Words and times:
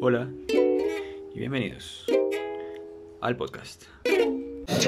Hola 0.00 0.28
y 1.34 1.38
bienvenidos 1.40 2.06
al 3.20 3.36
podcast. 3.36 3.82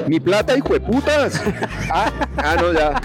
Mi 0.07 0.21
plata, 0.21 0.57
hijo 0.57 0.73
de 0.73 0.79
putas. 0.79 1.43
Ah, 2.37 2.55
no, 2.59 2.73
ya. 2.73 3.01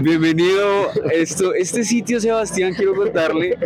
Bienvenido. 0.00 0.90
Esto, 1.12 1.54
este 1.54 1.84
sitio, 1.84 2.20
Sebastián, 2.20 2.72
quiero 2.74 2.94
contarle. 2.94 3.56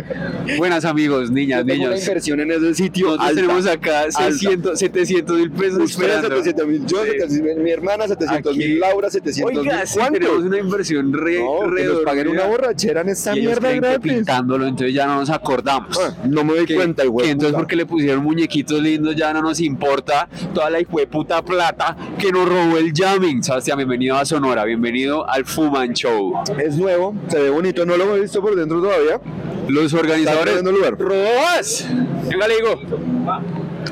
Buenas 0.57 0.83
amigos, 0.85 1.31
niñas, 1.31 1.59
Yo 1.61 1.65
tengo 1.65 1.83
una 1.85 1.93
niños. 1.95 2.07
inversión 2.07 2.39
en 2.41 2.51
ese 2.51 2.73
sitio. 2.75 3.05
Nosotros 3.07 3.29
alta. 3.29 3.41
tenemos 3.41 3.67
acá 3.67 3.99
alta. 4.01 4.23
600, 4.31 4.79
700 4.79 5.37
mil 5.37 5.51
pesos 5.51 5.79
Usted 5.83 6.03
esperando. 6.03 6.27
700 6.43 6.67
mil, 6.67 6.85
yo 6.85 7.03
Sí. 7.05 7.11
700 7.11 7.31
mil, 7.55 7.63
mi 7.63 7.71
hermana 7.71 8.07
700 8.07 8.51
Aquí. 8.51 8.57
mil, 8.59 8.79
Laura 8.79 9.09
700 9.09 9.51
mil. 9.53 9.59
Oiga, 9.61 9.85
sí, 9.85 9.99
¿Cuánto? 9.99 10.19
tenemos 10.19 10.43
una 10.43 10.57
inversión 10.59 11.13
re, 11.13 11.39
No, 11.39 11.61
re 11.67 11.81
que 11.81 11.87
nos 11.87 11.99
paguen 12.01 12.27
una 12.27 12.45
borrachera 12.45 13.01
en 13.01 13.09
esta 13.09 13.35
y 13.35 13.39
ellos 13.39 13.51
mierda 13.61 13.69
que 13.73 13.79
gratis. 13.79 14.13
pintándolo, 14.13 14.67
entonces 14.67 14.93
ya 14.93 15.05
no 15.07 15.15
nos 15.15 15.29
acordamos. 15.29 15.97
Ah, 15.99 16.13
no 16.27 16.43
me 16.43 16.55
doy 16.55 16.65
que, 16.65 16.75
cuenta, 16.75 17.03
el 17.03 17.11
que 17.15 17.29
entonces 17.31 17.55
porque 17.55 17.75
le 17.75 17.85
pusieron 17.85 18.23
muñequitos 18.23 18.81
lindos 18.81 19.15
ya 19.15 19.33
no 19.33 19.41
nos 19.41 19.59
importa 19.61 20.27
toda 20.53 20.69
la 20.69 20.79
hijueputa 20.81 21.41
plata 21.43 21.95
que 22.19 22.31
nos 22.31 22.47
robó 22.47 22.77
el 22.77 22.91
jamming. 22.93 23.41
Sebastián, 23.43 23.77
bienvenido 23.77 24.17
a 24.17 24.24
Sonora, 24.25 24.65
bienvenido 24.65 25.29
al 25.29 25.45
Fuman 25.45 25.93
Show. 25.93 26.33
Es 26.57 26.75
nuevo, 26.77 27.15
se 27.27 27.39
ve 27.39 27.49
bonito, 27.51 27.85
no 27.85 27.95
lo 27.95 28.15
he 28.15 28.21
visto 28.21 28.41
por 28.41 28.55
dentro 28.55 28.81
todavía. 28.81 29.21
Los 29.67 29.93
organizadores... 29.93 30.55
perdiendo 30.55 30.71
lugar. 30.71 30.97
¡Robas! 30.97 31.87
Venga, 32.27 32.47
le 32.47 32.55
digo. 32.55 32.81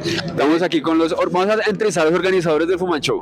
Estamos 0.03 0.61
aquí 0.63 0.81
con 0.81 0.97
los... 0.97 1.15
Vamos 1.31 1.47
a 1.47 1.69
entrevistar 1.69 2.07
a 2.07 2.09
los 2.09 2.17
organizadores 2.17 2.67
del 2.67 2.79
Fuman 2.79 2.99
Show. 2.99 3.21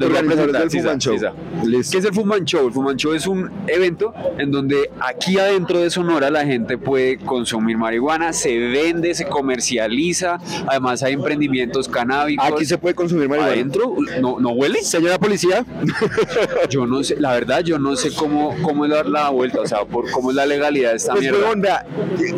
A 0.00 0.06
Organizadores 0.06 0.52
del 0.52 0.70
Fuman 0.70 0.98
Show. 0.98 1.18
sí. 1.18 1.90
¿Qué 1.92 1.98
es 1.98 2.04
el 2.04 2.14
Fuman 2.14 2.44
Show? 2.44 2.66
El 2.68 2.72
Fuman 2.72 2.96
Show 2.96 3.14
es 3.14 3.26
un 3.26 3.50
evento 3.66 4.12
en 4.38 4.50
donde 4.50 4.90
aquí 5.00 5.38
adentro 5.38 5.80
de 5.80 5.90
Sonora 5.90 6.30
la 6.30 6.44
gente 6.44 6.78
puede 6.78 7.18
consumir 7.18 7.76
marihuana, 7.76 8.32
se 8.32 8.56
vende, 8.58 9.14
se 9.14 9.26
comercializa, 9.26 10.38
además 10.66 11.02
hay 11.02 11.14
emprendimientos 11.14 11.88
canábicos. 11.88 12.46
Aquí 12.46 12.64
se 12.64 12.78
puede 12.78 12.94
consumir 12.94 13.28
marihuana. 13.28 13.52
adentro, 13.54 13.94
¿no, 14.20 14.38
no 14.40 14.50
huele? 14.50 14.82
Señora 14.82 15.18
policía, 15.18 15.64
Yo 16.70 16.86
no 16.86 17.02
sé, 17.02 17.16
la 17.18 17.32
verdad 17.32 17.60
yo 17.64 17.78
no 17.78 17.96
sé 17.96 18.10
cómo, 18.14 18.54
cómo 18.62 18.84
es 18.84 18.90
la, 18.90 19.02
la 19.04 19.30
vuelta, 19.30 19.60
o 19.60 19.66
sea, 19.66 19.84
por 19.84 20.10
cómo 20.10 20.30
es 20.30 20.36
la 20.36 20.46
legalidad 20.46 20.90
de 20.90 20.96
esta 20.96 21.12
Pues, 21.12 21.22
mierda. 21.22 21.38
huevón, 21.38 21.60
vea, 21.60 21.86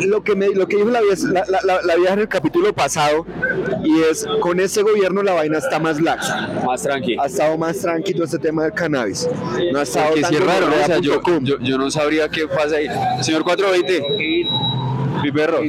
lo 0.07 0.23
que, 0.23 0.35
me, 0.35 0.49
lo 0.49 0.67
que 0.67 0.77
dijo 0.77 0.89
la 0.89 1.01
vieja, 1.01 1.27
la, 1.31 1.45
la, 1.63 1.81
la- 1.83 1.95
vieja 1.95 2.13
en 2.13 2.19
el 2.19 2.27
capítulo 2.27 2.73
pasado, 2.73 3.25
y 3.83 3.99
es, 4.01 4.25
con 4.39 4.59
este 4.59 4.81
gobierno 4.81 5.21
la 5.23 5.33
vaina 5.33 5.57
está 5.57 5.79
más 5.79 5.99
laxa. 6.01 6.49
Más 6.65 6.81
tranqui. 6.83 7.17
Ha 7.19 7.29
estado 7.51 7.57
más 7.57 7.79
tranquilo 7.79 8.25
este 8.25 8.39
tema 8.39 8.63
del 8.63 8.73
cannabis. 8.73 9.27
No 9.71 9.79
ha 9.79 9.83
estado 9.83 10.15
tan 10.15 10.33
es 10.33 10.45
raro. 10.45 10.67
O 10.67 10.85
sea, 10.85 10.99
yo, 10.99 11.21
yo, 11.41 11.59
yo 11.59 11.77
no 11.77 11.91
sabría 11.91 12.29
qué 12.29 12.47
pasa 12.47 12.77
ahí. 12.77 12.87
Señor 13.21 13.43
420, 13.43 14.03
mi 15.23 15.31
perro. 15.31 15.61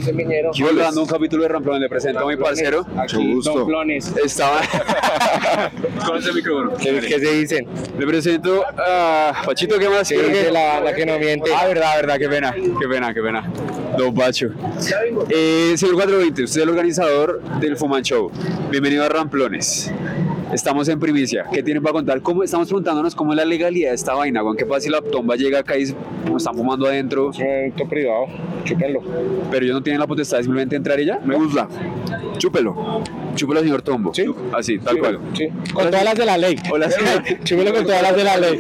Yo 0.54 0.72
dando 0.74 1.02
un 1.02 1.08
capítulo 1.08 1.42
de 1.42 1.48
Ramplón, 1.48 1.80
le 1.80 1.88
presento 1.88 2.20
a 2.20 2.26
mi 2.26 2.36
parcero. 2.36 2.86
Mucho 2.94 3.20
gusto. 3.20 3.66
Estaba. 4.24 4.60
con 6.06 6.18
ese 6.18 6.32
micrófono. 6.32 6.76
¿Qué, 6.76 7.00
qué 7.00 7.18
se 7.18 7.32
dicen? 7.32 7.66
Le 7.98 8.06
presento 8.06 8.64
a 8.76 9.42
Pachito, 9.44 9.78
¿qué 9.78 9.88
más? 9.88 10.08
Sí, 10.08 10.16
que- 10.16 10.50
la 10.50 10.74
banda 10.74 10.94
que 10.94 11.06
no 11.06 11.18
miente. 11.18 11.50
Ah, 11.54 11.66
verdad, 11.66 11.96
verdad, 11.96 12.18
qué 12.18 12.28
pena, 12.28 12.52
qué 12.54 12.88
pena, 12.88 13.14
qué 13.14 13.20
pena. 13.22 13.50
Don 13.98 14.14
Pacho. 14.14 14.50
Eh, 15.28 15.74
señor 15.76 15.94
420, 15.96 16.44
usted 16.44 16.60
es 16.60 16.62
el 16.62 16.68
organizador 16.70 17.42
del 17.60 17.76
Fuman 17.76 18.02
Show. 18.02 18.30
Bienvenido 18.70 19.04
a 19.04 19.08
Ramplones. 19.08 19.92
Estamos 20.52 20.86
en 20.88 21.00
primicia. 21.00 21.44
¿Qué 21.52 21.62
tienen 21.62 21.82
para 21.82 21.94
contar? 21.94 22.20
¿Cómo, 22.20 22.42
estamos 22.42 22.68
preguntándonos 22.68 23.14
cómo 23.14 23.32
es 23.32 23.36
la 23.38 23.44
legalidad 23.44 23.90
de 23.90 23.94
esta 23.94 24.14
vaina. 24.14 24.42
Juan, 24.42 24.56
¿Qué 24.56 24.66
pasa 24.66 24.80
si 24.82 24.90
la 24.90 25.00
tomba 25.00 25.34
llega 25.36 25.60
acá 25.60 25.78
y 25.78 25.86
como 26.24 26.36
están 26.36 26.54
fumando 26.54 26.86
adentro? 26.86 27.30
Es 27.30 27.38
un 27.38 27.46
evento 27.46 27.88
privado, 27.88 28.26
chúpenlo. 28.64 29.00
Pero 29.50 29.64
ellos 29.64 29.76
no 29.76 29.82
tienen 29.82 30.00
la 30.00 30.06
potestad 30.06 30.36
de 30.38 30.42
simplemente 30.44 30.76
entrar 30.76 31.00
y 31.00 31.06
ya? 31.06 31.18
Me 31.24 31.34
gusta. 31.36 31.68
Chúpelo. 32.38 33.02
Chúpelo, 33.34 33.60
señor 33.60 33.80
Tombo. 33.82 34.12
Sí. 34.12 34.26
Así, 34.52 34.78
tal 34.78 34.94
Sí, 34.96 35.00
cual. 35.00 35.18
Sí. 35.32 35.48
Con 35.72 35.84
todas 35.86 36.04
las 36.04 36.14
de 36.18 36.26
la 36.26 36.36
ley. 36.36 36.56
Hola, 36.70 36.90
señor. 36.90 37.22
Chúpenlo 37.44 37.72
con 37.72 37.84
todas 37.84 38.02
las 38.02 38.16
de 38.16 38.24
la 38.24 38.36
ley. 38.36 38.58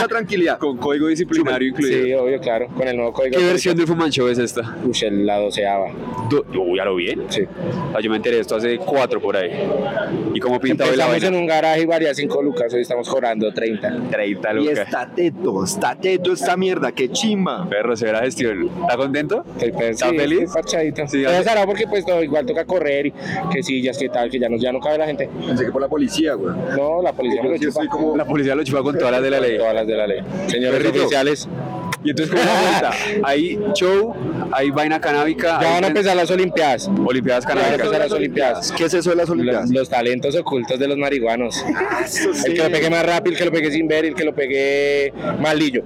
La 0.00 0.06
tranquilidad. 0.08 0.58
Con 0.58 0.76
código 0.76 1.08
disciplinario 1.08 1.68
incluido. 1.68 2.04
Sí, 2.04 2.14
obvio, 2.14 2.40
claro. 2.40 2.68
Con 2.68 2.86
el 2.86 2.96
nuevo 2.96 3.12
código. 3.12 3.36
¿Qué 3.36 3.44
versión 3.44 3.76
del 3.76 3.86
Fuman 3.88 4.10
Show 4.10 4.28
es 4.28 4.38
esta? 4.38 4.76
Uy, 4.84 4.92
el 5.02 5.26
la 5.26 5.38
doceava. 5.38 5.86
Do- 6.30 6.44
Uy, 6.54 6.78
ya 6.78 6.84
lo 6.84 6.94
bien. 6.94 7.22
Sí. 7.30 7.42
Ah, 7.94 7.98
yo 8.00 8.10
me 8.10 8.16
enteré 8.16 8.36
de 8.36 8.42
esto 8.42 8.54
hace 8.54 8.78
cuatro 8.78 9.20
por 9.20 9.36
ahí. 9.36 9.50
¿Y 10.34 10.38
cómo 10.40 10.60
pinta 10.60 10.84
hoy 10.84 10.96
la 11.06 11.12
vaina? 11.12 11.26
en 11.28 11.34
un 11.34 11.46
garaje 11.46 11.82
y 11.82 11.86
valía 11.86 12.14
5 12.14 12.42
lucas. 12.42 12.72
Hoy 12.74 12.82
estamos 12.82 13.08
cobrando 13.08 13.52
30. 13.52 13.92
30 14.10 14.50
Y 14.52 14.54
lucas. 14.54 14.78
está 14.78 15.10
teto, 15.14 15.64
está 15.64 15.94
teto 15.96 16.32
esta 16.32 16.56
mierda, 16.56 16.92
qué 16.92 17.10
chimba. 17.10 17.68
Perro, 17.68 17.96
severa 17.96 18.20
gestión. 18.20 18.68
¿Está 18.82 18.96
contento? 18.96 19.44
El 19.60 19.72
pe- 19.72 19.90
¿Está 19.90 20.10
sí, 20.10 20.16
feliz? 20.16 20.40
estoy 20.42 20.62
parchadito. 20.62 21.08
Sí, 21.08 21.24
hace- 21.24 21.36
azarado 21.36 21.66
porque 21.66 21.86
pues 21.86 22.06
no, 22.06 22.22
igual 22.22 22.46
toca 22.46 22.64
correr 22.64 23.06
y 23.06 23.12
que 23.52 23.62
sillas, 23.62 23.98
que 23.98 24.08
tal, 24.08 24.30
que 24.30 24.38
ya 24.38 24.48
no, 24.48 24.56
ya 24.56 24.72
no 24.72 24.80
cabe 24.80 24.98
la 24.98 25.06
gente. 25.06 25.28
Pensé 25.46 25.64
que 25.66 25.70
por 25.72 25.80
la 25.82 25.88
policía, 25.88 26.34
güey. 26.34 26.54
No, 26.76 27.02
la 27.02 27.12
policía 27.12 27.42
me 27.42 27.50
lo 27.50 27.56
Yo 27.56 27.70
chupa. 27.70 27.86
como- 27.88 28.16
La 28.16 28.24
policía 28.24 28.54
lo 28.54 28.64
chupa 28.64 28.82
con 28.82 28.96
todas 28.98 29.12
las 29.12 29.22
de 29.22 29.30
la 29.30 29.40
ley. 29.40 29.58
Todas 29.58 29.74
las 29.74 29.86
de 29.86 29.96
la 29.96 30.06
ley. 30.06 30.20
Señores 30.48 30.78
Perrito. 30.80 31.00
oficiales, 31.04 31.48
Y 32.02 32.10
entonces, 32.10 32.34
¿cómo 32.34 32.42
es 32.42 32.82
la 32.82 32.90
vuelta? 32.90 33.28
Hay 33.28 33.58
show, 33.74 34.14
hay 34.52 34.70
vaina 34.70 35.00
canábica. 35.00 35.60
ya 35.60 35.70
van 35.72 35.84
a 35.84 35.86
empezar 35.88 36.16
las 36.16 36.30
olimpiadas. 36.30 36.88
Olimpiadas 37.04 37.44
Ya 37.44 37.48
van 37.50 37.58
a 37.58 37.60
canábicas. 37.62 37.86
empezar 37.86 38.00
las 38.08 38.12
olimpiadas. 38.12 38.72
¿Qué 38.72 38.84
es 38.84 38.94
eso 38.94 39.10
de 39.10 39.16
las 39.16 39.28
Los, 39.28 39.34
olimpiadas? 39.38 39.70
los 39.70 39.88
talentos 39.90 40.34
ocultos 40.36 40.78
de 40.78 40.88
los 40.88 40.96
marihuanos. 40.96 41.62
Eso 42.04 42.30
El 42.46 42.54
que 42.54 42.62
lo 42.62 42.70
pegue 42.70 42.88
más 42.90 43.04
rápido, 43.04 43.32
el 43.32 43.38
que 43.38 43.44
lo 43.44 43.52
pegue 43.52 43.70
sin 43.70 43.86
ver, 43.86 44.04
el 44.06 44.14
que 44.14 44.24
lo 44.24 44.34
pegue 44.34 45.12
malillo, 45.40 45.82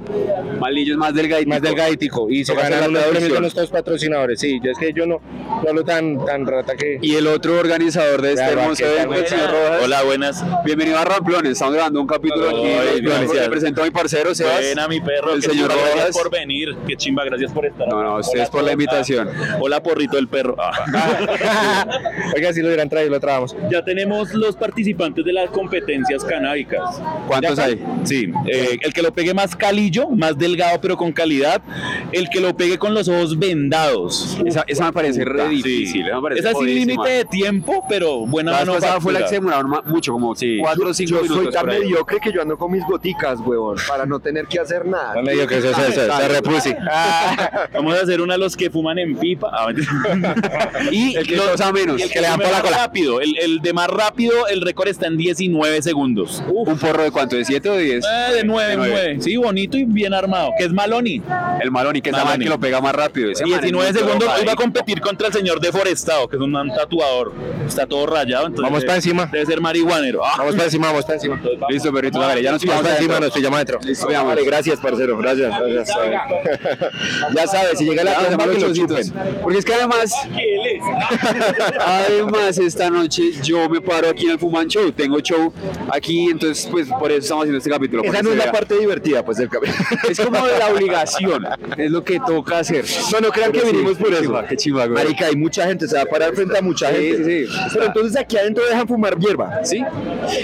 Malillos 0.61 0.97
más 0.97 1.13
delgaditos. 1.15 1.49
más 1.49 1.63
delgaditico. 1.63 2.31
Y 2.31 2.45
se 2.45 2.55
ganan 2.55 2.81
la 2.81 2.89
unos 2.89 3.05
premios 3.07 3.33
con 3.33 3.41
nuestros 3.43 3.71
patrocinadores. 3.71 4.39
Sí, 4.39 4.61
yo 4.63 4.71
es 4.71 4.79
que 4.79 4.93
yo 4.93 5.07
no, 5.07 5.21
no 5.63 5.69
hablo 5.69 5.85
tan, 5.85 6.25
tan 6.25 6.47
rata 6.47 6.77
que. 6.77 6.99
Y 7.03 7.17
el 7.17 7.27
otro 7.27 7.59
organizador 7.59 8.23
de 8.23 8.35
este 8.35 8.45
hermoso 8.45 8.77
¿qué 8.85 8.85
tal, 8.97 9.13
evento. 9.13 9.35
Hola, 9.83 10.03
buenas. 10.05 10.45
Bienvenido 10.65 10.99
a 10.99 11.05
Ramplones. 11.05 11.53
Estamos 11.53 11.75
grabando 11.75 12.01
un 12.01 12.07
capítulo 12.07 12.49
aquí. 12.49 13.01
Le 13.35 13.49
presento 13.51 13.83
a 13.83 13.85
mi 13.85 13.91
parcero, 13.91 14.35
Sebas. 14.35 14.61
Buena, 14.61 14.87
mi 14.89 15.01
perro. 15.01 15.35
El 15.35 15.43
señor 15.43 15.71
Rojas. 15.73 16.04
Gracias 16.05 16.23
por 16.23 16.31
venir. 16.33 16.77
Qué 16.87 16.97
chimba, 16.97 17.25
gracias 17.25 17.53
por 17.53 17.67
estar. 17.67 17.89
No, 17.89 18.03
no, 18.03 18.17
ustedes 18.19 18.49
por 18.51 18.63
la 18.65 18.73
invitación. 18.73 19.29
Hola, 19.61 19.83
porrito 19.83 20.17
del 20.17 20.29
perro. 20.29 20.57
Ah. 20.59 21.87
Oiga, 22.37 22.53
si 22.53 22.61
lo 22.61 22.69
hubieran 22.69 22.89
traído, 22.89 23.11
lo 23.11 23.21
trabamos. 23.21 23.57
ya 23.71 23.85
tenemos 23.85 24.33
los 24.35 24.57
participantes 24.57 25.25
de 25.25 25.33
las 25.33 25.51
competencias 25.51 26.25
canábicas. 26.25 27.01
¿Cuántos 27.27 27.59
hay? 27.59 27.83
Sí, 28.05 28.31
eh, 28.51 28.79
el 28.83 28.93
que 28.93 29.03
lo 29.03 29.13
pegue 29.13 29.35
más 29.35 29.55
calillo, 29.57 30.09
más 30.11 30.37
delgado 30.39 30.81
pero 30.81 30.97
con 30.97 31.13
calidad. 31.13 31.63
El 32.13 32.29
que 32.29 32.41
lo 32.41 32.57
pegue 32.57 32.79
con 32.79 32.95
los 32.95 33.09
ojos 33.09 33.39
vendados. 33.39 34.39
Esa, 34.45 34.65
esa 34.67 34.87
me 34.87 34.93
parece 34.93 35.25
re 35.25 35.45
Sí. 35.49 35.57
difícil. 35.63 36.07
esa 36.07 36.17
me 36.17 36.23
parece 36.23 36.41
Esa 36.49 36.59
sin 36.59 36.67
límite 36.67 37.09
de 37.09 37.25
tiempo, 37.25 37.85
pero 37.89 38.27
buena 38.27 38.53
La 38.53 38.59
vez 38.65 38.69
pasada 38.69 39.01
fue 39.01 39.13
la 39.13 39.21
que 39.21 39.29
se 39.29 39.35
demoraron 39.37 39.73
mucho, 39.87 40.13
como 40.13 40.35
Sí. 40.35 40.59
4 40.61 40.89
o 40.89 40.95
5 40.95 41.11
Yo 41.11 41.23
minutos. 41.23 41.45
soy 41.45 41.53
tan 41.53 41.67
mediocre 41.67 42.19
que 42.23 42.33
yo 42.33 42.43
ando 42.43 42.57
con 42.57 42.73
mis 42.73 42.85
goticas, 42.87 43.41
huevón, 43.41 43.77
para 43.89 44.07
no 44.07 44.19
tener 44.21 44.47
que 44.47 44.59
hacer 44.61 44.87
nada. 44.87 45.15
No 45.15 45.23
me 45.23 45.33
digo 45.33 45.47
que 45.47 45.59
eso 45.59 45.71
es 45.71 45.79
eso, 45.79 45.94
se 45.95 46.29
repuse. 46.29 46.77
Vamos 47.75 47.99
a 47.99 48.03
hacer 48.03 48.21
una 48.21 48.35
a 48.35 48.39
los 48.39 48.57
que 48.57 48.71
fuman 48.71 48.99
en 48.99 49.17
pipa. 49.17 49.51
Ah. 49.53 49.69
Y 50.91 51.17
el 51.17 51.27
que 51.27 51.37
cosa 51.37 51.73
menos. 51.73 51.99
Y 51.99 52.03
el 52.03 52.11
que 52.11 52.21
le 52.21 52.27
dan 52.29 52.41
por 52.41 52.51
la 52.51 52.61
cola. 52.63 52.77
rápido. 52.79 53.21
El, 53.21 53.37
el 53.39 53.61
de 53.61 53.73
más 53.73 53.89
rápido, 53.89 54.47
el 54.49 54.61
récord 54.61 54.89
está 54.89 55.07
en 55.07 55.17
19 55.17 55.83
segundos. 55.83 56.43
¿Un 56.49 56.79
porro 56.79 57.03
de 57.03 57.11
cuánto? 57.11 57.37
¿De 57.37 57.45
7 57.45 57.69
o 57.71 57.73
de 57.75 57.83
10? 57.83 58.05
Eh, 58.05 58.35
de 58.35 58.45
9, 58.45 58.71
De 58.71 58.77
nueve. 58.77 58.93
9. 58.95 59.17
Sí, 59.21 59.37
bonito 59.37 59.77
y 59.77 59.85
bien 59.85 60.15
armado. 60.15 60.51
Que 60.59 60.65
es 60.65 60.73
Maloney. 60.73 61.23
El 61.61 61.71
Maloni, 61.71 62.01
que 62.01 62.11
es 62.11 62.17
Maloney. 62.17 62.39
que 62.47 62.51
lo 62.51 62.59
pega 62.59 62.81
más 62.81 62.95
rápido. 62.95 63.31
Ese 63.31 63.45
Y 63.47 63.51
man 63.51 63.59
es 63.59 63.63
19 63.73 63.93
muy 63.93 64.01
segundos 64.01 64.43
iba 64.43 64.53
a 64.53 64.57
competir 64.57 65.01
contra 65.01 65.29
el 65.29 65.33
señor 65.33 65.61
deforestado, 65.61 66.29
que 66.29 66.37
es 66.37 66.43
un 66.43 66.53
tatuador. 66.75 67.33
Está 67.67 67.87
todo 67.87 68.07
rayado. 68.07 68.47
Entonces 68.47 68.65
Vamos 68.65 68.83
debe- 68.83 68.87
pa' 68.89 68.97
encima. 68.97 69.27
Debe 69.27 69.47
ser 69.47 69.61
marihuanero. 69.61 70.25
Ah, 70.25 70.35
Vamos 70.39 70.55
para 70.55 70.65
encima, 70.67 70.89
vamos 70.89 71.05
para 71.05 71.15
encima. 71.17 71.41
Listo, 71.69 71.93
perrito, 71.93 72.19
dale, 72.21 72.43
ya 72.43 72.53
nos 72.53 72.65
Vamos 72.65 72.83
para 72.83 72.97
encima, 72.97 73.21
nos 73.21 73.33
pillamos 73.33 73.57
adentro. 73.57 73.79
Listo, 73.83 74.07
veamos. 74.07 74.29
Vale, 74.35 74.45
gracias, 74.45 74.81
parcero, 74.81 75.17
gracias, 75.19 75.53
gracias. 75.61 75.84
Ya 77.35 77.47
sabes, 77.47 77.79
si 77.79 77.85
llega 77.85 78.05
la 78.05 78.13
Ya, 78.13 78.17
cosa, 78.19 78.31
llamar 78.31 78.51
que 78.51 78.61
lo 78.61 78.73
chupen. 78.75 79.13
Porque 79.43 79.59
es 79.59 79.65
que 79.65 79.75
además, 79.75 80.13
además 81.81 82.59
esta 82.59 82.91
noche 82.91 83.23
yo 83.43 83.69
me 83.69 83.81
paro 83.81 84.09
aquí 84.09 84.27
en 84.27 84.33
el 84.33 84.39
Fuman 84.39 84.69
Show, 84.69 84.93
tengo 84.93 85.21
show 85.21 85.53
aquí, 85.91 86.31
entonces 86.31 86.69
pues 86.71 86.89
por 86.89 87.11
eso 87.11 87.21
estamos 87.21 87.43
haciendo 87.43 87.59
este 87.59 87.71
capítulo. 87.71 88.03
Esa 88.05 88.23
no 88.23 88.31
es 88.33 88.37
la 88.39 88.53
parte 88.53 88.79
divertida, 88.79 89.25
pues, 89.25 89.39
del 89.39 89.49
cabello. 89.49 89.73
Es 90.09 90.21
como 90.21 90.47
de 90.47 90.59
la 90.59 90.69
obligación, 90.69 91.45
es 91.77 91.91
lo 91.91 92.05
que 92.05 92.21
toca 92.21 92.59
hacer. 92.59 92.85
No, 93.13 93.21
no 93.21 93.29
crean 93.31 93.53
que 93.53 93.61
sí, 93.61 93.67
vinimos 93.67 93.97
por 93.97 94.09
qué 94.09 94.15
eso. 94.15 94.23
chimba, 94.23 94.47
Qué 94.47 94.57
chiva, 94.57 94.87
güey. 94.87 95.03
Marica, 95.05 95.27
hay 95.27 95.37
mucha 95.37 95.67
gente, 95.67 95.89
se 95.89 95.97
va 95.97 96.03
a 96.03 96.07
parar 96.07 96.35
frente 96.35 96.59
a 96.59 96.63
mucha 96.63 96.89
Sí, 96.91 96.95
gente. 96.97 97.25
sí, 97.47 97.53
sí. 97.53 97.59
Pero 97.73 97.87
entonces 97.87 98.17
aquí 98.17 98.37
adentro 98.37 98.65
dejan 98.67 98.87
fumar 98.87 99.19
hierba. 99.19 99.65
¿Sí? 99.65 99.83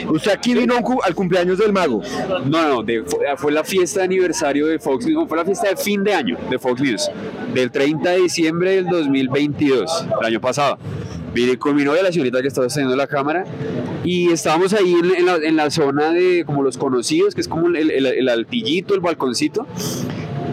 Usted 0.08 0.30
aquí 0.32 0.54
vino 0.54 0.74
al 1.02 1.14
cumpleaños 1.14 1.58
del 1.58 1.72
mago. 1.72 2.02
No, 2.46 2.68
no, 2.68 2.82
de- 2.82 3.02
fue, 3.04 3.18
fue 3.36 3.52
la 3.52 3.64
fiesta 3.64 4.00
de 4.00 4.06
aniversario 4.06 4.66
de 4.66 4.78
Fox 4.78 5.06
News, 5.06 5.28
fue 5.30 5.38
la 5.38 5.44
fiesta 5.44 5.68
de 5.68 5.76
fin 5.76 6.02
de 6.02 6.12
año 6.12 6.36
de 6.50 6.58
Fox 6.58 6.80
News, 6.80 7.08
del 7.54 7.70
30 7.70 8.10
de 8.10 8.18
diciembre 8.22 8.72
del 8.74 8.86
2022, 8.86 10.06
el 10.20 10.26
año 10.26 10.40
pasado. 10.40 10.76
Vine 11.32 11.56
con 11.56 11.76
mi 11.76 11.84
novia, 11.84 12.02
la 12.02 12.10
señorita 12.10 12.42
que 12.42 12.48
estaba 12.48 12.66
teniendo 12.66 12.96
la 12.96 13.06
cámara, 13.06 13.44
y 14.02 14.32
estábamos 14.32 14.72
ahí 14.72 14.92
en, 15.16 15.26
la, 15.26 15.36
en 15.36 15.54
la 15.54 15.70
zona 15.70 16.10
de 16.10 16.42
como 16.44 16.64
los 16.64 16.76
conocidos, 16.76 17.36
que 17.36 17.42
es 17.42 17.46
como 17.46 17.68
el, 17.68 17.76
el- 17.76 18.06
el 18.06 18.28
altillito, 18.28 18.92
el 18.94 19.00
balconcito. 19.00 19.68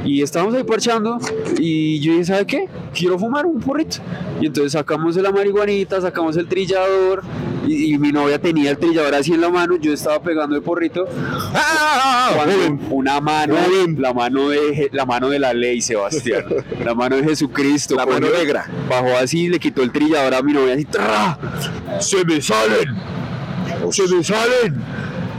Y 0.06 0.22
estábamos 0.22 0.56
ahí 0.56 0.64
parchando 0.64 1.18
y 1.58 2.00
yo 2.00 2.14
dije, 2.14 2.26
¿sabe 2.26 2.46
qué? 2.46 2.70
Quiero 2.94 3.18
fumar 3.20 3.46
un 3.46 3.60
porrito. 3.60 3.98
Y 4.40 4.46
entonces 4.48 4.74
sacamos 4.74 5.16
la 5.18 5.32
marihuanita, 5.32 6.00
sacamos 6.02 6.38
el 6.38 6.48
trillador 6.48 7.24
y, 7.66 7.94
y 7.94 7.98
mi 7.98 8.12
novia 8.12 8.40
tenía 8.40 8.72
el 8.72 8.78
trillador 8.78 9.16
así 9.16 9.34
en 9.34 9.42
la 9.42 9.50
mano, 9.50 9.76
yo 9.78 9.92
estaba 9.94 10.22
pegando 10.22 10.56
el 10.56 10.62
porrito. 10.62 11.06
Cuando 12.36 12.86
una 12.92 13.20
mano, 13.22 13.56
la 13.98 14.14
mano 14.14 14.50
de 14.50 14.90
la 14.92 15.06
mano 15.06 15.30
de 15.30 15.40
la 15.40 15.54
ley, 15.54 15.82
Sebastián, 15.82 16.46
la 16.86 16.94
mano 16.94 17.16
de 17.18 17.24
Jesucristo, 17.24 17.96
La 17.96 18.06
mano 18.06 18.28
negra. 18.30 18.70
bajó 18.90 19.18
así, 19.18 19.50
le 19.50 19.60
quitó 19.60 19.82
el 19.84 19.92
trillador 19.92 20.34
a 20.34 20.42
mi 20.42 20.54
novia 20.54 20.74
así, 20.76 20.86
¡tra! 20.86 21.38
se 22.00 22.24
me 22.26 22.42
salen, 22.42 22.96
se 23.92 24.08
me 24.08 24.24
salen. 24.24 24.84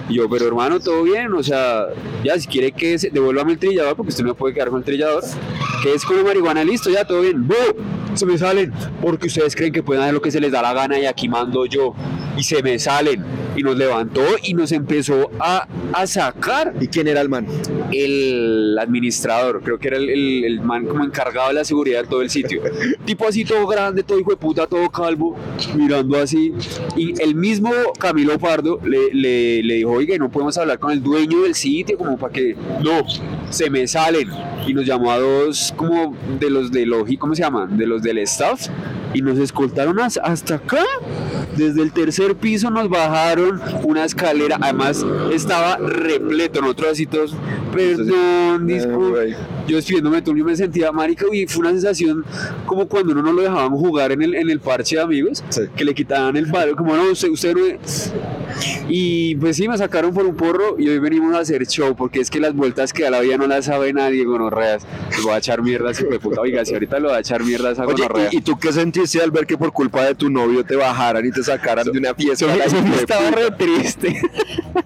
Y 0.08 0.14
yo, 0.14 0.28
pero 0.28 0.46
hermano, 0.46 0.80
todo 0.80 1.02
bien, 1.02 1.32
o 1.34 1.42
sea, 1.42 1.86
ya 2.24 2.38
si 2.38 2.46
quiere 2.46 2.72
que 2.72 2.96
devuélvame 3.12 3.52
el 3.52 3.58
trillador, 3.58 3.94
porque 3.96 4.10
usted 4.10 4.24
no 4.24 4.34
puede 4.34 4.54
quedar 4.54 4.70
con 4.70 4.78
el 4.78 4.84
trillador, 4.84 5.22
que 5.82 5.92
es 5.92 6.04
como 6.04 6.22
marihuana, 6.24 6.64
listo, 6.64 6.88
ya 6.90 7.04
todo 7.04 7.20
bien. 7.20 7.46
¡Bu! 7.46 7.54
Se 8.14 8.24
me 8.24 8.38
salen, 8.38 8.72
porque 9.02 9.26
ustedes 9.26 9.54
creen 9.54 9.72
que 9.72 9.82
pueden 9.82 10.02
hacer 10.02 10.14
lo 10.14 10.22
que 10.22 10.30
se 10.30 10.40
les 10.40 10.50
da 10.50 10.62
la 10.62 10.72
gana 10.72 10.98
y 10.98 11.06
aquí 11.06 11.28
mando 11.28 11.66
yo. 11.66 11.94
Y 12.38 12.44
se 12.44 12.62
me 12.62 12.78
salen. 12.78 13.22
Y 13.56 13.62
nos 13.62 13.76
levantó 13.76 14.22
y 14.44 14.54
nos 14.54 14.70
empezó 14.72 15.30
a, 15.40 15.66
a 15.92 16.06
sacar 16.06 16.74
¿Y 16.80 16.86
quién 16.86 17.08
era 17.08 17.20
el 17.20 17.28
man? 17.28 17.46
el 17.92 18.76
administrador, 18.78 19.60
creo 19.62 19.78
que 19.78 19.88
era 19.88 19.96
el, 19.96 20.08
el- 20.08 20.44
el 20.44 20.60
man 20.60 20.86
como 20.86 21.04
encargado 21.04 21.48
de 21.48 21.54
la 21.54 21.64
seguridad 21.64 22.02
de 22.02 22.08
todo 22.08 22.22
el 22.22 22.30
sitio. 22.30 22.62
tipo 23.04 23.26
así 23.26 23.44
todo 23.44 23.66
grande, 23.66 24.02
todo 24.02 24.18
hijo 24.20 24.30
de 24.30 24.36
puta, 24.36 24.66
todo 24.66 24.88
calvo, 24.90 25.36
mirando 25.74 26.16
así. 26.18 26.52
Y 26.96 27.20
el 27.20 27.34
mismo 27.34 27.70
Camilo 27.98 28.38
Pardo 28.38 28.78
le, 28.84 29.12
le, 29.12 29.62
le 29.62 29.74
dijo, 29.74 29.90
oiga, 29.90 30.16
no 30.18 30.30
podemos 30.30 30.56
hablar 30.58 30.78
con 30.78 30.92
el 30.92 31.02
dueño 31.02 31.42
del 31.42 31.54
sitio, 31.54 31.96
como 31.98 32.16
para 32.16 32.32
que 32.32 32.54
no, 32.84 33.04
se 33.50 33.68
me 33.70 33.86
salen. 33.88 34.28
Y 34.66 34.74
nos 34.74 34.84
llamó 34.86 35.10
a 35.10 35.18
dos 35.18 35.72
como 35.76 36.14
de 36.38 36.50
los 36.50 36.70
de 36.70 36.86
Logi, 36.86 37.16
¿cómo 37.16 37.34
se 37.34 37.42
llaman? 37.42 37.76
De 37.76 37.86
los 37.86 38.02
del 38.02 38.18
staff. 38.18 38.68
Y 39.14 39.22
nos 39.22 39.38
escoltaron 39.38 39.98
as- 40.00 40.20
hasta 40.22 40.56
acá. 40.56 40.82
Desde 41.56 41.82
el 41.82 41.92
tercer 41.92 42.36
piso 42.36 42.70
nos 42.70 42.88
bajaron 42.88 43.60
una 43.82 44.04
escalera. 44.04 44.58
Además, 44.60 45.04
estaba 45.32 45.76
repleto. 45.78 46.60
Nosotros 46.60 46.92
así 46.92 47.06
todos, 47.06 47.34
perdón, 47.74 48.66
disculpe. 48.66 49.34
Yo 49.66 49.76
despidiéndome, 49.76 50.22
tú 50.22 50.36
yo 50.36 50.44
me 50.44 50.54
sentía 50.56 50.92
marica 50.92 51.24
y 51.32 51.46
fue 51.46 51.60
una 51.60 51.70
sensación 51.70 52.24
como 52.66 52.86
cuando 52.86 53.12
uno 53.12 53.22
no 53.22 53.32
lo 53.32 53.42
dejaban 53.42 53.70
jugar 53.70 54.12
en 54.12 54.22
el, 54.22 54.34
en 54.34 54.50
el 54.50 54.60
parche 54.60 54.96
de 54.96 55.02
amigos, 55.02 55.42
Sí. 55.48 55.62
que 55.74 55.84
le 55.84 55.94
quitaban 55.94 56.36
el 56.36 56.50
palo, 56.50 56.76
como 56.76 56.94
no, 56.96 57.10
usted, 57.10 57.28
usted 57.28 57.54
no 57.54 57.66
es-". 57.66 58.12
Y 58.88 59.36
pues 59.36 59.56
sí, 59.56 59.68
me 59.68 59.76
sacaron 59.78 60.12
por 60.12 60.24
un 60.26 60.34
porro 60.34 60.76
y 60.78 60.88
hoy 60.88 60.98
venimos 60.98 61.34
a 61.34 61.40
hacer 61.40 61.66
show, 61.66 61.94
porque 61.96 62.20
es 62.20 62.30
que 62.30 62.40
las 62.40 62.54
vueltas 62.54 62.92
que 62.92 63.06
a 63.06 63.10
la 63.10 63.20
vida 63.20 63.36
no 63.36 63.46
las 63.46 63.66
sabe 63.66 63.92
nadie, 63.92 64.24
gonorreas. 64.24 64.84
Les 65.10 65.22
voy 65.22 65.32
a 65.32 65.38
echar 65.38 65.62
mierdas, 65.62 66.00
hijo 66.00 66.10
de 66.10 66.18
puta. 66.20 66.40
Oiga, 66.40 66.64
si 66.64 66.74
ahorita 66.74 66.98
lo 66.98 67.08
voy 67.08 67.16
a 67.16 67.20
echar 67.20 67.42
mierdas 67.42 67.78
a 67.78 67.84
Oye, 67.86 68.02
gonorrea. 68.02 68.28
¿y, 68.32 68.38
y 68.38 68.40
tú 68.40 68.58
qué 68.58 68.72
sentiste 68.72 69.20
al 69.22 69.30
ver 69.30 69.46
que 69.46 69.56
por 69.56 69.72
culpa 69.72 70.04
de 70.04 70.14
tu 70.14 70.30
novio 70.30 70.64
te 70.64 70.76
bajaran 70.76 71.24
y 71.26 71.30
te 71.30 71.42
sacaran 71.42 71.84
de 71.90 71.98
una 71.98 72.14
fiesta? 72.14 72.46
Eso 72.64 72.76
hijo 72.78 72.86
de 72.88 72.96
estaba 72.96 73.30
re 73.30 73.50
triste. 73.52 74.20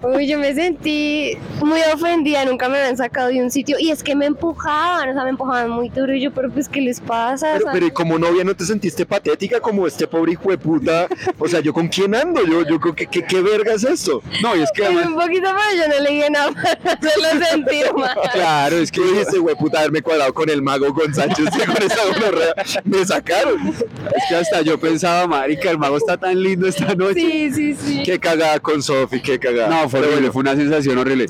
Uy, 0.02 0.26
yo 0.26 0.38
me 0.38 0.54
sentí 0.54 1.36
muy 1.64 1.80
ofendida, 1.94 2.44
nunca 2.44 2.68
me 2.68 2.78
habían 2.78 2.96
sacado 2.96 3.28
de 3.28 3.42
un 3.42 3.50
sitio 3.50 3.76
y 3.78 3.90
es 3.90 4.02
que 4.02 4.16
me 4.16 4.26
empujaban, 4.26 5.10
o 5.10 5.12
sea, 5.12 5.24
me 5.24 5.30
empujaban 5.30 5.70
muy 5.70 5.88
duro 5.90 6.14
y 6.14 6.20
yo, 6.20 6.32
pero 6.32 6.50
pues, 6.50 6.68
¿qué 6.68 6.80
les 6.80 7.00
pasa? 7.00 7.48
O 7.48 7.52
Pero, 7.52 7.64
sea, 7.64 7.72
pero 7.72 7.86
¿y 7.86 7.90
como 7.90 8.18
novia 8.18 8.42
no 8.44 8.54
te 8.54 8.64
sentiste 8.64 9.06
patética 9.06 9.60
como 9.60 9.86
este 9.86 10.06
pobre 10.06 10.32
hijo 10.32 10.50
de 10.50 10.58
puta? 10.58 11.06
O 11.38 11.46
sea, 11.48 11.60
¿yo 11.60 11.72
con 11.72 11.88
quién 11.88 12.14
ando? 12.14 12.44
Yo, 12.44 12.66
yo 12.66 12.80
creo 12.80 12.94
que 12.94 13.06
¿qué, 13.06 13.24
qué 13.24 13.40
verga 13.52 13.74
es 13.74 13.84
esto? 13.84 14.22
No, 14.42 14.56
y 14.56 14.62
es 14.62 14.70
que 14.72 14.84
además, 14.84 15.06
un 15.06 15.14
poquito 15.14 15.52
más, 15.52 15.74
yo 15.76 15.88
no 15.88 16.00
le 16.00 16.10
dije 16.10 16.30
nada 16.30 16.50
para 16.52 16.92
hacerlo 16.94 17.46
sentir 17.50 17.94
mal. 17.94 18.16
claro, 18.32 18.76
es 18.76 18.90
que 18.90 19.02
¿Qué 19.02 19.08
dijiste, 19.08 19.38
güey, 19.38 19.54
puta, 19.56 19.80
haberme 19.80 20.02
cuadrado 20.02 20.32
con 20.32 20.48
el 20.48 20.62
mago, 20.62 20.92
con 20.94 21.12
Sánchez 21.14 21.46
y 21.56 21.66
con 21.66 21.82
esa 21.82 22.04
gonorrea? 22.06 22.54
Me 22.84 23.04
sacaron. 23.04 23.68
Es 23.68 24.22
que 24.28 24.36
hasta 24.36 24.62
yo 24.62 24.78
pensaba, 24.78 25.26
marica, 25.26 25.70
el 25.70 25.78
mago 25.78 25.96
está 25.96 26.16
tan 26.16 26.40
lindo 26.40 26.68
esta 26.68 26.94
noche. 26.94 27.14
Sí, 27.14 27.52
sí, 27.52 27.74
sí. 27.74 28.02
Qué 28.04 28.18
cagada 28.18 28.60
con 28.60 28.82
Sofi, 28.82 29.20
qué 29.20 29.38
cagada. 29.38 29.68
No, 29.68 29.88
fue 29.88 30.00
Pero 30.00 30.12
horrible, 30.12 30.30
bueno, 30.30 30.32
fue 30.32 30.40
una 30.40 30.56
sensación 30.56 30.98
horrible. 30.98 31.26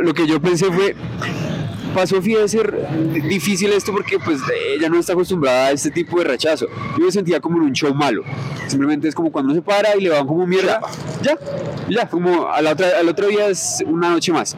Lo 0.00 0.14
que 0.14 0.26
yo 0.26 0.40
pensé 0.40 0.66
fue, 0.66 0.94
para 1.94 2.06
Sofía 2.06 2.36
debe 2.36 2.48
ser 2.48 2.88
difícil 3.28 3.72
esto 3.72 3.92
porque 3.92 4.18
pues 4.18 4.40
ella 4.76 4.88
no 4.88 4.98
está 4.98 5.12
acostumbrada 5.12 5.66
a 5.66 5.70
este 5.72 5.90
tipo 5.90 6.18
de 6.18 6.24
rechazo. 6.24 6.66
Yo 6.98 7.04
me 7.04 7.12
sentía 7.12 7.40
como 7.40 7.58
en 7.58 7.64
un 7.64 7.72
show 7.72 7.94
malo. 7.94 8.22
Simplemente 8.66 9.08
es 9.08 9.14
como 9.14 9.32
cuando 9.32 9.52
uno 9.52 9.60
se 9.60 9.64
para 9.64 9.96
y 9.96 10.00
le 10.00 10.10
van 10.10 10.26
como 10.26 10.46
mierda. 10.46 10.80
Ya, 11.22 11.36
ya, 11.88 12.08
como 12.08 12.48
a 12.48 12.60
la 12.62 12.72
otra, 12.72 12.88
al 12.98 13.08
otro 13.08 13.26
día 13.28 13.48
es 13.48 13.82
una 13.86 14.10
noche 14.10 14.32
más. 14.32 14.56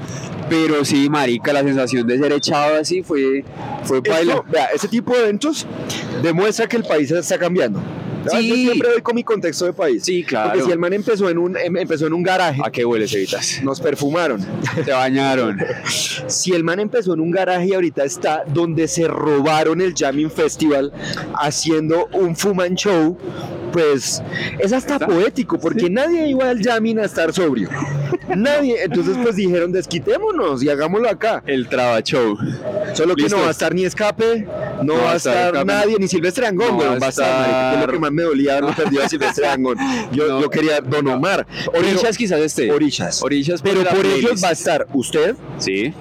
Pero 0.49 0.85
sí, 0.85 1.09
marica, 1.09 1.53
la 1.53 1.63
sensación 1.63 2.07
de 2.07 2.19
ser 2.19 2.33
echado 2.33 2.79
así 2.81 3.03
fue, 3.03 3.45
fue 3.85 4.03
esto, 4.05 4.45
vea, 4.51 4.67
ese 4.67 4.89
tipo 4.89 5.15
de 5.15 5.21
eventos 5.23 5.67
demuestra 6.23 6.67
que 6.67 6.77
el 6.77 6.85
país 6.85 7.11
está 7.11 7.39
cambiando. 7.39 7.81
¿Verdad? 8.25 8.39
Sí. 8.41 8.49
Yo 8.49 8.55
siempre 8.57 8.91
doy 8.91 9.03
con 9.03 9.15
mi 9.15 9.25
contexto 9.25 9.65
de 9.67 9.73
país. 9.73 10.03
Sí, 10.05 10.25
claro. 10.25 10.51
Porque 10.51 10.65
si 10.65 10.71
el 10.73 10.79
man 10.79 10.93
empezó 10.93 11.29
en 11.31 11.39
un, 11.39 11.57
em- 11.57 11.77
empezó 11.77 12.07
en 12.07 12.13
un 12.13 12.23
garaje, 12.23 12.61
¿A 12.65 12.71
qué 12.71 12.85
huele, 12.85 13.07
Cevitas? 13.09 13.61
nos 13.63 13.81
perfumaron. 13.81 14.41
Te 14.85 14.93
bañaron. 14.93 15.59
Si 16.27 16.53
el 16.53 16.65
man 16.65 16.81
empezó 16.81 17.15
en 17.15 17.21
un 17.21 17.31
garaje 17.31 17.67
y 17.69 17.75
ahorita 17.75 18.05
está 18.05 18.45
donde 18.47 18.89
se 18.89 19.07
robaron 19.09 19.81
el 19.81 19.95
Jamming 19.97 20.31
Festival 20.31 20.93
haciendo 21.39 22.09
un 22.13 22.37
Fuman 22.37 22.75
Show, 22.75 23.17
pues 23.73 24.23
es 24.59 24.73
hasta 24.73 24.95
¿Está? 24.95 25.07
poético, 25.07 25.59
porque 25.59 25.89
nadie 25.89 26.29
iba 26.29 26.49
al 26.51 26.63
Jamming 26.63 26.99
a 26.99 27.05
estar 27.05 27.33
sobrio. 27.33 27.69
Nadie. 28.37 28.83
Entonces, 28.85 29.17
pues 29.23 29.37
dijeron, 29.37 29.73
desquitémonos 29.73 30.63
y 30.63 30.69
hagámoslo 30.69 31.09
acá. 31.09 31.43
El 31.47 31.69
Traba 31.69 32.01
Show. 32.03 32.37
Solo 32.95 33.15
que 33.15 33.23
Listo. 33.23 33.37
no 33.37 33.43
va 33.43 33.49
a 33.49 33.53
estar 33.53 33.75
ni 33.75 33.85
Escape, 33.85 34.47
no, 34.85 34.95
va 34.95 35.13
a 35.13 35.17
estar 35.17 35.67
nadie, 35.67 35.97
ni 35.99 36.09
Silvestre 36.09 36.47
Angón, 36.47 36.69
No 36.73 36.79
weón, 36.79 36.99
va 37.01 37.07
a 37.07 37.09
estar, 37.11 37.75
es 37.81 37.87
lo 37.87 37.93
que 37.93 37.99
más 37.99 38.13
me 38.13 38.23
dolía 38.23 38.53
haberlo 38.53 38.75
perdido 38.75 39.03
a 39.05 39.09
Silvestre 39.09 39.47
Angón. 39.47 39.77
Yo, 40.13 40.29
No. 40.29 40.41
yo 40.41 40.51
quería 40.51 40.81
Don 40.81 41.07
Omar. 41.09 41.47
Orillas 41.75 42.17
quizás 42.17 42.41
este. 42.41 42.71
Orillas. 42.71 43.23
Orillas 43.23 43.63
Pero 43.63 43.83
por 43.85 44.05
ellos 44.07 44.43
va 44.43 44.49
a 44.49 44.53
estar 44.53 44.87
usted, 44.93 45.37
Sí, 45.59 45.93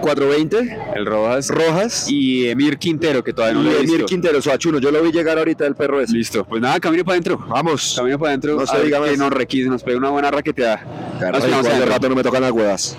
420, 0.00 0.78
el 0.94 1.06
Rojas. 1.06 1.48
Rojas 1.48 2.06
y 2.08 2.48
Emir 2.48 2.78
Quintero, 2.78 3.24
que 3.24 3.32
todavía 3.32 3.54
no 3.54 3.62
lo 3.62 3.70
he 3.70 3.76
Emir 3.78 3.90
visto. 3.92 4.06
Quintero, 4.06 4.40
Soachuno. 4.42 4.78
Yo 4.78 4.90
lo 4.90 5.02
vi 5.02 5.10
llegar 5.10 5.38
ahorita 5.38 5.64
del 5.64 5.74
perro 5.74 6.00
ese. 6.00 6.12
Listo, 6.12 6.44
pues 6.44 6.60
nada, 6.60 6.78
camine 6.80 7.02
para 7.04 7.14
adentro. 7.14 7.38
Vamos. 7.48 7.94
Camine 7.96 8.18
para 8.18 8.30
adentro. 8.30 8.56
No 8.56 8.66
se 8.66 8.82
diga 8.82 9.02
que 9.04 9.16
nos 9.16 9.30
requise, 9.30 9.68
nos 9.68 9.82
pegue 9.82 9.96
una 9.96 10.10
buena 10.10 10.30
raqueteada. 10.30 10.84
Igual 11.16 11.62
de 11.78 11.86
rato 11.86 12.08
no 12.08 12.14
me 12.14 12.22
tocan 12.22 12.42
las 12.42 12.52
huevas. 12.52 12.96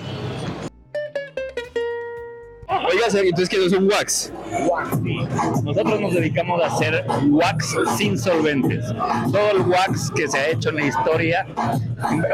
Oiga, 2.68 3.06
entonces 3.22 3.50
que 3.50 3.58
no 3.58 3.64
es 3.66 3.74
un 3.74 3.88
wax. 3.88 4.32
Nosotros 5.64 6.02
nos 6.02 6.14
dedicamos 6.14 6.62
a 6.62 6.68
hacer 6.68 7.06
wax 7.30 7.76
sin 7.98 8.18
solventes. 8.18 8.86
Todo 9.32 9.52
el 9.52 9.62
wax 9.62 10.12
que 10.16 10.28
se 10.28 10.38
ha 10.38 10.50
hecho 10.50 10.70
en 10.70 10.76
la 10.76 10.86
historia, 10.86 11.46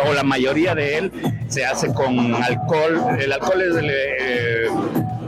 o 0.07 0.13
la 0.13 0.23
mayoría 0.23 0.75
de 0.75 0.97
él, 0.97 1.11
se 1.47 1.65
hace 1.65 1.93
con 1.93 2.33
alcohol. 2.35 3.01
El 3.19 3.31
alcohol 3.31 3.61
es 3.61 3.75
el, 3.75 3.89
eh, 3.89 4.67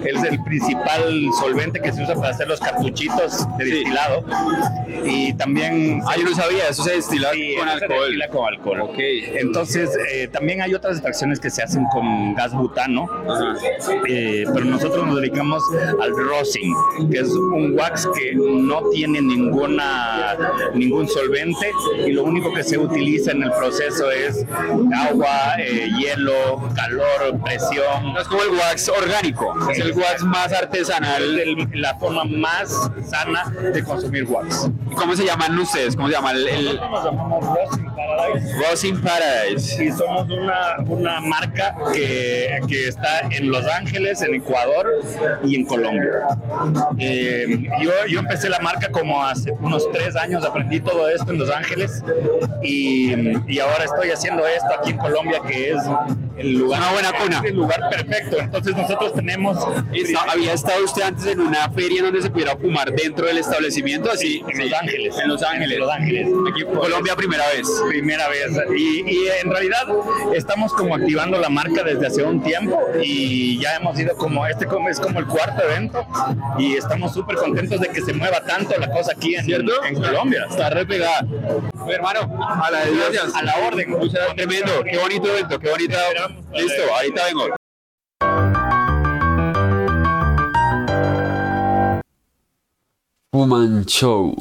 es 0.10 0.24
el 0.24 0.44
principal 0.44 1.30
solvente 1.40 1.80
que 1.82 1.92
se 1.92 2.04
usa 2.04 2.16
para 2.16 2.30
hacer 2.30 2.48
los 2.48 2.60
cartuchitos 2.60 3.46
de 3.58 3.66
destilado. 3.66 4.24
Y 5.06 5.34
también... 5.34 6.02
Ah, 6.08 6.16
yo 6.18 6.24
no 6.24 6.36
sabía, 6.36 6.68
eso 6.70 6.84
se 6.84 6.94
destila 6.94 7.32
Sí, 7.34 7.56
con 7.58 7.68
se 7.68 7.74
alcohol. 7.74 8.00
destila 8.02 8.28
con 8.30 8.48
alcohol. 8.48 8.82
Ok. 8.82 8.96
Entonces, 9.00 9.90
eh, 10.12 10.28
también 10.28 10.62
hay 10.62 10.74
otras 10.74 10.94
extracciones 10.94 11.40
que 11.40 11.50
se 11.50 11.64
hacen 11.64 11.86
con 11.92 12.34
gas 12.36 12.54
butano, 12.54 13.08
Ajá. 13.30 13.56
eh, 14.08 14.46
pero 14.54 14.66
nosotros 14.66 15.06
nos 15.06 15.18
dedicamos 15.22 15.64
al 16.02 16.12
rosin, 16.12 16.74
que 17.12 17.20
es 17.20 17.30
un 17.30 17.78
wax 17.78 18.08
que 18.18 18.34
no 18.36 18.90
tiene 18.90 19.22
ninguna 19.22 20.38
ningún 20.74 21.08
solvente 21.08 21.72
y 22.06 22.12
lo 22.12 22.24
único 22.24 22.54
que 22.54 22.64
se 22.64 22.78
utiliza 22.78 23.32
en 23.32 23.44
el 23.44 23.52
proceso 23.52 24.12
es 24.12 24.46
agua, 24.96 25.56
eh, 25.60 25.90
hielo, 26.00 26.62
calor, 26.76 27.40
presión. 27.44 28.14
No 28.14 28.20
es 28.22 28.28
como 28.28 28.42
el 28.44 28.50
wax 28.52 28.90
orgánico, 28.90 29.54
es 29.72 29.80
el 29.80 29.94
wax 29.96 30.22
más 30.24 30.52
Es 30.52 30.58
artesanal. 30.62 31.40
el- 31.40 31.68
la 31.82 31.96
forma 31.98 32.24
más 32.26 32.90
sana 33.10 33.46
de 33.74 33.84
consumir 33.84 34.26
wax. 34.26 34.70
¿Cómo 34.96 35.16
se 35.16 35.26
llaman 35.26 35.58
ustedes? 35.60 35.96
¿Cómo 35.96 36.08
se 36.08 36.14
llama 36.14 36.32
el, 36.32 36.48
el 36.48 36.66
Nosotros 36.66 36.92
nos 36.92 37.06
llamamos 37.06 37.46
Rosin 37.46 37.86
Paradise. 37.96 38.56
Rosin 38.70 39.02
Paradise? 39.02 39.84
y 39.86 39.92
somos 39.92 40.30
una, 40.30 40.78
una 40.88 41.22
marca 41.22 41.76
que, 41.94 42.60
que 42.68 42.88
está 42.88 43.20
en 43.32 43.50
Los 43.52 43.66
Ángeles, 43.68 44.22
en 44.22 44.36
Ecuador 44.36 44.88
y 45.44 45.56
en 45.56 45.66
Colombia. 45.66 46.28
Eh, 46.98 47.68
yo, 47.82 47.92
yo 48.08 48.20
empecé 48.20 48.50
la 48.50 48.60
marca 48.60 48.90
como 48.92 49.24
hace 49.24 49.52
unos 49.60 49.90
tres 49.92 50.16
años, 50.16 50.46
aprendí 50.46 50.80
todo 50.80 51.10
esto 51.10 51.32
en 51.32 51.40
Los 51.40 51.50
Ángeles 51.50 52.04
y, 52.64 53.14
y 53.52 53.60
ahora 53.60 53.84
estoy 53.86 54.12
haciendo 54.12 54.46
esto 54.48 54.68
aquí 54.80 54.92
en 54.92 54.98
Colombia 54.98 55.42
que 55.48 55.72
es 55.72 55.78
el 56.38 56.54
lugar, 56.54 56.80
Una 56.82 56.92
buena 56.92 57.12
cuna. 57.14 57.42
el 57.46 57.56
lugar 57.56 57.90
perfecto. 57.90 58.38
Entonces 58.40 58.76
nosotros 58.76 59.14
tenemos 59.14 59.58
Está- 59.94 60.24
¿Había 60.32 60.54
estado 60.54 60.84
usted 60.84 61.02
antes 61.04 61.26
en 61.28 61.40
una 61.40 61.70
feria 61.72 62.04
donde 62.04 62.22
se 62.22 62.30
pudiera 62.30 62.56
fumar 62.58 62.92
dentro 62.94 63.26
del 63.26 63.38
establecimiento? 63.38 64.12
Así, 64.12 64.44
en 64.48 64.70
Los 64.70 64.74
Ángeles. 64.80 65.16
En 65.22 65.28
Los 65.30 65.44
Ángeles. 65.44 65.74
En 65.74 65.80
Los 65.80 65.92
Ángeles. 65.92 66.28
Aquí 66.52 66.62
en 66.62 66.74
Colombia, 66.76 67.16
primera 67.16 67.46
vez. 67.50 67.68
primera 67.88 68.28
vez. 68.30 68.52
Y, 68.76 69.02
y 69.10 69.28
en 69.42 69.50
realidad 69.52 69.84
estamos 70.34 70.74
como 70.74 70.96
activando 70.96 71.38
la 71.40 71.50
marca 71.50 71.84
desde 71.84 72.08
hace 72.08 72.24
un 72.24 72.42
tiempo 72.44 72.80
y 73.02 73.60
ya 73.60 73.76
hemos 73.78 74.00
ido 74.00 74.16
como, 74.18 74.46
este 74.48 74.66
es 74.90 75.00
como 75.00 75.20
el 75.20 75.26
cuarto 75.28 75.64
evento 75.64 76.06
y 76.58 76.76
estamos 76.76 77.14
súper 77.14 77.38
contentos 77.38 77.80
de 77.80 77.88
que 77.90 78.02
se 78.02 78.14
mueva 78.14 78.42
tanto 78.42 78.74
la 78.80 78.90
cosa 78.90 79.12
aquí 79.14 79.36
en, 79.36 79.50
en 79.50 79.96
Colombia. 79.96 80.46
Está 80.50 80.70
re 80.70 80.86
pegada. 80.86 81.22
Mi 81.24 81.94
hermano, 81.94 82.20
a 82.44 82.70
la 82.72 82.86
de 82.86 82.92
Dios. 82.92 83.34
A 83.36 83.44
la 83.44 83.56
orden. 83.68 83.96
Tremendo, 84.36 84.84
qué 84.84 84.98
bonito 84.98 85.28
evento, 85.30 85.60
qué 85.60 85.70
bonita. 85.70 85.98
Listo, 86.54 86.82
ahorita 86.94 87.26
vengo. 87.26 87.46
Fuman 93.32 93.86
Show. 93.86 94.36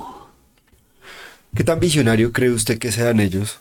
¿Qué 1.57 1.65
tan 1.65 1.81
visionario 1.81 2.33
cree 2.33 2.51
usted 2.51 2.79
que 2.79 2.93
sean 2.93 3.21
ellos? 3.21 3.59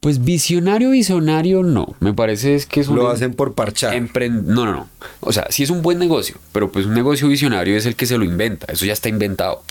Pues 0.00 0.24
visionario, 0.24 0.90
visionario 0.90 1.62
no. 1.64 1.96
Me 2.00 2.12
parece 2.14 2.54
es 2.54 2.66
que 2.66 2.80
es 2.80 2.88
un 2.88 2.96
Lo 2.96 3.08
hacen 3.10 3.34
por 3.34 3.54
parchar. 3.54 3.94
Empren- 3.94 4.42
No, 4.44 4.64
no, 4.64 4.72
no. 4.72 4.88
O 5.20 5.32
sea, 5.32 5.46
sí 5.50 5.64
es 5.64 5.70
un 5.70 5.82
buen 5.82 5.98
negocio, 5.98 6.36
pero 6.52 6.70
pues 6.70 6.86
un 6.86 6.94
negocio 6.94 7.26
visionario 7.28 7.76
es 7.76 7.86
el 7.86 7.96
que 7.96 8.06
se 8.06 8.16
lo 8.18 8.24
inventa. 8.24 8.72
Eso 8.72 8.84
ya 8.86 8.92
está 8.92 9.08
inventado. 9.08 9.62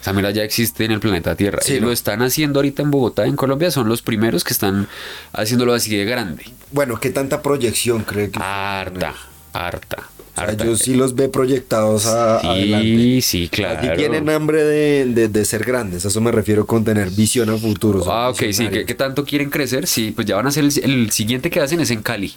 Esa 0.00 0.12
mira 0.12 0.30
ya 0.30 0.42
existe 0.42 0.84
en 0.84 0.92
el 0.92 1.00
planeta 1.00 1.34
Tierra. 1.36 1.60
Sí, 1.62 1.74
y 1.76 1.80
¿no? 1.80 1.86
lo 1.86 1.92
están 1.92 2.22
haciendo 2.22 2.58
ahorita 2.60 2.82
en 2.82 2.90
Bogotá, 2.90 3.26
en 3.26 3.36
Colombia. 3.36 3.70
Son 3.70 3.88
los 3.88 4.02
primeros 4.02 4.42
que 4.44 4.52
están 4.52 4.88
haciéndolo 5.32 5.74
así 5.74 5.96
de 5.96 6.04
grande. 6.04 6.44
Bueno, 6.72 6.98
¿qué 7.00 7.10
tanta 7.10 7.42
proyección 7.42 8.02
cree 8.02 8.30
que 8.30 8.38
Harta, 8.42 9.14
harta, 9.52 10.02
O 10.36 10.40
sea, 10.40 10.52
ellos 10.52 10.78
sí 10.80 10.94
los 10.94 11.14
ve 11.14 11.28
proyectados 11.28 12.06
a, 12.06 12.38
adelante. 12.38 12.84
Sí, 12.86 13.22
sí, 13.22 13.48
claro. 13.48 13.78
Aquí 13.78 13.88
tienen 13.96 14.28
hambre 14.28 14.62
de, 14.64 15.06
de- 15.06 15.28
de 15.28 15.44
ser 15.44 15.64
grandes, 15.64 16.04
a 16.04 16.08
eso 16.08 16.20
me 16.20 16.30
refiero 16.30 16.66
con 16.66 16.84
tener 16.84 17.10
visión 17.10 17.48
a 17.50 17.56
futuro. 17.56 18.04
Ah, 18.10 18.28
ok, 18.30 18.42
sí. 18.52 18.68
¿qué, 18.68 18.84
qué 18.84 18.94
tanto 18.94 19.24
quieren 19.24 19.50
crecer? 19.50 19.86
Sí, 19.86 20.12
pues 20.14 20.26
ya 20.26 20.36
van 20.36 20.46
a 20.46 20.50
hacer 20.50 20.64
el, 20.64 20.72
el 20.84 21.10
siguiente 21.10 21.50
que 21.50 21.60
hacen 21.60 21.80
es 21.80 21.90
en 21.90 22.02
Cali. 22.02 22.34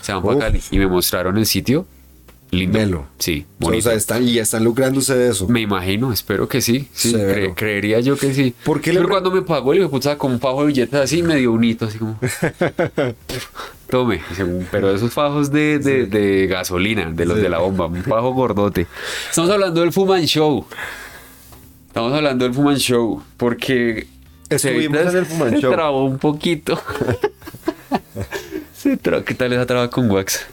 Se 0.00 0.12
van 0.12 0.22
para. 0.22 0.38
Cali 0.38 0.60
y 0.70 0.78
me 0.78 0.86
mostraron 0.86 1.36
el 1.36 1.46
sitio. 1.46 1.86
Lindo. 2.58 2.78
Melo. 2.78 3.06
Sí, 3.18 3.46
O 3.60 3.66
bonito. 3.66 3.84
sea, 3.88 3.94
están, 3.94 4.22
y 4.26 4.34
ya 4.34 4.42
están 4.42 4.64
lucrándose 4.64 5.14
de 5.16 5.30
eso. 5.30 5.48
Me 5.48 5.60
imagino, 5.60 6.12
espero 6.12 6.48
que 6.48 6.60
sí. 6.60 6.88
sí 6.92 7.10
Severo. 7.10 7.50
cre- 7.50 7.54
creería 7.54 8.00
yo 8.00 8.16
que 8.16 8.32
sí. 8.34 8.54
¿Por 8.64 8.80
qué 8.80 8.92
le 8.92 8.98
Pero 9.00 9.08
cuando 9.10 9.30
me 9.30 9.42
pagó 9.42 9.72
el 9.72 9.88
puta 9.88 10.16
con 10.18 10.32
un 10.32 10.40
fajo 10.40 10.60
de 10.62 10.68
billetes 10.68 11.00
así, 11.00 11.22
me 11.22 11.36
dio 11.36 11.52
un 11.52 11.64
hito, 11.64 11.86
así 11.86 11.98
como. 11.98 12.18
Tome. 13.90 14.20
Pero 14.70 14.94
esos 14.94 15.12
fajos 15.12 15.50
de, 15.52 15.78
de- 15.78 16.06
de 16.06 16.46
gasolina, 16.46 17.10
de 17.10 17.26
los 17.26 17.36
de 17.38 17.48
la 17.48 17.58
bomba, 17.58 17.86
un 17.86 18.02
fajo 18.02 18.32
gordote. 18.32 18.86
Estamos 19.28 19.50
hablando 19.50 19.80
del 19.82 19.92
Fuman 19.92 20.24
Show. 20.26 20.66
Estamos 21.88 22.12
hablando 22.12 22.44
del 22.44 22.54
Fuman 22.54 22.76
Show 22.76 23.22
porque. 23.36 24.06
Estuvimos 24.48 24.98
se- 25.00 25.08
en 25.10 25.16
el 25.16 25.26
Fuman 25.26 25.50
se 25.50 25.60
Show. 25.60 25.72
trabó 25.72 26.04
un 26.04 26.18
poquito. 26.18 26.80
se. 28.76 28.98
¿Qué 28.98 29.34
tal 29.34 29.52
esa 29.52 29.66
traba 29.66 29.90
con 29.90 30.10
Wax? 30.10 30.46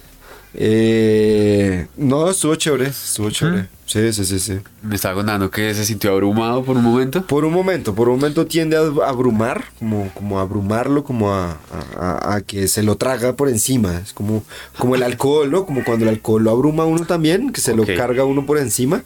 Eh, 0.54 1.88
no, 1.98 2.30
estuvo 2.30 2.56
chévere, 2.56 2.88
estuvo 2.88 3.30
chévere. 3.30 3.68
Sí, 3.86 4.12
sí, 4.14 4.24
sí, 4.26 4.40
sí. 4.40 4.60
Me 4.84 4.96
estaba 4.96 5.16
contando 5.16 5.50
que 5.52 5.74
se 5.74 5.86
sintió 5.86 6.12
abrumado 6.12 6.64
por 6.64 6.78
un 6.78 6.84
momento. 6.84 7.26
Por 7.26 7.44
un 7.46 7.54
momento, 7.54 7.94
por 7.94 8.08
un 8.10 8.16
momento 8.20 8.46
tiende 8.46 8.78
a 8.78 8.82
abrumar, 9.10 9.66
como, 9.80 10.10
como 10.14 10.40
a 10.40 10.44
abrumarlo, 10.44 11.04
como 11.04 11.34
a, 11.34 11.52
a- 11.52 11.58
a- 12.32 12.36
a 12.36 12.42
que 12.42 12.68
se 12.68 12.84
lo 12.84 12.96
traga 12.96 13.34
por 13.36 13.50
encima. 13.50 13.98
Es 14.00 14.14
como, 14.14 14.44
como 14.78 14.96
el 14.96 15.04
alcohol, 15.04 15.50
¿no? 15.52 15.66
Como 15.66 15.84
cuando 15.84 16.06
el 16.06 16.10
alcohol 16.10 16.44
lo 16.44 16.52
abruma 16.52 16.84
a 16.84 16.86
uno 16.86 17.06
también, 17.06 17.52
que 17.52 17.60
se 17.62 17.76
lo 17.76 17.86
carga 17.86 18.24
uno 18.24 18.46
por 18.46 18.58
encima. 18.58 19.04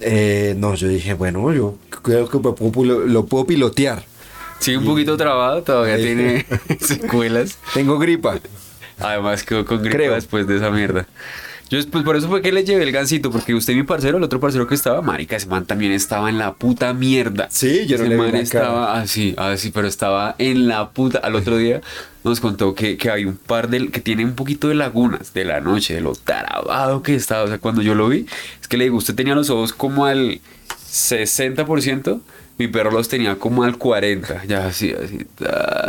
Eh, 0.00 0.54
no, 0.58 0.74
yo 0.74 0.88
dije, 0.88 1.14
bueno, 1.14 1.52
yo 1.52 1.76
creo 2.02 2.28
que 2.28 2.38
lo 2.38 2.54
puedo, 2.54 3.00
lo 3.00 3.26
puedo 3.26 3.46
pilotear. 3.46 4.04
Sigue 4.58 4.78
un 4.78 4.84
poquito 4.86 5.16
trabado, 5.18 5.62
todavía 5.62 5.96
Sí. 5.96 6.02
tiene 6.04 6.46
secuelas. 6.80 7.58
Tengo 7.74 7.98
gripa. 7.98 8.38
Además 8.98 9.42
quedó 9.42 9.64
con 9.64 9.80
gripa 9.80 9.96
Creo. 9.96 10.14
después 10.14 10.46
de 10.46 10.56
esa 10.56 10.70
mierda. 10.70 11.06
Yo 11.68 11.84
pues 11.90 12.04
por 12.04 12.14
eso 12.14 12.28
fue 12.28 12.42
que 12.42 12.52
le 12.52 12.62
llevé 12.64 12.84
el 12.84 12.92
gancito, 12.92 13.32
porque 13.32 13.52
usted 13.52 13.74
mi 13.74 13.82
parcero, 13.82 14.18
el 14.18 14.22
otro 14.22 14.38
parcero 14.38 14.68
que 14.68 14.76
estaba, 14.76 15.02
marica, 15.02 15.34
ese 15.34 15.48
man 15.48 15.64
también 15.66 15.90
estaba 15.90 16.30
en 16.30 16.38
la 16.38 16.54
puta 16.54 16.92
mierda. 16.94 17.48
Sí, 17.50 17.86
yo 17.86 17.98
no 17.98 18.04
Ese 18.04 18.08
le 18.08 18.14
vi 18.14 18.22
man 18.22 18.32
la 18.32 18.38
estaba 18.38 19.00
así, 19.00 19.34
así, 19.36 19.72
pero 19.72 19.88
estaba 19.88 20.36
en 20.38 20.68
la 20.68 20.90
puta. 20.90 21.18
Al 21.18 21.34
otro 21.34 21.56
día 21.56 21.80
nos 22.22 22.38
contó 22.38 22.76
que, 22.76 22.96
que 22.96 23.10
hay 23.10 23.24
un 23.24 23.36
par 23.36 23.68
de, 23.68 23.88
que 23.88 24.00
tiene 24.00 24.24
un 24.24 24.34
poquito 24.34 24.68
de 24.68 24.76
lagunas 24.76 25.34
de 25.34 25.44
la 25.44 25.60
noche, 25.60 25.94
de 25.94 26.02
lo 26.02 26.14
tarabado 26.14 27.02
que 27.02 27.16
estaba. 27.16 27.42
O 27.42 27.48
sea, 27.48 27.58
cuando 27.58 27.82
yo 27.82 27.96
lo 27.96 28.08
vi, 28.08 28.26
es 28.60 28.68
que 28.68 28.76
le 28.76 28.84
digo, 28.84 28.96
usted 28.96 29.16
tenía 29.16 29.34
los 29.34 29.50
ojos 29.50 29.72
como 29.72 30.06
al 30.06 30.40
60%, 30.92 32.20
mi 32.58 32.68
perro 32.68 32.90
los 32.90 33.08
tenía 33.08 33.36
como 33.36 33.62
al 33.64 33.78
40%, 33.78 34.46
ya 34.46 34.66
así, 34.66 34.92
así. 34.92 35.26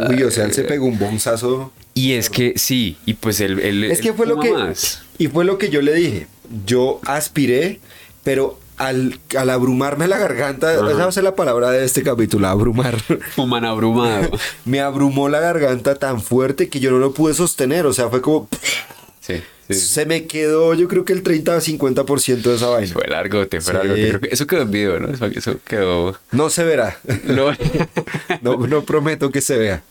Uy, 0.09 0.24
o 0.24 0.31
sea, 0.31 0.45
él 0.45 0.53
se 0.53 0.63
pegó 0.63 0.86
un 0.86 1.00
bonzazo. 1.00 1.71
y 1.93 2.13
es 2.13 2.29
que 2.29 2.53
sí, 2.57 2.97
y 3.05 3.13
pues 3.15 3.39
él, 3.39 3.59
él- 3.59 3.86
Es 3.86 4.01
que 4.01 4.13
fue 4.13 4.25
lo 4.27 4.39
que. 4.39 4.51
más. 4.51 5.01
Y 5.17 5.27
fue 5.27 5.45
lo 5.45 5.57
que 5.57 5.69
yo 5.69 5.81
le 5.81 5.93
dije. 5.93 6.27
Yo 6.65 7.00
aspiré, 7.05 7.79
pero 8.24 8.59
al, 8.77 9.19
al 9.38 9.50
abrumarme 9.50 10.07
la 10.07 10.17
garganta, 10.17 10.71
esa 10.74 10.81
va 10.83 11.05
a 11.05 11.12
ser 11.12 11.24
la 11.24 11.36
palabra 11.36 11.71
de 11.71 11.83
este 11.83 12.03
capítulo, 12.03 12.47
abrumar. 12.47 12.97
Fuman 13.36 13.65
abrumado. 13.65 14.29
Me 14.65 14.79
abrumó 14.81 15.29
la 15.29 15.39
garganta 15.39 15.95
tan 15.95 16.21
fuerte 16.21 16.69
que 16.69 16.79
yo 16.79 16.91
no 16.91 17.00
lo 17.00 17.13
pude 17.13 17.33
sostener. 17.33 17.86
O 17.86 17.93
sea, 17.93 18.09
fue 18.09 18.21
como. 18.21 18.47
Sí, 19.19 19.41
sí. 19.69 19.75
Se 19.75 20.05
me 20.05 20.25
quedó, 20.25 20.74
yo 20.74 20.88
creo 20.88 21.05
que 21.05 21.13
el 21.13 21.24
30-50% 21.24 22.41
de 22.41 22.55
esa 22.55 22.67
vaina. 22.67 22.93
Fue 22.93 23.07
largote, 23.07 23.62
fue 23.62 23.74
Sí. 23.74 23.77
largote. 23.77 24.07
Creo 24.09 24.19
que 24.21 24.29
eso 24.31 24.47
quedó 24.47 24.62
en 24.63 24.71
video, 24.71 25.00
¿no? 25.00 25.09
Eso, 25.27 25.55
quedó. 25.65 26.17
No 26.31 26.50
se 26.50 26.63
verá. 26.63 26.97
No. 27.25 27.47
No, 28.41 28.55
no 28.67 28.83
prometo 28.83 29.31
que 29.31 29.41
se 29.41 29.57
vea. 29.57 29.83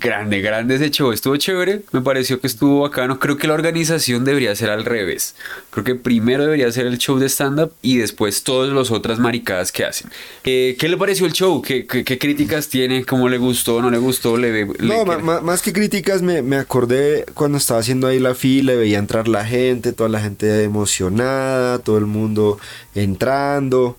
grande, 0.00 0.40
grande 0.40 0.74
ese 0.76 0.90
show. 0.90 1.12
Estuvo 1.12 1.36
chévere. 1.36 1.82
Me 1.92 2.00
pareció 2.00 2.40
que 2.40 2.46
estuvo 2.46 2.80
bacano. 2.80 3.18
Creo 3.18 3.36
que 3.36 3.46
la 3.46 3.54
organización 3.54 4.24
debería 4.24 4.54
ser 4.56 4.70
al 4.70 4.84
revés. 4.84 5.34
Creo 5.70 5.84
que 5.84 5.94
primero 5.94 6.42
debería 6.44 6.70
ser 6.72 6.86
el 6.86 6.98
show 6.98 7.18
de 7.18 7.28
stand-up 7.28 7.72
y 7.82 7.98
después 7.98 8.42
todas 8.42 8.72
las 8.72 8.90
otras 8.90 9.18
maricadas 9.18 9.70
que 9.70 9.84
hacen. 9.84 10.10
Eh, 10.44 10.76
¿Qué 10.78 10.88
le 10.88 10.96
pareció 10.96 11.26
el 11.26 11.32
show? 11.32 11.62
¿Qué, 11.62 11.86
qué, 11.86 12.04
qué 12.04 12.18
críticas 12.18 12.68
tiene? 12.68 13.04
¿Cómo 13.04 13.28
le 13.28 13.38
gustó? 13.38 13.80
¿No 13.80 13.90
le 13.90 13.98
gustó? 13.98 14.36
¿Le, 14.36 14.66
le- 14.66 14.66
No, 14.78 15.04
más 15.04 15.62
que 15.62 15.72
críticas, 15.72 16.22
me, 16.22 16.42
me 16.42 16.56
acordé 16.56 17.26
cuando 17.34 17.58
estaba 17.58 17.80
haciendo 17.80 18.06
ahí 18.06 18.18
la 18.18 18.34
fila, 18.34 18.72
y 18.72 18.76
veía 18.76 18.98
entrar 19.14 19.28
la 19.28 19.44
gente, 19.44 19.92
toda 19.92 20.08
la 20.08 20.20
gente 20.20 20.64
emocionada, 20.64 21.78
todo 21.78 21.98
el 21.98 22.06
mundo 22.06 22.58
entrando. 22.96 23.96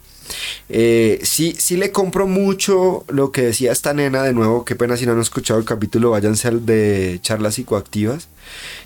Eh, 0.67 1.19
sí, 1.23 1.55
sí 1.57 1.77
le 1.77 1.91
compro 1.91 2.27
mucho 2.27 3.05
lo 3.07 3.31
que 3.31 3.43
decía 3.43 3.71
esta 3.71 3.93
nena, 3.93 4.23
de 4.23 4.33
nuevo, 4.33 4.65
qué 4.65 4.75
pena 4.75 4.97
si 4.97 5.05
no 5.05 5.13
han 5.13 5.21
escuchado 5.21 5.57
el 5.59 5.65
capítulo, 5.65 6.09
váyanse 6.11 6.49
al 6.49 6.65
de 6.65 7.19
charlas 7.21 7.55
psicoactivas. 7.55 8.27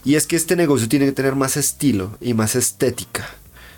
Y 0.05 0.15
es 0.15 0.27
que 0.27 0.36
este 0.36 0.55
negocio 0.55 0.88
tiene 0.88 1.05
que 1.05 1.13
tener 1.13 1.36
más 1.36 1.57
estilo 1.57 2.15
y 2.21 2.36
más 2.36 2.55
estética. 2.55 3.27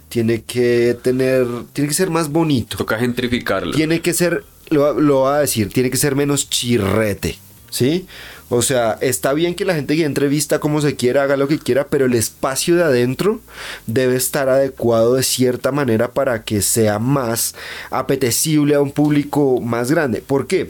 Tiene 0.10 0.41
que 0.41 0.98
tener, 1.01 1.48
tiene 1.72 1.88
que 1.88 1.93
ser 1.93 2.10
más 2.10 2.27
bonito 2.27 2.75
Toca 2.75 3.00
gentrificarlo. 3.00 3.72
tiene 3.72 4.01
que 4.01 4.13
ser, 4.13 4.43
lo, 4.70 5.00
lo 5.00 5.20
voy 5.20 5.36
a 5.36 5.38
decir, 5.38 5.70
tiene 5.72 5.89
que 5.89 5.96
ser 5.96 6.15
menos 6.15 6.50
chirrete, 6.50 7.38
¿sí? 7.70 8.08
O 8.53 8.62
sea, 8.62 8.98
está 9.00 9.31
bien 9.31 9.55
que 9.55 9.63
la 9.63 9.75
gente 9.75 9.96
que 9.96 10.03
entrevista 10.03 10.60
como 10.60 10.81
se 10.81 10.98
quiera, 10.98 11.24
haga 11.24 11.38
lo 11.38 11.48
que 11.48 11.58
quiera, 11.58 11.88
pero 11.88 12.05
el 12.05 12.13
espacio 12.13 12.75
de 12.75 12.84
adentro 12.84 13.39
debe 13.88 14.17
estar 14.17 14.50
adecuado 14.50 15.15
de 15.15 15.24
cierta 15.24 15.72
manera 15.72 16.12
para 16.12 16.43
que 16.43 16.62
sea 16.62 17.00
más 17.00 17.55
apetecible 17.91 18.75
a 18.75 18.81
un 18.81 18.91
público 18.91 19.62
más 19.62 19.89
grande. 19.89 20.22
¿Por 20.22 20.48
qué? 20.48 20.70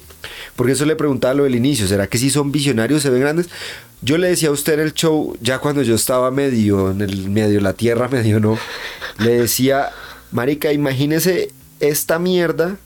Porque 0.56 0.74
eso 0.74 0.86
le 0.86 0.96
preguntaba 0.96 1.34
lo 1.34 1.46
del 1.46 1.56
inicio, 1.56 1.88
¿será 1.88 2.06
que 2.06 2.20
si 2.20 2.30
son 2.30 2.52
visionarios, 2.52 3.02
se 3.02 3.10
ven 3.10 3.22
grandes? 3.22 3.50
Yo 4.04 4.20
le 4.20 4.28
decía 4.28 4.50
a 4.50 4.52
usted 4.52 4.74
en 4.74 4.82
el 4.82 4.94
show, 4.94 5.36
ya 5.42 5.58
cuando 5.58 5.82
yo 5.82 5.96
estaba 5.96 6.30
medio 6.30 6.92
en 6.92 7.02
el 7.02 7.32
medio 7.32 7.62
la 7.62 7.74
tierra, 7.74 8.08
medio 8.12 8.40
no, 8.40 8.60
le 9.18 9.40
decía, 9.40 9.90
marica, 10.32 10.72
imagínese 10.72 11.50
esta 11.80 12.20
mierda 12.20 12.78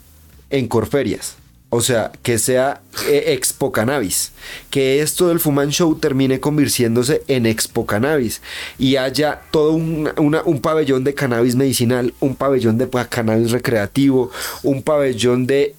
en 0.49 0.69
Corferias. 0.69 1.35
O 1.75 1.81
sea, 1.81 2.11
que 2.23 2.39
sea 2.39 2.81
eh, 3.07 3.33
Expo 3.33 3.71
Cannabis. 3.71 4.31
Que 4.69 5.01
esto 5.01 5.27
del 5.27 5.39
Fuman 5.39 5.71
Show 5.71 5.95
termine 5.95 6.39
convirtiéndose 6.39 7.23
en 7.27 7.45
Expo 7.45 7.85
Cannabis. 7.85 8.41
Y 8.79 8.95
haya 8.95 9.41
todo 9.51 9.71
un, 9.73 10.09
una- 10.17 10.41
un 10.43 10.61
pabellón 10.61 11.03
de 11.03 11.13
cannabis 11.13 11.55
medicinal, 11.55 12.13
un 12.19 12.35
pabellón 12.35 12.77
de 12.77 12.87
cannabis 13.09 13.51
recreativo, 13.51 14.31
un 14.63 14.83
pabellón 14.83 15.45
de 15.47 15.75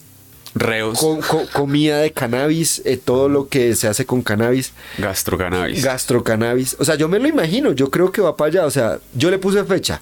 Reos. 0.55 0.99
co- 0.99 1.19
co- 1.27 1.47
comida 1.53 1.99
de 1.99 2.13
cannabis, 2.13 2.81
eh, 2.85 2.97
todo 2.97 3.29
lo 3.29 3.49
que 3.49 3.75
se 3.77 3.89
hace 3.89 4.05
con 4.07 4.23
cannabis. 4.23 4.73
Gastrocannabis. 4.99 5.83
Gastrocannabis. 5.85 6.77
O 6.79 6.85
sea, 6.85 6.95
yo 6.97 7.09
me 7.09 7.19
lo 7.19 7.29
imagino, 7.29 7.73
yo 7.73 7.91
creo 7.91 8.11
que 8.13 8.21
va 8.23 8.37
para 8.37 8.49
allá. 8.51 8.67
O 8.67 8.71
sea, 8.71 8.99
yo 9.15 9.31
le 9.31 9.39
puse 9.39 9.65
fecha. 9.65 10.01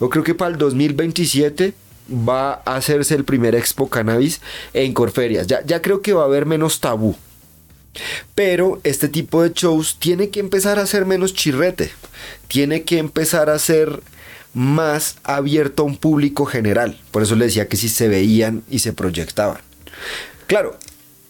Yo 0.00 0.08
creo 0.10 0.24
que 0.24 0.34
para 0.34 0.50
el 0.50 0.58
2027 0.58 1.72
va 2.10 2.62
a 2.64 2.76
hacerse 2.76 3.14
el 3.14 3.24
primer 3.24 3.54
Expo 3.54 3.88
Cannabis 3.88 4.40
en 4.72 4.92
Corferias. 4.92 5.46
Ya, 5.46 5.64
ya 5.64 5.82
creo 5.82 6.02
que 6.02 6.12
va 6.12 6.22
a 6.22 6.26
haber 6.26 6.46
menos 6.46 6.80
tabú. 6.80 7.16
Pero 8.34 8.80
este 8.84 9.08
tipo 9.08 9.42
de 9.42 9.52
shows 9.52 9.96
tiene 9.98 10.30
que 10.30 10.40
empezar 10.40 10.78
a 10.78 10.86
ser 10.86 11.06
menos 11.06 11.34
chirrete. 11.34 11.90
Tiene 12.48 12.82
que 12.82 12.98
empezar 12.98 13.50
a 13.50 13.58
ser 13.58 14.02
más 14.52 15.16
abierto 15.22 15.82
a 15.82 15.86
un 15.86 15.96
público 15.96 16.44
general. 16.44 17.00
Por 17.10 17.22
eso 17.22 17.34
le 17.36 17.46
decía 17.46 17.68
que 17.68 17.76
si 17.76 17.88
se 17.88 18.08
veían 18.08 18.62
y 18.70 18.80
se 18.80 18.92
proyectaban. 18.92 19.60
Claro, 20.46 20.76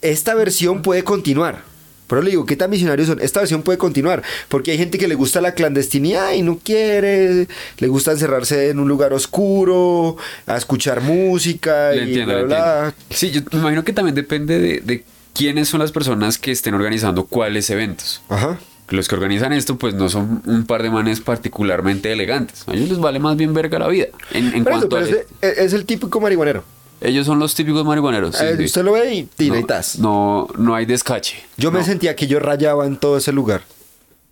esta 0.03 0.35
versión 0.35 0.83
puede 0.83 1.05
continuar. 1.05 1.63
Pero 2.07 2.21
le 2.23 2.31
digo, 2.31 2.45
¿qué 2.45 2.55
tan 2.57 2.71
visionarios 2.71 3.09
son? 3.09 3.21
Esta 3.21 3.41
versión 3.41 3.63
puede 3.63 3.79
continuar, 3.79 4.23
porque 4.49 4.73
hay 4.73 4.79
gente 4.79 4.99
que 4.99 5.09
le 5.09 5.15
gusta 5.15 5.41
la 5.41 5.55
clandestinidad 5.55 6.33
y 6.33 6.43
no 6.43 6.59
quiere, 6.63 7.49
le 7.79 7.89
gusta 7.89 8.13
encerrarse 8.13 8.69
en 8.71 8.79
un 8.79 8.89
lugar 8.89 9.13
oscuro, 9.15 10.17
a 10.47 10.57
escuchar 10.57 11.01
música 11.01 11.91
Le 11.93 11.97
y 11.97 12.01
entiendo, 12.09 12.35
bla, 12.35 12.43
bla. 12.45 12.95
Sí, 13.11 13.31
yo 13.31 13.41
me 13.53 13.59
imagino 13.61 13.85
que 13.85 13.93
también 13.93 14.15
depende 14.15 14.59
de, 14.59 14.81
de 14.81 15.05
quiénes 15.33 15.69
son 15.69 15.81
las 15.81 15.93
personas 15.93 16.39
que 16.39 16.53
estén 16.53 16.75
organizando 16.75 17.25
cuáles 17.25 17.71
eventos. 17.71 18.23
Ajá. 18.29 18.59
Los 18.91 19.09
que 19.09 19.15
organizan 19.15 19.55
esto, 19.55 19.79
pues 19.79 19.95
no 19.95 20.11
son 20.11 20.43
un 20.45 20.67
par 20.67 20.83
de 20.83 20.91
manes 20.91 21.21
particularmente 21.21 22.13
elegantes. 22.13 22.65
A 22.69 22.75
ellos 22.75 22.91
les 22.91 22.99
vale 22.99 23.19
más 23.19 23.35
bien 23.35 23.55
verga 23.55 23.79
la 23.79 23.89
vida. 23.89 24.09
En, 24.31 24.53
en 24.55 24.63
Pero 24.65 24.77
eso, 24.77 24.89
cuanto 24.89 24.97
pero 24.97 25.07
a. 25.07 25.09
ese- 25.09 25.27
es, 25.41 25.59
es 25.59 25.73
el 25.73 25.87
típico 25.87 26.21
marihuanero. 26.21 26.65
Ellos 27.05 27.27
son 27.27 27.39
los 27.39 27.55
típicos 27.55 27.85
marihuaneros. 27.85 28.35
sí, 28.37 28.45
Eh, 28.45 28.55
sí. 28.57 28.65
Usted 28.65 28.83
lo 28.85 28.93
ve 28.93 29.15
y 29.15 29.23
tira 29.25 29.59
y 29.59 29.61
no, 29.61 29.67
tas. 29.67 29.99
no, 29.99 30.49
no 30.59 30.75
hay 30.75 30.87
descache. 30.87 31.37
Yo 31.57 31.71
me 31.71 31.81
No. 31.81 31.85
sentía 31.85 32.17
que 32.17 32.27
yo 32.27 32.39
rayaba 32.41 32.87
en 32.87 32.97
todo 32.97 33.17
ese 33.19 33.31
lugar. 33.33 33.63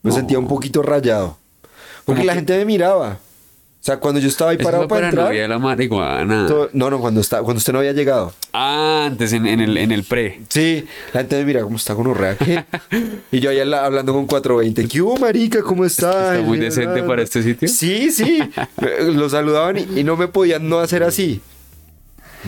Me 0.02 0.10
No. 0.10 0.16
sentía 0.16 0.38
un 0.38 0.48
poquito 0.48 0.82
rayado. 0.82 1.36
Porque 2.04 2.20
¿Cómo 2.22 2.26
la 2.26 2.32
que? 2.32 2.38
gente 2.40 2.56
me 2.58 2.64
miraba. 2.64 3.18
O 3.80 3.84
sea, 3.84 3.98
cuando 3.98 4.20
yo 4.20 4.28
estaba 4.28 4.52
ahí 4.52 4.58
parado 4.58 4.86
para 4.86 5.08
entrar. 5.08 5.34
la 5.34 5.58
marihuana. 5.58 6.46
todo- 6.46 6.70
no, 6.72 6.88
no, 6.88 7.00
cuando, 7.00 7.20
está, 7.20 7.42
cuando 7.42 7.58
usted 7.58 7.72
no 7.72 7.80
había 7.80 7.92
llegado. 7.92 8.32
Ah, 8.52 9.04
antes 9.08 9.32
en, 9.32 9.44
en 9.44 9.58
el, 9.60 9.76
en 9.76 9.90
el 9.90 10.04
pre. 10.04 10.40
Sí, 10.48 10.84
la 11.12 11.20
gente 11.22 11.36
me 11.38 11.44
mira 11.44 11.62
cómo 11.62 11.76
está 11.76 11.96
con 11.96 12.06
Urrea. 12.06 12.36
y 13.32 13.40
yo 13.40 13.50
ahí 13.50 13.58
ala- 13.58 13.84
hablando 13.84 14.12
con 14.12 14.26
420. 14.26 14.86
¿Qué 14.86 15.02
hubo, 15.02 15.16
marica? 15.16 15.62
¿Cómo 15.62 15.84
está? 15.84 16.34
Está 16.36 16.46
muy 16.46 16.58
decente 16.58 17.02
para 17.02 17.22
este 17.22 17.42
sitio. 17.42 17.66
Sí, 17.68 18.12
sí. 18.12 18.38
Lo 19.14 19.28
saludaban 19.28 19.76
y, 19.78 20.00
y 20.00 20.04
no 20.04 20.16
me 20.16 20.28
podían 20.28 20.68
no 20.68 20.78
hacer 20.78 21.02
así. 21.02 21.40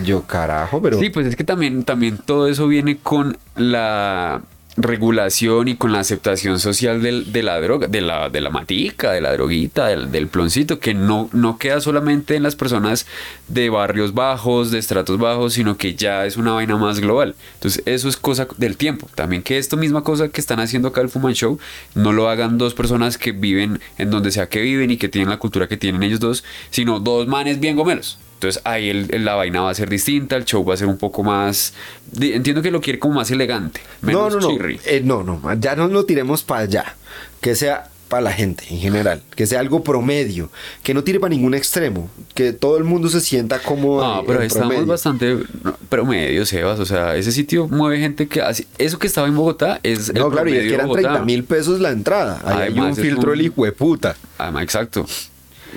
Yo, 0.03 0.23
carajo, 0.23 0.81
pero. 0.81 0.99
Sí, 0.99 1.09
pues 1.09 1.27
es 1.27 1.35
que 1.35 1.43
también, 1.43 1.83
también 1.83 2.17
todo 2.17 2.47
eso 2.47 2.67
viene 2.67 2.97
con 2.97 3.37
la 3.55 4.41
regulación 4.77 5.69
y 5.69 5.77
con 5.77 5.93
la 5.93 5.99
aceptación 6.01 6.59
social 6.59 7.01
del- 7.01 7.31
de 7.31 7.43
la 7.43 7.61
droga, 7.61 7.87
de 7.87 8.01
la, 8.01 8.27
de 8.29 8.41
la 8.41 8.49
matica, 8.49 9.13
de 9.13 9.21
la 9.21 9.31
droguita, 9.31 9.87
del, 9.87 10.11
del 10.11 10.27
ploncito, 10.27 10.79
que 10.79 10.93
no, 10.93 11.29
no 11.31 11.57
queda 11.57 11.79
solamente 11.79 12.35
en 12.35 12.43
las 12.43 12.57
personas 12.57 13.05
de 13.47 13.69
barrios 13.69 14.13
bajos, 14.13 14.71
de 14.71 14.79
estratos 14.79 15.17
bajos, 15.17 15.53
sino 15.53 15.77
que 15.77 15.95
ya 15.95 16.25
es 16.25 16.35
una 16.35 16.51
vaina 16.51 16.75
más 16.75 16.99
global. 16.99 17.35
Entonces, 17.53 17.83
eso 17.85 18.09
es 18.09 18.17
cosa 18.17 18.47
del 18.57 18.75
tiempo. 18.75 19.07
También 19.15 19.43
que 19.43 19.57
esto 19.57 19.77
misma 19.77 20.03
cosa 20.03 20.27
que 20.27 20.41
están 20.41 20.59
haciendo 20.59 20.89
acá 20.89 20.99
el 20.99 21.07
Fuman 21.09 21.33
Show, 21.35 21.57
no 21.93 22.11
lo 22.11 22.29
hagan 22.29 22.57
dos 22.57 22.73
personas 22.73 23.17
que 23.17 23.31
viven 23.31 23.79
en 23.97 24.11
donde 24.11 24.31
sea 24.31 24.49
que 24.49 24.59
viven 24.61 24.91
y 24.91 24.97
que 24.97 25.07
tienen 25.07 25.29
la 25.29 25.37
cultura 25.39 25.69
que 25.69 25.77
tienen 25.77 26.03
ellos 26.03 26.19
dos, 26.19 26.43
sino 26.69 26.99
dos 26.99 27.27
manes 27.27 27.61
bien 27.61 27.77
gomelos. 27.77 28.17
Entonces 28.45 28.61
ahí 28.65 28.89
el- 28.89 29.25
la 29.25 29.35
vaina 29.35 29.61
va 29.61 29.69
a 29.71 29.75
ser 29.75 29.89
distinta, 29.89 30.35
el 30.35 30.45
show 30.45 30.63
va 30.63 30.73
a 30.73 30.77
ser 30.77 30.87
un 30.87 30.97
poco 30.97 31.23
más... 31.23 31.73
Entiendo 32.19 32.61
que 32.61 32.71
lo 32.71 32.81
quiere 32.81 32.99
como 32.99 33.15
más 33.15 33.31
elegante, 33.31 33.81
no, 34.01 34.07
menos 34.07 34.33
no, 34.35 34.39
no. 34.41 34.49
chirri. 34.49 34.79
Eh, 34.85 35.01
no, 35.03 35.23
no. 35.23 35.41
Ya 35.59 35.75
no 35.75 35.87
lo 35.87 36.05
tiremos 36.05 36.43
para 36.43 36.61
allá. 36.61 36.95
Que 37.41 37.55
sea 37.55 37.89
para 38.07 38.21
la 38.21 38.31
gente 38.31 38.63
en 38.69 38.77
general. 38.79 39.21
Que 39.35 39.47
sea 39.47 39.59
algo 39.59 39.83
promedio. 39.83 40.51
Que 40.83 40.93
no 40.93 41.03
tire 41.03 41.19
para 41.19 41.31
ningún 41.31 41.55
extremo. 41.55 42.09
Que 42.35 42.53
todo 42.53 42.77
el 42.77 42.83
mundo 42.83 43.09
se 43.09 43.19
sienta 43.19 43.59
como. 43.59 43.99
No, 43.99 44.23
pero 44.27 44.41
estamos 44.43 44.85
bastante 44.85 45.37
no, 45.63 45.75
promedio, 45.89 46.45
Sebas. 46.45 46.79
O 46.79 46.85
sea, 46.85 47.15
ese 47.15 47.31
sitio 47.31 47.67
mueve 47.67 47.99
gente 47.99 48.27
que 48.27 48.41
hace... 48.41 48.67
Eso 48.77 48.99
que 48.99 49.07
estaba 49.07 49.27
en 49.27 49.35
Bogotá 49.35 49.79
es 49.81 50.09
el 50.09 50.15
No, 50.15 50.29
claro, 50.29 50.49
y 50.49 50.53
es 50.55 50.63
que 50.67 50.73
eran 50.75 50.87
Bogotá. 50.87 51.09
30 51.09 51.25
mil 51.25 51.43
pesos 51.45 51.79
la 51.79 51.89
entrada. 51.89 52.41
Ahí 52.45 52.71
hay 52.73 52.79
un 52.79 52.95
filtro 52.95 53.31
un- 53.33 53.39
el 53.39 53.45
hijo 53.47 53.65
de 53.65 53.71
puta. 53.71 54.15
Además, 54.37 54.63
exacto. 54.63 55.05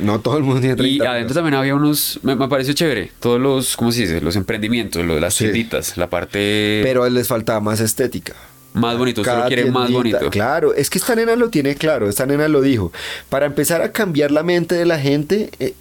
No 0.01 0.21
todo 0.21 0.37
el 0.39 0.45
mundo 0.45 0.61
tiene 0.61 0.77
30 0.77 1.05
Y 1.05 1.07
adentro 1.07 1.35
también 1.35 1.55
había 1.55 1.75
unos... 1.75 2.21
Me, 2.23 2.35
me 2.37 2.49
pareció 2.49 2.73
chévere. 2.75 3.11
Todos 3.21 3.41
los... 3.41 3.77
¿Cómo 3.77 3.93
se 3.93 4.03
dice? 4.03 4.21
Los 4.21 4.37
emprendimientos, 4.37 5.05
lo 5.05 5.15
de 5.15 5.21
las 5.21 5.35
Sí. 5.35 5.45
tienditas. 5.45 5.97
La 5.97 6.09
parte 6.09 6.81
Pero 6.85 7.09
les 7.09 7.29
faltaba 7.29 7.61
más 7.61 7.81
estética. 7.81 8.35
más 8.75 8.97
bonito. 8.99 9.21
Usted 9.23 9.33
lo 9.33 9.37
Cada 9.39 9.49
quiere 9.49 9.71
más 9.71 9.91
bonito. 9.91 10.31
Claro, 10.31 10.75
es 10.75 10.89
que 10.91 10.99
esta 10.99 11.15
nena 11.15 11.35
lo 11.37 11.49
tiene 11.51 11.75
claro, 11.75 12.09
esta 12.09 12.27
nena 12.27 12.49
lo 12.49 12.61
dijo. 12.63 12.93
Para 13.29 13.47
empezar 13.47 13.83
a 13.83 13.93
cambiar 13.93 14.31
la 14.31 14.43
mente 14.43 14.75
de 14.77 14.87
la 14.87 14.99
gente, 14.99 15.51
eh, 15.59 15.75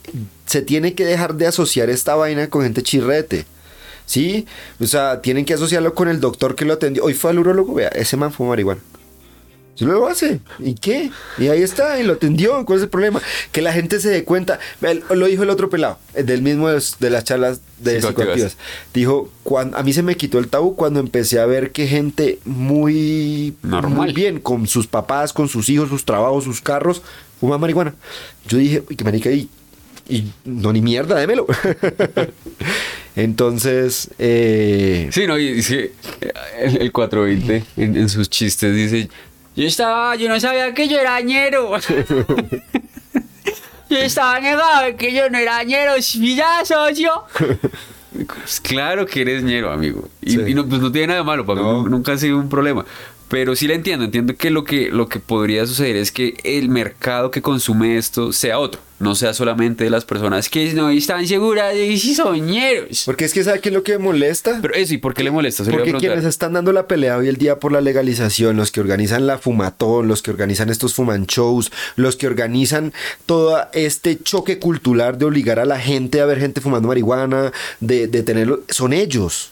se 0.45 0.62
tiene 0.62 0.93
que 0.95 1.05
dejar 1.05 1.36
de 1.36 1.47
asociar 1.47 1.89
esta 1.89 2.15
vaina 2.15 2.47
con 2.50 2.63
gente 2.63 2.81
chirrete. 2.83 3.45
¿Sí? 4.05 4.45
O 4.79 4.86
sea, 4.88 5.21
tienen 5.21 5.43
que 5.43 5.53
asociarlo 5.53 5.93
con 5.93 6.07
el 6.07 6.21
doctor 6.21 6.55
que 6.55 6.63
lo 6.63 6.74
atendió. 6.74 7.03
Hoy 7.03 7.13
fue 7.13 7.31
al 7.31 7.39
urólogo, 7.39 7.74
vea, 7.74 7.89
ese 7.89 8.15
man 8.15 8.31
fue 8.31 8.47
marihuana. 8.47 8.80
Si 9.77 9.85
lo 9.85 10.07
hace, 10.07 10.39
¿y 10.57 10.73
qué? 10.73 11.11
Y 11.37 11.49
ahí 11.49 11.61
está, 11.61 11.99
y 11.99 12.03
lo 12.03 12.13
atendió, 12.13 12.65
¿cuál 12.65 12.79
es 12.79 12.83
el 12.83 12.89
problema? 12.89 13.21
Que 13.51 13.61
la 13.61 13.71
gente 13.73 13.99
se 13.99 14.09
dé 14.09 14.23
cuenta, 14.23 14.59
lo 15.11 15.27
dijo 15.27 15.43
el 15.43 15.51
otro 15.51 15.69
pelado, 15.69 15.99
el 16.15 16.25
del 16.25 16.41
mismo 16.41 16.67
de, 16.69 16.81
de 16.99 17.09
las 17.11 17.23
charlas 17.25 17.61
de 17.79 17.97
Psicoactivas. 18.01 18.07
psicoactivas. 18.53 18.57
Dijo, 18.93 19.29
cuando, 19.43 19.77
a 19.77 19.83
mí 19.83 19.93
se 19.93 20.01
me 20.01 20.17
quitó 20.17 20.39
el 20.39 20.47
tabú 20.47 20.75
cuando 20.75 20.99
empecé 20.99 21.39
a 21.39 21.45
ver 21.45 21.71
que 21.71 21.85
gente 21.87 22.39
muy, 22.43 23.53
Normal. 23.61 23.93
muy 24.07 24.13
bien, 24.13 24.39
con 24.39 24.65
sus 24.65 24.87
papás, 24.87 25.31
con 25.31 25.47
sus 25.47 25.69
hijos, 25.69 25.89
sus 25.89 26.05
trabajos, 26.05 26.43
sus 26.45 26.59
carros, 26.59 27.03
fuma 27.39 27.59
marihuana. 27.59 27.93
Yo 28.47 28.57
dije, 28.57 28.83
uy, 28.89 28.95
qué 28.95 29.03
marica, 29.03 29.29
y, 29.29 29.47
y 30.09 30.23
no 30.43 30.73
ni 30.73 30.81
mierda, 30.81 31.17
démelo. 31.17 31.45
Entonces, 33.15 34.09
eh, 34.19 35.09
Sí, 35.11 35.25
no, 35.27 35.37
y 35.37 35.53
dice 35.53 35.91
el, 36.59 36.77
el 36.77 36.91
420 36.91 37.63
en, 37.77 37.95
en 37.97 38.09
sus 38.09 38.29
chistes 38.29 38.75
dice, 38.75 39.09
yo 39.58 39.67
estaba, 39.67 40.15
yo 40.15 40.30
no 40.30 40.39
sabía 40.39 40.74
que 40.74 40.88
yo 40.88 41.00
era 41.00 41.20
ñero. 41.22 41.72
yo 43.89 43.98
estaba 43.98 44.39
negado 44.39 44.86
de 44.86 44.96
que 44.96 45.13
yo 45.13 45.30
no 45.30 45.38
era 45.38 45.63
ñero, 45.63 46.02
si 46.02 46.36
ya 46.36 46.63
soy 46.65 46.96
yo. 46.96 47.26
Pues 48.43 48.60
claro 48.62 49.06
que 49.06 49.22
eres 49.22 49.43
ñero, 49.43 49.72
amigo. 49.72 50.10
Y, 50.22 50.32
Sí. 50.32 50.41
y 50.48 50.54
no, 50.54 50.67
pues 50.67 50.82
no 50.82 50.91
tiene 50.91 51.08
nada 51.08 51.20
de 51.20 51.26
malo, 51.26 51.46
para 51.46 51.62
mí 51.62 51.67
No. 51.67 51.84
nu- 51.84 51.89
nunca 51.89 52.13
ha 52.13 52.17
sido 52.17 52.38
un 52.38 52.50
problema. 52.50 52.86
Pero 53.29 53.55
sí 53.55 53.67
la 53.67 53.73
entiendo, 53.73 54.05
entiendo 54.05 54.35
que 54.35 54.49
lo 54.49 54.63
que 54.63 54.89
lo 54.89 55.09
que 55.09 55.19
podría 55.19 55.65
suceder 55.65 55.97
es 55.97 56.11
que 56.11 56.37
el 56.43 56.69
mercado 56.69 57.29
que 57.29 57.41
consume 57.41 57.97
esto 57.97 58.31
sea 58.31 58.57
otro, 58.57 58.79
no 58.99 59.15
sea 59.15 59.33
solamente 59.33 59.83
de 59.83 59.89
las 59.89 60.05
personas 60.05 60.47
que 60.47 60.73
no 60.73 60.89
están 60.89 61.27
seguras 61.27 61.73
de 61.73 61.97
si 61.97 62.15
son 62.15 62.45
ñeros. 62.45 63.03
porque 63.05 63.25
es 63.25 63.33
que 63.33 63.43
¿sabe 63.43 63.59
qué 63.59 63.67
es 63.67 63.75
lo 63.75 63.83
que 63.83 63.97
molesta? 63.97 64.59
Pero 64.61 64.73
eso, 64.73 64.93
¿y 64.93 64.97
por 64.97 65.13
qué 65.13 65.23
le 65.23 65.31
molesta? 65.31 65.65
Se 65.65 65.71
Porque 65.71 65.93
quienes 65.93 66.23
están 66.23 66.53
dando 66.53 66.71
la 66.71 66.87
pelea 66.87 67.17
hoy 67.17 67.27
el 67.27 67.35
día 67.35 67.59
por 67.59 67.73
la 67.73 67.81
legalización, 67.81 68.55
los 68.55 68.71
que 68.71 68.79
organizan 68.79 69.27
la 69.27 69.37
fumatón, 69.37 70.07
los 70.07 70.21
que 70.21 70.31
organizan 70.31 70.69
estos 70.69 70.93
fuman 70.93 71.25
shows, 71.25 71.69
los 71.97 72.15
que 72.15 72.27
organizan 72.27 72.93
todo 73.25 73.67
este 73.73 74.21
choque 74.21 74.57
cultural 74.57 75.17
de 75.17 75.25
obligar 75.25 75.59
a 75.59 75.65
la 75.65 75.79
gente 75.79 76.21
a 76.21 76.25
ver 76.25 76.39
gente 76.39 76.61
fumando 76.61 76.87
marihuana, 76.87 77.51
de, 77.81 78.07
de 78.07 78.23
tenerlo, 78.23 78.61
son 78.69 78.93
ellos. 78.93 79.51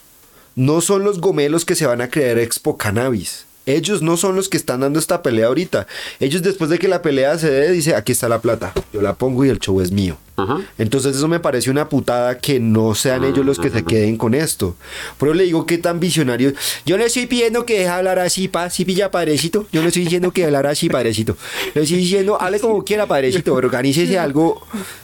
No 0.56 0.80
son 0.80 1.04
los 1.04 1.20
gomelos 1.20 1.66
que 1.66 1.76
se 1.76 1.86
van 1.86 2.00
a 2.00 2.10
creer 2.10 2.40
expo 2.40 2.78
cannabis. 2.78 3.45
Ellos 3.66 4.02
no 4.02 4.18
son 4.18 4.36
los 4.36 4.50
que 4.50 4.58
están 4.58 4.82
dando 4.82 5.00
esta 5.00 5.22
pelea 5.22 5.48
ahorita. 5.48 5.88
Ellos 6.20 6.42
después 6.44 6.70
de 6.70 6.80
que 6.80 6.88
la 6.88 7.02
pelea 7.02 7.38
se 7.38 7.50
dé, 7.50 7.72
dice, 7.72 7.96
aquí 7.96 8.12
está 8.12 8.30
la 8.30 8.40
plata, 8.40 8.74
yo 8.94 9.02
la 9.02 9.16
pongo 9.16 9.46
y 9.46 9.50
el 9.50 9.60
show 9.60 9.82
es 9.82 9.92
mío. 9.92 10.18
Ajá. 10.38 10.62
Entonces 10.78 11.16
eso 11.16 11.28
me 11.28 11.40
parece 11.40 11.70
una 11.72 11.88
putada 11.88 12.38
que 12.38 12.60
no 12.60 12.94
sean 12.94 13.24
ellos 13.24 13.46
los 13.46 13.58
que 13.58 13.70
se 13.70 13.84
queden 13.86 14.18
con 14.18 14.34
esto. 14.34 14.76
Pero 15.18 15.34
le 15.34 15.46
digo 15.46 15.66
que 15.66 15.78
tan 15.78 16.00
visionarios. 16.00 16.54
Yo 16.86 16.98
le 16.98 17.06
estoy 17.06 17.26
pidiendo 17.26 17.66
que 17.66 17.80
deje 17.80 17.88
hablar 17.88 18.20
así, 18.20 18.48
pa, 18.48 18.70
si 18.70 18.84
pilla 18.84 19.12
padrecito. 19.12 19.66
Yo 19.72 19.82
le 19.82 19.88
estoy 19.88 20.04
diciendo 20.04 20.32
que 20.32 20.46
hablar 20.46 20.68
así, 20.68 20.90
padrecito. 20.90 21.38
Le 21.74 21.84
estoy 21.84 21.98
diciendo, 21.98 22.40
hable 22.42 22.60
como 22.60 22.84
quiera, 22.84 23.08
padrecito, 23.08 23.54
organícese 23.54 24.20
algo 24.20 24.62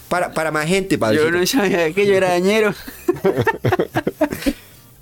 para, 0.10 0.34
para 0.34 0.52
más 0.52 0.68
gente, 0.68 0.98
padrecito. 0.98 1.32
Yo 1.32 1.40
no 1.40 1.46
sabía 1.46 1.94
que 1.94 2.06
yo 2.06 2.14
era 2.14 2.30
dañero. 2.30 2.74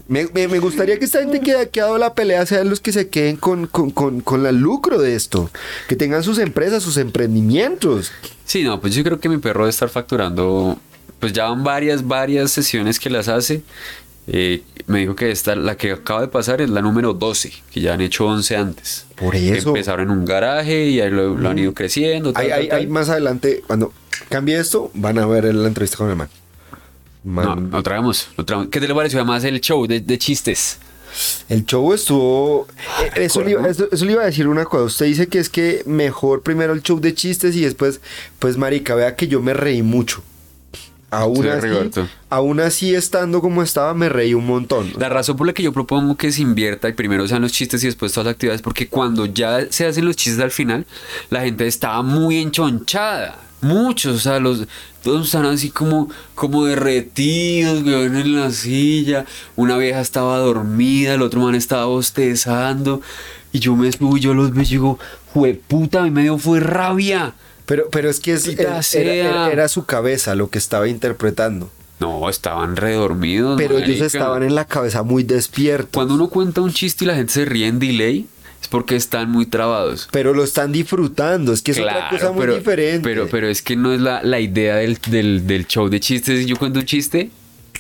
Me, 0.10 0.28
me- 0.34 0.48
me 0.48 0.60
gustaría 0.60 0.98
que 1.00 1.06
esta 1.06 1.20
gente 1.20 1.40
que 1.40 1.56
ha 1.56 1.66
quedado 1.68 1.98
la 1.98 2.14
pelea 2.16 2.46
sean 2.46 2.70
los 2.70 2.80
que 2.82 2.92
se 2.92 3.08
queden 3.10 3.38
con, 3.38 3.68
con, 3.68 3.92
con, 3.92 4.20
con 4.22 4.46
el 4.46 4.58
lucro 4.58 4.98
de 5.00 5.16
esto. 5.16 5.50
Que 5.88 5.96
tengan 5.96 6.24
sus 6.24 6.40
empresas, 6.40 6.84
sus 6.84 6.98
emprendimientos. 6.98 8.12
Sí, 8.46 8.64
no, 8.64 8.82
pues 8.82 8.96
yo 8.96 9.04
creo 9.04 9.20
que 9.20 9.30
mi 9.30 9.38
perro 9.38 9.62
debe 9.62 9.70
estar 9.70 9.88
facturando. 9.90 10.78
Pues 11.20 11.32
ya 11.34 11.46
van 11.46 11.64
varias, 11.64 12.08
varias 12.08 12.52
sesiones 12.52 13.00
que 13.00 13.10
las 13.10 13.28
hace. 13.28 13.62
Eh, 14.28 14.62
me 14.88 15.00
dijo 15.00 15.16
que 15.16 15.32
esta, 15.32 15.56
la 15.56 15.76
que 15.76 15.92
acaba 15.92 16.22
de 16.22 16.28
pasar 16.28 16.62
es 16.62 16.70
la 16.70 16.82
número 16.82 17.14
12, 17.14 17.52
que 17.72 17.82
ya 17.82 17.94
han 17.94 18.02
hecho 18.02 18.26
11 18.26 18.56
antes. 18.58 19.06
Por 19.16 19.36
eso. 19.36 19.70
Empezaron 19.70 20.06
en 20.12 20.12
un 20.18 20.26
garaje 20.26 20.86
y 20.88 21.02
ahí 21.02 21.10
lo, 21.10 21.36
lo 21.36 21.50
han 21.50 21.58
ido 21.60 21.74
creciendo. 21.74 22.34
tal, 22.34 22.44
Ahí, 22.44 22.50
tal, 22.50 22.60
ahí- 22.62 22.68
tal. 22.70 22.80
ahí 22.80 22.88
más 22.88 23.10
adelante, 23.10 23.64
cuando 23.68 23.92
cambie 24.30 24.60
esto, 24.60 24.92
van 24.94 25.18
a 25.20 25.26
ver 25.26 25.54
la 25.54 25.68
entrevista 25.68 25.98
con 25.98 26.10
el 26.10 26.16
man. 26.16 26.30
No, 27.24 27.32
Man, 27.56 27.70
lo 27.72 27.84
traemos, 27.84 28.30
lo 28.38 28.46
traemos. 28.46 28.70
¿Qué 28.70 28.80
te 28.80 28.88
le 28.88 28.96
pareció 28.96 29.20
además 29.20 29.44
el 29.44 29.60
show 29.62 29.86
de, 29.88 30.00
de 30.00 30.18
chistes? 30.18 30.80
El 31.50 31.66
show 31.66 31.92
estuvo. 31.94 32.68
eh, 33.16 33.26
Eso 33.26 33.42
le, 33.44 33.52
iba, 33.52 33.68
eso- 33.68 33.88
eso 33.92 34.06
le 34.06 34.12
iba 34.14 34.22
a 34.22 34.26
decir 34.26 34.48
una 34.48 34.64
cosa. 34.66 34.86
Usted 34.86 35.06
dice 35.08 35.28
que 35.28 35.40
es 35.40 35.50
que 35.50 35.84
mejor 35.86 36.44
primero 36.44 36.72
el 36.72 36.82
show 36.84 37.00
de 37.00 37.14
chistes 37.14 37.56
y 37.56 37.62
después, 37.62 38.00
pues, 38.38 38.58
Marica, 38.58 38.96
vea 38.96 39.16
que 39.16 39.28
yo 39.28 39.42
me 39.42 39.54
reí 39.54 39.82
mucho. 39.82 40.22
Aún 41.12 41.42
de 41.42 41.52
así, 41.52 41.62
Rigoberto. 41.62 42.08
aún 42.30 42.60
así 42.60 42.94
estando 42.94 43.42
como 43.42 43.64
estaba, 43.64 43.96
me 43.96 44.10
reí 44.10 44.36
un 44.36 44.46
montón. 44.46 44.94
La 45.00 45.10
razón 45.10 45.36
por 45.38 45.48
la 45.48 45.54
que 45.54 45.64
yo 45.64 45.74
propongo 45.74 46.16
que 46.16 46.32
se 46.32 46.44
invierta 46.44 46.88
y 46.88 46.94
primero 46.94 47.28
sean 47.28 47.42
los 47.42 47.52
chistes 47.52 47.84
y 47.84 47.88
después 47.88 48.14
todas 48.14 48.26
las 48.26 48.34
actividades, 48.36 48.62
porque 48.62 48.88
cuando 48.88 49.26
ya 49.26 49.66
se 49.72 49.88
hacen 49.88 50.06
los 50.06 50.16
chistes 50.16 50.40
al 50.44 50.52
final, 50.52 50.86
la 51.32 51.42
gente 51.42 51.66
estaba 51.66 52.04
muy 52.04 52.38
enchonchada. 52.38 53.40
Muchos, 53.62 54.16
o 54.16 54.20
sea, 54.20 54.40
los, 54.40 54.66
todos 55.04 55.26
están 55.28 55.46
así 55.46 55.70
como, 55.70 56.10
como 56.36 56.66
derretidos, 56.66 57.84
weón, 57.84 58.16
en 58.16 58.36
la 58.40 58.52
silla. 58.52 59.26
Una 59.56 59.78
vieja 59.78 60.00
estaba 60.02 60.38
dormida, 60.38 61.16
el 61.16 61.22
otro 61.22 61.42
man 61.42 61.56
estaba 61.56 61.86
bostezando. 61.86 63.02
Y 63.52 63.60
yo 63.60 63.76
me 63.76 63.92
subo 63.92 64.18
y 64.18 64.20
yo 64.22 64.34
los 64.34 64.52
veo 64.54 64.64
y 64.64 64.68
digo, 64.68 65.00
puta, 65.68 66.02
a 66.02 66.04
mí 66.04 66.12
me 66.12 66.22
dio 66.24 66.38
fue 66.38 66.60
rabia. 66.60 67.34
Pero, 67.66 67.88
pero 67.92 68.10
es 68.10 68.20
que 68.20 68.34
es- 68.34 68.48
era, 68.48 68.80
era- 68.94 69.52
era 69.52 69.68
su 69.68 69.86
cabeza 69.86 70.36
lo 70.36 70.50
que 70.50 70.58
estaba 70.58 70.88
interpretando. 70.88 71.70
No, 72.00 72.30
estaban 72.30 72.78
redormidos. 72.78 73.58
Pero 73.58 73.74
marica. 73.76 73.92
ellos 73.92 74.08
estaban 74.08 74.44
en 74.44 74.56
la 74.56 74.66
cabeza 74.66 75.04
muy 75.04 75.24
despiertos. 75.24 75.90
Cuando 75.94 76.14
uno 76.14 76.30
cuenta 76.30 76.62
un 76.62 76.72
chiste 76.72 77.04
y 77.04 77.08
la 77.08 77.16
gente 77.16 77.34
se 77.34 77.44
ríe 77.46 77.68
en 77.68 77.78
delay, 77.80 78.26
es 78.62 78.68
porque 78.68 78.96
están 78.96 79.30
muy 79.32 79.46
trabados. 79.46 80.08
Pero 80.12 80.34
lo 80.34 80.44
están 80.44 80.72
disfrutando, 80.72 81.54
es 81.54 81.62
que 81.62 81.72
es 81.72 81.80
otra 81.80 82.10
cosa 82.10 82.32
muy 82.32 82.42
pero, 82.42 82.56
diferente. 82.56 83.04
Pero, 83.04 83.28
pero 83.30 83.48
es 83.48 83.62
que 83.62 83.76
no 83.76 83.94
es 83.94 84.02
la, 84.02 84.22
la 84.24 84.40
idea 84.40 84.76
del, 84.78 84.98
del, 85.08 85.48
del 85.48 85.68
show 85.68 85.90
de 85.90 86.00
chistes. 86.00 86.46
Yo 86.46 86.58
cuento 86.58 86.80
un 86.80 86.86
chiste 86.86 87.32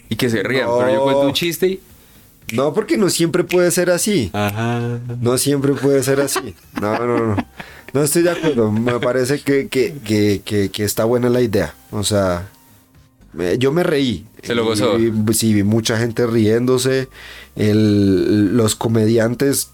y 0.10 0.16
que 0.16 0.30
se 0.30 0.44
rían, 0.44 0.68
No. 0.68 0.78
pero 0.80 0.94
yo 0.94 1.04
cuento 1.04 1.22
un 1.22 1.34
chiste 1.34 1.68
y. 1.68 1.80
No, 2.54 2.74
porque 2.74 2.98
no 2.98 3.10
siempre 3.10 3.44
puede 3.44 3.70
ser 3.70 3.92
así. 3.92 4.32
Ajá. 4.34 5.00
No 5.22 5.38
siempre 5.38 5.74
puede 5.74 6.02
ser 6.02 6.20
así. 6.20 6.56
No, 6.82 6.98
no, 7.06 7.36
no. 7.36 7.48
No 7.94 8.04
estoy 8.04 8.24
de 8.24 8.32
acuerdo. 8.32 8.72
Me 8.72 9.00
parece 9.00 9.40
que, 9.42 9.68
que, 9.68 9.96
que, 10.04 10.70
que, 10.72 10.84
está 10.84 11.06
buena 11.06 11.30
la 11.30 11.42
idea. 11.42 11.76
O 11.92 12.04
sea, 12.04 12.48
yo 13.58 13.72
me 13.72 13.84
reí. 13.84 14.26
Se 14.42 14.56
lo 14.56 14.64
gozó. 14.66 14.98
Y 15.00 15.12
sí, 15.34 15.54
vi 15.54 15.64
mucha 15.64 15.98
gente 15.98 16.26
riéndose. 16.26 17.08
El, 17.56 18.56
los 18.58 18.76
comediantes. 18.76 19.70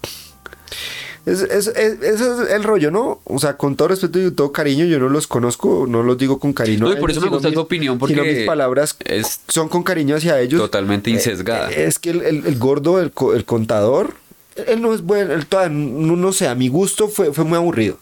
Es, 1.24 1.40
es, 1.42 1.66
es- 1.68 2.02
ese 2.02 2.24
es 2.44 2.50
el 2.50 2.62
rollo, 2.62 2.90
¿no? 2.90 3.20
O 3.24 3.38
sea, 3.38 3.56
con 3.56 3.74
todo 3.74 3.88
respeto 3.88 4.20
y 4.20 4.30
todo 4.30 4.52
cariño, 4.52 4.84
yo 4.84 4.98
no 5.00 5.08
los 5.08 5.26
conozco, 5.26 5.86
no 5.88 6.02
los 6.04 6.16
digo 6.18 6.38
con 6.38 6.52
cariño. 6.52 6.84
No, 6.86 6.92
y 6.92 6.96
por 6.96 7.10
ellos, 7.10 7.22
eso 7.22 7.30
me 7.30 7.36
gusta 7.36 7.50
tu 7.52 7.60
opinión, 7.60 7.98
porque 7.98 8.14
mis 8.22 8.46
palabras 8.46 8.96
es 9.04 9.40
son 9.48 9.68
con 9.68 9.82
cariño 9.82 10.16
hacia 10.16 10.38
ellos. 10.40 10.60
totalmente 10.60 11.10
insesgada. 11.10 11.70
Eh, 11.72 11.86
Es 11.86 11.98
que 11.98 12.10
el, 12.10 12.22
el- 12.22 12.46
el 12.46 12.58
gordo, 12.58 13.00
el, 13.00 13.12
el 13.34 13.44
contador, 13.44 14.14
él 14.54 14.80
no 14.80 14.94
es 14.94 15.02
bueno, 15.02 15.34
él 15.34 15.46
todavía 15.46 15.76
no, 15.76 16.14
no 16.16 16.32
sé, 16.32 16.46
a 16.48 16.54
mi 16.54 16.68
gusto 16.68 17.08
fue, 17.08 17.32
fue 17.32 17.44
muy 17.44 17.56
aburrido. 17.56 17.98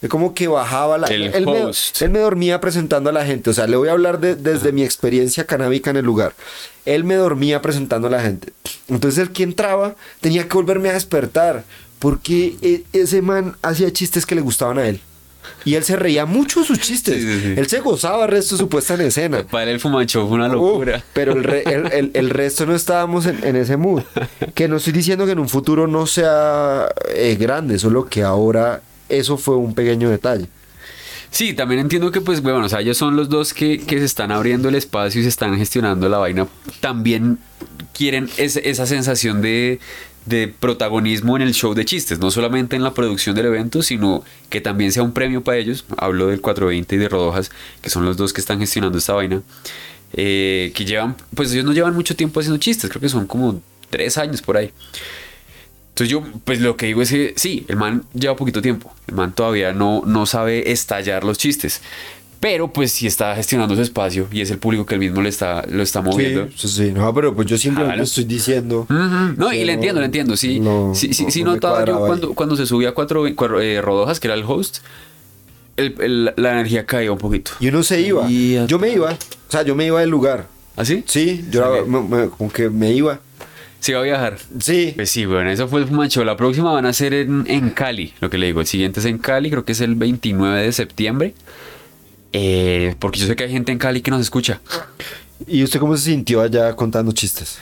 Es 0.00 0.08
como 0.08 0.32
que 0.34 0.48
bajaba 0.48 0.96
la... 0.96 1.06
El 1.08 1.24
él, 1.34 1.44
me, 1.46 1.58
él 2.00 2.10
me 2.10 2.18
dormía 2.20 2.60
presentando 2.62 3.10
a 3.10 3.12
la 3.12 3.26
gente, 3.26 3.50
o 3.50 3.52
sea, 3.52 3.66
le 3.66 3.76
voy 3.76 3.88
a 3.88 3.92
hablar 3.92 4.20
de- 4.20 4.34
desde 4.34 4.72
mi 4.72 4.82
experiencia 4.82 5.44
canábica 5.44 5.90
en 5.90 5.96
el 5.96 6.04
lugar. 6.04 6.34
Él 6.86 7.04
me 7.04 7.14
dormía 7.16 7.60
presentando 7.60 8.08
a 8.08 8.10
la 8.10 8.22
gente. 8.22 8.52
Entonces 8.88 9.18
el 9.20 9.32
que 9.32 9.42
entraba 9.42 9.94
tenía 10.20 10.48
que 10.48 10.54
volverme 10.56 10.88
a 10.90 10.92
despertar, 10.94 11.64
porque 11.98 12.56
e- 12.62 12.84
ese 12.92 13.22
man 13.22 13.56
hacía 13.62 13.92
chistes 13.92 14.26
que 14.26 14.34
le 14.34 14.40
gustaban 14.40 14.78
a 14.78 14.86
él. 14.88 15.00
Y 15.64 15.74
él 15.74 15.84
se 15.84 15.96
reía 15.96 16.26
mucho 16.26 16.60
de 16.60 16.66
sus 16.66 16.78
chistes. 16.80 17.16
Sí, 17.22 17.22
sí, 17.22 17.40
sí. 17.40 17.54
Él 17.56 17.66
se 17.68 17.80
gozaba 17.80 18.24
el 18.24 18.30
resto 18.30 18.54
de 18.56 18.58
su 18.60 18.68
puesta 18.68 18.94
en 18.94 19.02
escena. 19.02 19.44
Para 19.50 19.70
el 19.70 19.80
fumancho 19.80 20.26
fue 20.26 20.36
una 20.36 20.48
locura. 20.48 21.02
pero 21.12 21.32
el, 21.32 21.44
re- 21.44 21.62
el- 21.66 21.92
el- 21.92 22.10
el 22.14 22.30
resto 22.30 22.66
no 22.66 22.74
estábamos 22.74 23.26
en, 23.26 23.42
en 23.44 23.56
ese 23.56 23.76
mood. 23.76 24.02
Que 24.54 24.68
no 24.68 24.76
estoy 24.76 24.92
diciendo 24.92 25.24
que 25.26 25.32
en 25.32 25.38
un 25.38 25.48
futuro 25.48 25.86
no 25.86 26.06
sea 26.06 26.88
eh, 27.14 27.36
grande, 27.38 27.78
solo 27.78 28.06
que 28.06 28.22
ahora 28.22 28.82
eso 29.08 29.36
fue 29.36 29.56
un 29.56 29.74
pequeño 29.74 30.10
detalle. 30.10 30.46
Sí, 31.30 31.52
también 31.54 31.80
entiendo 31.80 32.10
que, 32.12 32.20
pues, 32.20 32.40
bueno, 32.40 32.64
o 32.64 32.68
sea, 32.68 32.80
ellos 32.80 32.96
son 32.96 33.14
los 33.16 33.28
dos 33.28 33.52
que, 33.52 33.78
que 33.80 33.98
se 33.98 34.04
están 34.04 34.30
abriendo 34.32 34.68
el 34.68 34.74
espacio 34.74 35.20
y 35.20 35.24
se 35.24 35.28
están 35.28 35.56
gestionando 35.58 36.08
la 36.08 36.18
vaina. 36.18 36.46
También 36.80 37.38
quieren 37.92 38.30
esa 38.38 38.86
sensación 38.86 39.42
de, 39.42 39.78
de 40.26 40.48
protagonismo 40.48 41.36
en 41.36 41.42
el 41.42 41.54
show 41.54 41.72
de 41.74 41.84
chistes, 41.84 42.18
no 42.18 42.30
solamente 42.30 42.76
en 42.76 42.82
la 42.82 42.92
producción 42.92 43.34
del 43.36 43.46
evento, 43.46 43.82
sino 43.82 44.22
que 44.50 44.60
también 44.60 44.92
sea 44.92 45.02
un 45.02 45.12
premio 45.12 45.42
para 45.42 45.56
ellos. 45.58 45.84
Hablo 45.96 46.26
del 46.26 46.40
420 46.40 46.94
y 46.96 46.98
de 46.98 47.08
Rodojas, 47.08 47.50
que 47.80 47.90
son 47.90 48.04
los 48.04 48.16
dos 48.16 48.32
que 48.32 48.40
están 48.40 48.58
gestionando 48.58 48.98
esta 48.98 49.14
vaina. 49.14 49.42
eh, 50.12 50.72
que 50.74 50.84
llevan, 50.84 51.16
pues 51.34 51.52
ellos 51.52 51.64
no 51.64 51.72
llevan 51.72 51.94
mucho 51.94 52.16
tiempo 52.16 52.40
haciendo 52.40 52.58
chistes, 52.58 52.88
creo 52.90 53.00
que 53.00 53.08
son 53.08 53.26
como 53.26 53.60
tres 53.90 54.16
años 54.18 54.40
por 54.42 54.56
ahí. 54.56 54.70
Entonces 55.90 56.10
yo, 56.10 56.22
pues 56.44 56.60
lo 56.60 56.76
que 56.76 56.86
digo 56.86 57.00
es 57.02 57.10
que 57.10 57.32
sí, 57.36 57.64
el 57.68 57.76
man 57.76 58.04
lleva 58.12 58.36
poquito 58.36 58.60
tiempo. 58.60 58.94
El 59.06 59.14
man 59.14 59.32
todavía 59.34 59.72
no, 59.72 60.02
no 60.06 60.26
sabe 60.26 60.70
estallar 60.70 61.24
los 61.24 61.38
chistes. 61.38 61.80
Pero 62.38 62.68
pues 62.70 62.92
sí 62.92 63.06
está 63.06 63.34
gestionando 63.34 63.74
su 63.74 63.80
espacio 63.82 64.28
y 64.30 64.42
es 64.42 64.50
el 64.50 64.58
público 64.58 64.84
que 64.84 64.94
él 64.94 65.00
mismo 65.00 65.22
le 65.22 65.28
está, 65.30 65.64
lo 65.68 65.82
está 65.82 66.02
moviendo. 66.02 66.48
Sí, 66.54 66.68
sí, 66.68 66.92
no, 66.92 67.12
pero 67.14 67.34
pues 67.34 67.48
yo 67.48 67.56
simplemente 67.56 67.94
Claro. 67.94 68.04
estoy 68.04 68.24
diciendo. 68.24 68.80
Ujú. 68.90 69.34
No, 69.38 69.52
y 69.52 69.64
le 69.64 69.72
entiendo, 69.72 70.00
le 70.00 70.06
entiendo. 70.06 70.36
Sí, 70.36 70.60
no- 70.60 70.94
sí, 70.94 71.12
sí, 71.14 71.24
no- 71.24 71.30
sí 71.30 71.42
no 71.44 71.54
notaba 71.54 71.84
yo 71.84 71.98
cuando, 72.00 72.34
cuando 72.34 72.54
se 72.56 72.66
subía 72.66 72.90
a 72.90 72.92
cuatro, 72.92 73.24
cuatro, 73.34 73.60
eh, 73.60 73.80
Rodojas, 73.80 74.20
que 74.20 74.28
era 74.28 74.34
el 74.34 74.44
host, 74.46 74.78
el- 75.76 75.94
el- 76.00 76.32
la 76.36 76.52
energía 76.52 76.84
caía 76.86 77.10
un 77.10 77.18
poquito. 77.18 77.52
Y 77.58 77.68
uno 77.68 77.82
se 77.82 78.00
iba. 78.02 78.30
Y 78.30 78.56
a- 78.56 78.66
Yo 78.66 78.78
me 78.78 78.90
iba. 78.90 79.12
O 79.12 79.50
sea, 79.50 79.62
yo 79.62 79.74
me 79.74 79.86
iba 79.86 80.00
del 80.00 80.10
lugar. 80.10 80.46
¿Así? 80.76 81.04
Sí, 81.06 81.42
yo 81.50 81.66
Ok. 81.66 81.74
era- 81.76 81.84
me- 81.86 82.02
me- 82.02 82.28
como 82.28 82.52
que 82.52 82.68
me 82.68 82.92
iba. 82.92 83.18
Sí, 83.80 83.92
va 83.92 84.00
a 84.00 84.02
viajar. 84.02 84.36
Sí. 84.60 84.92
Pues 84.94 85.10
sí, 85.10 85.24
bueno, 85.26 85.48
eso 85.50 85.68
fue 85.68 85.80
el 85.80 85.86
Fumancho. 85.86 86.24
La 86.24 86.36
próxima 86.36 86.72
van 86.72 86.86
a 86.86 86.92
ser 86.92 87.14
en, 87.14 87.44
en 87.48 87.70
Cali, 87.70 88.12
lo 88.20 88.28
que 88.28 88.36
le 88.36 88.46
digo. 88.46 88.60
El 88.60 88.66
siguiente 88.66 89.00
es 89.00 89.06
en 89.06 89.18
Cali, 89.18 89.48
creo 89.50 89.64
que 89.64 89.72
es 89.72 89.80
el 89.80 89.94
29 89.94 90.60
de 90.62 90.72
septiembre. 90.72 91.34
Eh, 92.38 92.94
porque 92.98 93.18
yo 93.18 93.26
sé 93.26 93.34
que 93.34 93.44
hay 93.44 93.50
gente 93.50 93.72
en 93.72 93.78
Cali 93.78 94.02
que 94.02 94.10
nos 94.10 94.20
escucha. 94.20 94.60
¿Y 95.46 95.64
usted 95.64 95.80
cómo 95.80 95.96
se 95.96 96.10
sintió 96.10 96.42
allá 96.42 96.76
contando 96.76 97.10
chistes? 97.12 97.58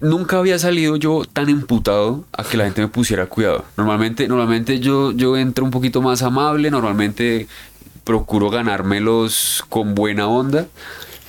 Nunca 0.00 0.36
había 0.36 0.58
salido 0.58 0.96
yo 0.96 1.24
tan 1.24 1.48
emputado 1.48 2.26
a 2.30 2.44
que 2.44 2.58
la 2.58 2.64
gente 2.64 2.82
me 2.82 2.88
pusiera 2.88 3.24
cuidado. 3.24 3.64
Normalmente, 3.78 4.28
normalmente 4.28 4.80
yo, 4.80 5.12
yo 5.12 5.38
entro 5.38 5.64
un 5.64 5.70
poquito 5.70 6.02
más 6.02 6.20
amable, 6.20 6.70
normalmente 6.70 7.46
procuro 8.04 8.50
ganármelos 8.50 9.64
con 9.70 9.94
buena 9.94 10.28
onda, 10.28 10.66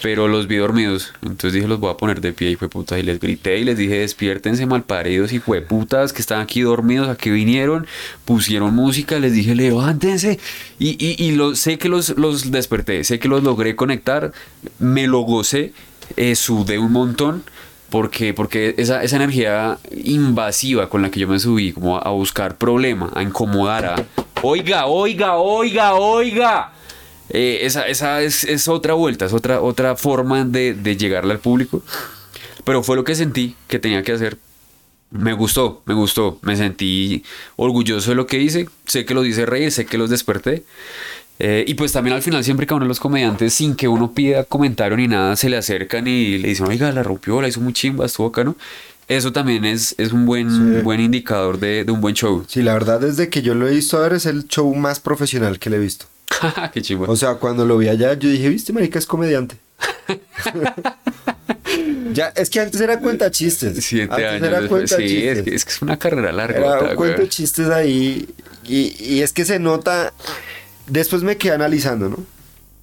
pero 0.01 0.27
los 0.27 0.47
vi 0.47 0.57
dormidos. 0.57 1.13
Entonces 1.21 1.53
dije, 1.53 1.67
los 1.67 1.79
voy 1.79 1.91
a 1.91 1.97
poner 1.97 2.21
de 2.21 2.33
pie 2.33 2.51
y 2.51 2.55
fue 2.55 2.69
puta. 2.69 2.99
Y 2.99 3.03
les 3.03 3.19
grité 3.19 3.57
y 3.57 3.63
les 3.63 3.77
dije, 3.77 3.99
despiértense 3.99 4.65
malparidos 4.65 5.33
y 5.33 5.39
putas 5.39 6.13
que 6.13 6.21
están 6.21 6.41
aquí 6.41 6.61
dormidos, 6.61 7.09
a 7.09 7.15
que 7.15 7.31
vinieron, 7.31 7.87
pusieron 8.25 8.75
música, 8.75 9.19
les 9.19 9.33
dije, 9.33 9.55
levántense. 9.55 10.39
Y, 10.79 11.03
y, 11.03 11.23
y 11.23 11.31
lo, 11.31 11.55
sé 11.55 11.77
que 11.77 11.89
los, 11.89 12.09
los 12.17 12.51
desperté, 12.51 13.03
sé 13.03 13.19
que 13.19 13.27
los 13.27 13.43
logré 13.43 13.75
conectar, 13.75 14.31
me 14.79 15.07
lo 15.07 15.21
gocé, 15.21 15.73
eh, 16.15 16.35
sudé 16.35 16.77
un 16.79 16.91
montón. 16.91 17.43
Porque, 17.89 18.33
porque 18.33 18.75
esa, 18.77 19.01
esa 19.01 19.15
energía 19.15 19.77
invasiva 20.03 20.89
con 20.89 21.01
la 21.01 21.09
que 21.09 21.21
yo 21.21 21.27
me 21.29 21.39
subí, 21.39 21.71
como 21.71 21.97
a, 21.97 22.01
a 22.01 22.09
buscar 22.09 22.57
problema, 22.57 23.09
a 23.15 23.23
incomodar, 23.23 23.85
a 23.85 24.05
oiga, 24.41 24.87
oiga, 24.87 25.37
oiga, 25.37 25.93
oiga. 25.95 26.73
Eh, 27.29 27.59
esa 27.63 27.87
esa 27.87 28.21
es, 28.21 28.43
es 28.43 28.67
otra 28.67 28.93
vuelta, 28.93 29.25
es 29.25 29.33
otra, 29.33 29.61
otra 29.61 29.95
forma 29.95 30.45
de, 30.45 30.73
de 30.73 30.95
llegarle 30.97 31.33
al 31.33 31.39
público. 31.39 31.83
Pero 32.63 32.83
fue 32.83 32.95
lo 32.95 33.03
que 33.03 33.15
sentí 33.15 33.55
que 33.67 33.79
tenía 33.79 34.03
que 34.03 34.11
hacer. 34.13 34.37
Me 35.09 35.31
gustó, 35.33 35.81
me 35.85 35.93
gustó. 35.93 36.37
Me 36.41 36.55
sentí 36.57 37.23
orgulloso 37.55 38.09
de 38.11 38.15
lo 38.15 38.27
que 38.27 38.39
hice. 38.41 38.67
Sé 38.85 39.05
que 39.05 39.13
los 39.13 39.25
hice 39.25 39.45
reír, 39.45 39.71
sé 39.71 39.85
que 39.85 39.97
los 39.97 40.09
desperté. 40.09 40.63
Eh, 41.39 41.63
y 41.67 41.75
pues 41.75 41.91
también 41.93 42.15
al 42.15 42.21
final 42.21 42.43
siempre 42.43 42.65
que 42.65 42.73
a 42.73 42.77
uno 42.77 42.85
de 42.85 42.89
los 42.89 42.99
comediantes, 42.99 43.53
sin 43.53 43.75
que 43.75 43.87
uno 43.87 44.11
pida 44.13 44.43
comentario 44.43 44.97
ni 44.97 45.07
nada, 45.07 45.35
se 45.35 45.49
le 45.49 45.55
acercan 45.57 46.07
y 46.07 46.39
le 46.39 46.49
dicen, 46.49 46.65
oiga, 46.67 46.91
la 46.91 47.03
rompió, 47.03 47.41
la 47.41 47.47
hizo 47.47 47.61
muy 47.61 47.73
chimba, 47.73 48.05
estuvo 48.07 48.27
acá, 48.27 48.43
¿no? 48.43 48.55
Eso 49.07 49.31
también 49.31 49.63
es, 49.63 49.93
es 49.99 50.11
un 50.11 50.25
buen, 50.25 50.49
Sí. 50.49 50.81
buen 50.83 50.99
indicador 50.99 51.59
de, 51.59 51.85
de 51.85 51.91
un 51.91 52.01
buen 52.01 52.15
show. 52.15 52.43
Sí, 52.47 52.61
la 52.63 52.73
verdad, 52.73 52.99
desde 52.99 53.29
que 53.29 53.41
yo 53.43 53.53
lo 53.53 53.67
he 53.67 53.75
visto 53.75 53.97
ahora 53.97 54.17
es 54.17 54.25
el 54.25 54.47
show 54.47 54.73
más 54.75 54.99
profesional 54.99 55.59
que 55.59 55.69
le 55.69 55.77
he 55.77 55.79
visto. 55.79 56.07
Qué 56.73 56.81
chimba. 56.81 57.07
O 57.09 57.15
sea, 57.15 57.35
cuando 57.35 57.65
lo 57.65 57.77
vi 57.77 57.87
allá, 57.89 58.13
yo 58.13 58.29
dije, 58.29 58.49
viste, 58.49 58.73
marica, 58.73 58.99
es 58.99 59.05
comediante. 59.05 59.57
ya, 62.13 62.27
es 62.35 62.49
que 62.49 62.59
antes 62.59 62.79
era 62.81 62.99
cuenta 62.99 63.31
chistes. 63.31 63.83
Siete 63.83 64.13
antes 64.13 64.27
años 64.31 64.47
era 64.47 64.61
después. 64.61 64.89
cuenta 64.91 64.97
Sí, 64.97 65.03
es 65.03 65.09
chistes. 65.37 65.43
que, 65.43 65.55
es 65.55 65.65
que 65.65 65.71
es 65.71 65.81
una 65.81 65.97
carrera 65.97 66.31
larga. 66.31 66.57
Era 66.59 66.79
un 66.91 66.95
cuento 66.95 67.21
de 67.21 67.29
chistes 67.29 67.69
ahí. 67.69 68.27
Y, 68.65 68.95
y 69.03 69.21
es 69.21 69.33
que 69.33 69.45
se 69.45 69.59
nota. 69.59 70.13
Después 70.87 71.23
me 71.23 71.37
quedé 71.37 71.53
analizando, 71.53 72.09
¿no? 72.09 72.17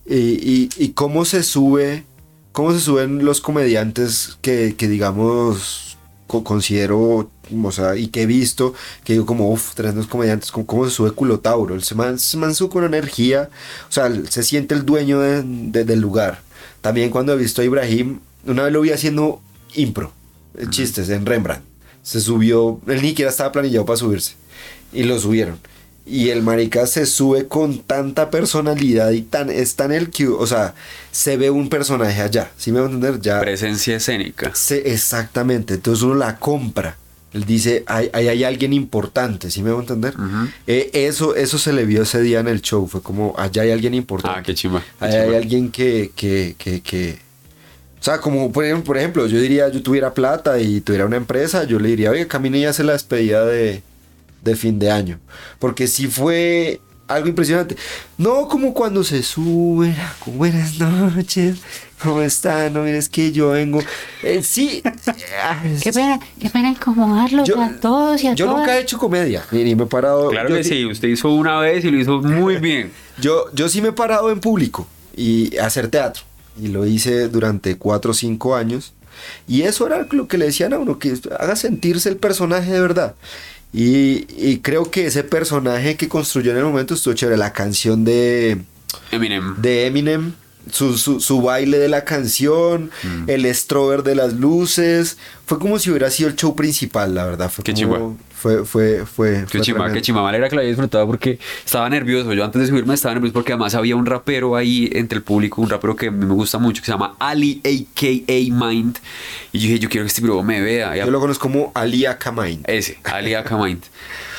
Y, 0.07 0.16
y- 0.16 0.68
y 0.76 0.88
cómo 0.90 1.24
se 1.24 1.42
sube. 1.42 2.04
Cómo 2.52 2.72
se 2.72 2.78
suben 2.80 3.24
los 3.24 3.40
comediantes 3.40 4.38
que, 4.40 4.76
que 4.78 4.87
digamos, 4.87 5.93
considero, 6.26 7.28
o 7.62 7.72
sea, 7.72 7.96
y 7.96 8.08
que 8.08 8.22
he 8.22 8.26
visto, 8.26 8.74
que 9.04 9.12
digo 9.14 9.26
como, 9.26 9.50
uff, 9.50 9.74
tremendos 9.74 10.06
comediantes, 10.06 10.50
como 10.50 10.66
cómo 10.66 10.84
se 10.84 10.90
sube 10.90 11.10
Culotauro. 11.12 11.74
El 11.74 11.82
se 11.82 11.94
man, 11.94 12.16
man 12.37 12.54
sube 12.54 12.70
con 12.70 12.84
energía, 12.84 13.48
o 13.88 13.92
sea, 13.92 14.10
se 14.28 14.42
siente 14.42 14.74
el 14.74 14.84
dueño 14.84 15.20
de- 15.20 15.42
de- 15.44 15.84
del 15.84 16.00
lugar. 16.00 16.40
También 16.80 17.10
cuando 17.10 17.32
he 17.32 17.37
visto 17.37 17.62
a 17.62 17.64
Ibrahim, 17.64 18.20
una 18.46 18.64
vez 18.64 18.72
lo 18.72 18.80
vi 18.80 18.90
haciendo 18.90 19.40
impro, 19.74 20.12
chistes 20.70 21.08
en 21.10 21.24
Rembrandt. 21.26 21.64
Se 22.02 22.20
subió, 22.20 22.80
él 22.87 23.00
ni 23.02 23.08
siquiera 23.10 23.30
estaba 23.30 23.52
planillado 23.52 23.87
para 23.87 23.96
subirse. 23.96 24.34
Y 24.92 25.04
lo 25.04 25.18
subieron. 25.18 25.58
Y 26.06 26.28
el 26.28 26.42
marica 26.42 26.86
se 26.86 27.06
sube 27.06 27.48
con 27.48 27.78
tanta 27.78 28.28
personalidad 28.30 29.10
y 29.12 29.22
tan, 29.22 29.48
es 29.48 29.74
tan 29.74 29.90
el 29.90 30.10
que, 30.10 30.28
o 30.28 30.46
sea, 30.46 30.74
se 31.10 31.38
ve 31.38 31.48
un 31.48 31.70
personaje 31.70 32.20
allá, 32.20 32.50
¿sí 32.58 32.72
me 32.72 32.80
va 32.80 32.86
a 32.86 32.90
entender? 32.90 33.20
Ya, 33.22 33.40
Presencia 33.40 33.96
escénica. 33.96 34.50
se- 34.54 34.92
exactamente, 34.92 35.74
entonces 35.74 36.02
uno 36.02 36.14
la 36.14 36.36
compra. 36.38 36.98
Él 37.32 37.44
dice, 37.46 37.82
ahí 37.86 38.10
hay, 38.12 38.28
hay 38.28 38.44
alguien 38.44 38.72
importante, 38.74 39.50
¿sí 39.50 39.62
me 39.62 39.70
va 39.72 39.78
a 39.78 39.80
entender? 39.80 40.14
Eh, 40.68 40.90
eso, 40.92 41.34
eso 41.34 41.58
se 41.58 41.72
le 41.72 41.84
vio 41.86 42.02
ese 42.02 42.20
día 42.20 42.38
en 42.40 42.48
el 42.48 42.60
show, 42.60 42.86
fue 42.86 43.02
como, 43.02 43.34
allá 43.38 43.62
hay 43.62 43.70
alguien 43.72 43.94
importante. 43.94 44.38
Ah, 44.38 44.42
qué 44.44 44.54
qué 44.54 44.68
Ahí 45.00 45.14
hay 45.14 45.34
alguien 45.34 45.70
que, 45.72 46.12
que, 46.14 46.54
que, 46.58 46.80
que- 46.82 47.18
O 47.98 48.04
sea, 48.04 48.18
como 48.18 48.52
por 48.52 48.64
ejemplo, 48.66 48.84
por 48.84 48.98
ejemplo, 48.98 49.26
yo 49.26 49.40
diría, 49.40 49.68
yo 49.70 49.82
tuviera 49.82 50.12
plata 50.14 50.60
y 50.60 50.80
tuviera 50.82 51.06
una 51.06 51.16
empresa, 51.16 51.64
yo 51.64 51.78
le 51.80 51.88
diría, 51.88 52.10
oye, 52.10 52.28
camine 52.28 52.58
y 52.58 52.64
hace 52.66 52.84
la 52.84 52.92
despedida 52.92 53.44
de, 53.46 53.82
de 54.44 54.57
fin 54.57 54.78
de 54.78 54.90
año. 54.90 55.18
Porque 55.59 55.87
sí 55.87 56.07
fue 56.07 56.80
algo 57.09 57.28
impresionante. 57.28 57.76
No 58.18 58.48
como 58.48 58.72
cuando 58.74 59.02
se 59.04 59.22
sube, 59.22 59.94
con 60.24 60.38
buenas 60.38 60.78
noches, 60.78 61.59
¿cómo 62.02 62.22
están? 62.22 62.72
No, 62.72 62.83
mira, 62.83 62.96
es 62.98 63.09
que 63.09 63.30
yo 63.33 63.50
vengo... 63.50 63.80
Eh, 64.22 64.42
sí. 64.42 64.83
ah, 65.42 65.62
Qué 65.83 65.92
pena, 65.92 66.18
qué 66.40 66.48
pena 66.50 66.70
incomodarlos 66.70 67.46
Yo- 67.48 67.61
a 67.61 67.70
todos 67.76 68.22
y 68.22 68.28
a 68.28 68.35
yo 68.35 68.46
todas. 68.46 68.61
nunca 68.61 68.78
he 68.78 68.80
hecho 68.83 68.98
comedia, 68.98 69.42
ni, 69.50 69.64
ni 69.64 69.74
me 69.74 69.85
he 69.85 69.87
parado... 69.87 70.30
Claro 70.30 70.48
yo 70.50 70.57
que 70.57 70.64
sí- 70.64 70.85
usted 70.87 71.09
hizo 71.09 71.30
una 71.33 71.59
vez 71.61 71.85
y 71.85 71.90
lo 71.90 71.98
hizo 71.98 72.20
muy 72.22 72.57
bien. 72.57 72.90
Yo, 73.20 73.44
yo 73.54 73.68
sí 73.68 73.80
me 73.80 73.88
he 73.88 73.92
parado 73.92 74.33
en 74.33 74.40
público 74.40 74.88
y 75.16 75.57
hacer 75.59 75.87
teatro. 75.88 76.24
Y 76.61 76.66
lo 76.68 76.85
hice 76.85 77.28
durante 77.28 77.76
cuatro 77.78 78.11
o 78.11 78.14
cinco 78.14 78.57
años. 78.57 78.92
Y 79.46 79.62
eso 79.62 79.87
era 79.87 80.04
lo 80.11 80.26
que 80.26 80.37
le 80.38 80.46
decían 80.46 80.72
a 80.72 80.78
uno, 80.78 80.98
que 80.98 81.14
haga 81.38 81.54
sentirse 81.54 82.09
el 82.09 82.16
personaje 82.16 82.72
de 82.72 82.80
verdad. 82.80 83.14
Y, 83.76 84.26
y 84.38 84.60
creo 84.60 84.88
que 84.88 85.06
ese 85.06 85.24
personaje 85.24 85.96
que 85.96 86.08
construyó 86.08 86.52
en 86.52 86.58
el 86.58 86.64
momento 86.64 86.94
estuvo 86.94 87.12
chévere. 87.12 87.37
La 87.37 87.52
canción 87.52 88.04
de, 88.04 88.58
Eminem. 89.10 89.56
de 89.60 89.87
Eminem, 89.87 90.32
su, 90.70 90.98
su, 90.98 91.20
su 91.20 91.42
baile 91.42 91.79
de 91.79 91.88
la 91.88 92.05
canción, 92.05 92.90
Mm. 93.03 93.31
el 93.31 93.55
strober 93.55 94.03
de 94.03 94.14
las 94.14 94.35
luces. 94.35 95.18
Fue 95.46 95.59
como 95.59 95.79
si 95.79 95.90
hubiera 95.90 96.11
sido 96.11 96.29
el 96.29 96.37
show 96.37 96.55
principal, 96.57 97.14
la 97.14 97.24
verdad. 97.24 97.50
Fue 97.50 97.64
Qué 97.64 97.74
como-. 97.74 98.16
Fue, 98.44 98.62
fue, 98.66 99.07
fue, 99.07 99.46
Qué 99.50 99.62
chimba, 99.62 99.90
qué 99.90 100.03
chimba. 100.03 100.31
Me 100.31 100.48
que 100.50 100.55
lo 100.55 100.61
haya 100.61 100.68
disfrutado 100.68 101.07
porque 101.07 101.38
estaba 101.64 101.88
nervioso. 101.88 102.31
Yo 102.35 102.44
antes 102.44 102.61
de 102.61 102.68
subirme 102.68 102.92
estaba 102.92 103.14
nervioso 103.14 103.33
porque 103.33 103.53
además 103.53 103.74
había 103.74 103.96
un 103.96 104.05
rapero 104.05 104.55
ahí 104.55 104.90
entre 104.92 105.16
el 105.16 105.22
público, 105.24 105.62
un 105.62 105.70
rapero 105.70 105.96
que 105.96 106.09
a 106.09 106.11
mí 106.11 106.27
me 106.27 106.35
gusta 106.35 106.59
mucho, 106.59 106.83
que 106.83 106.87
se 106.87 106.92
llama 106.92 107.14
Ali 107.18 107.62
A.K.A. 107.64 108.55
Mind. 108.55 108.98
Y 109.50 109.61
yo 109.61 109.68
dije, 109.68 109.79
yo 109.79 109.88
quiero 109.88 110.05
que 110.05 110.09
este 110.09 110.20
bro 110.20 110.42
me 110.42 110.61
vea. 110.61 110.94
Yo 110.94 111.11
lo 111.11 111.20
conozco 111.20 111.40
como 111.44 111.72
Ali 111.74 112.05
Akamain. 112.05 112.61
Ese, 112.66 112.98
Ali 113.05 113.33
A.K.A. 113.33 113.57
Mind. 113.64 113.83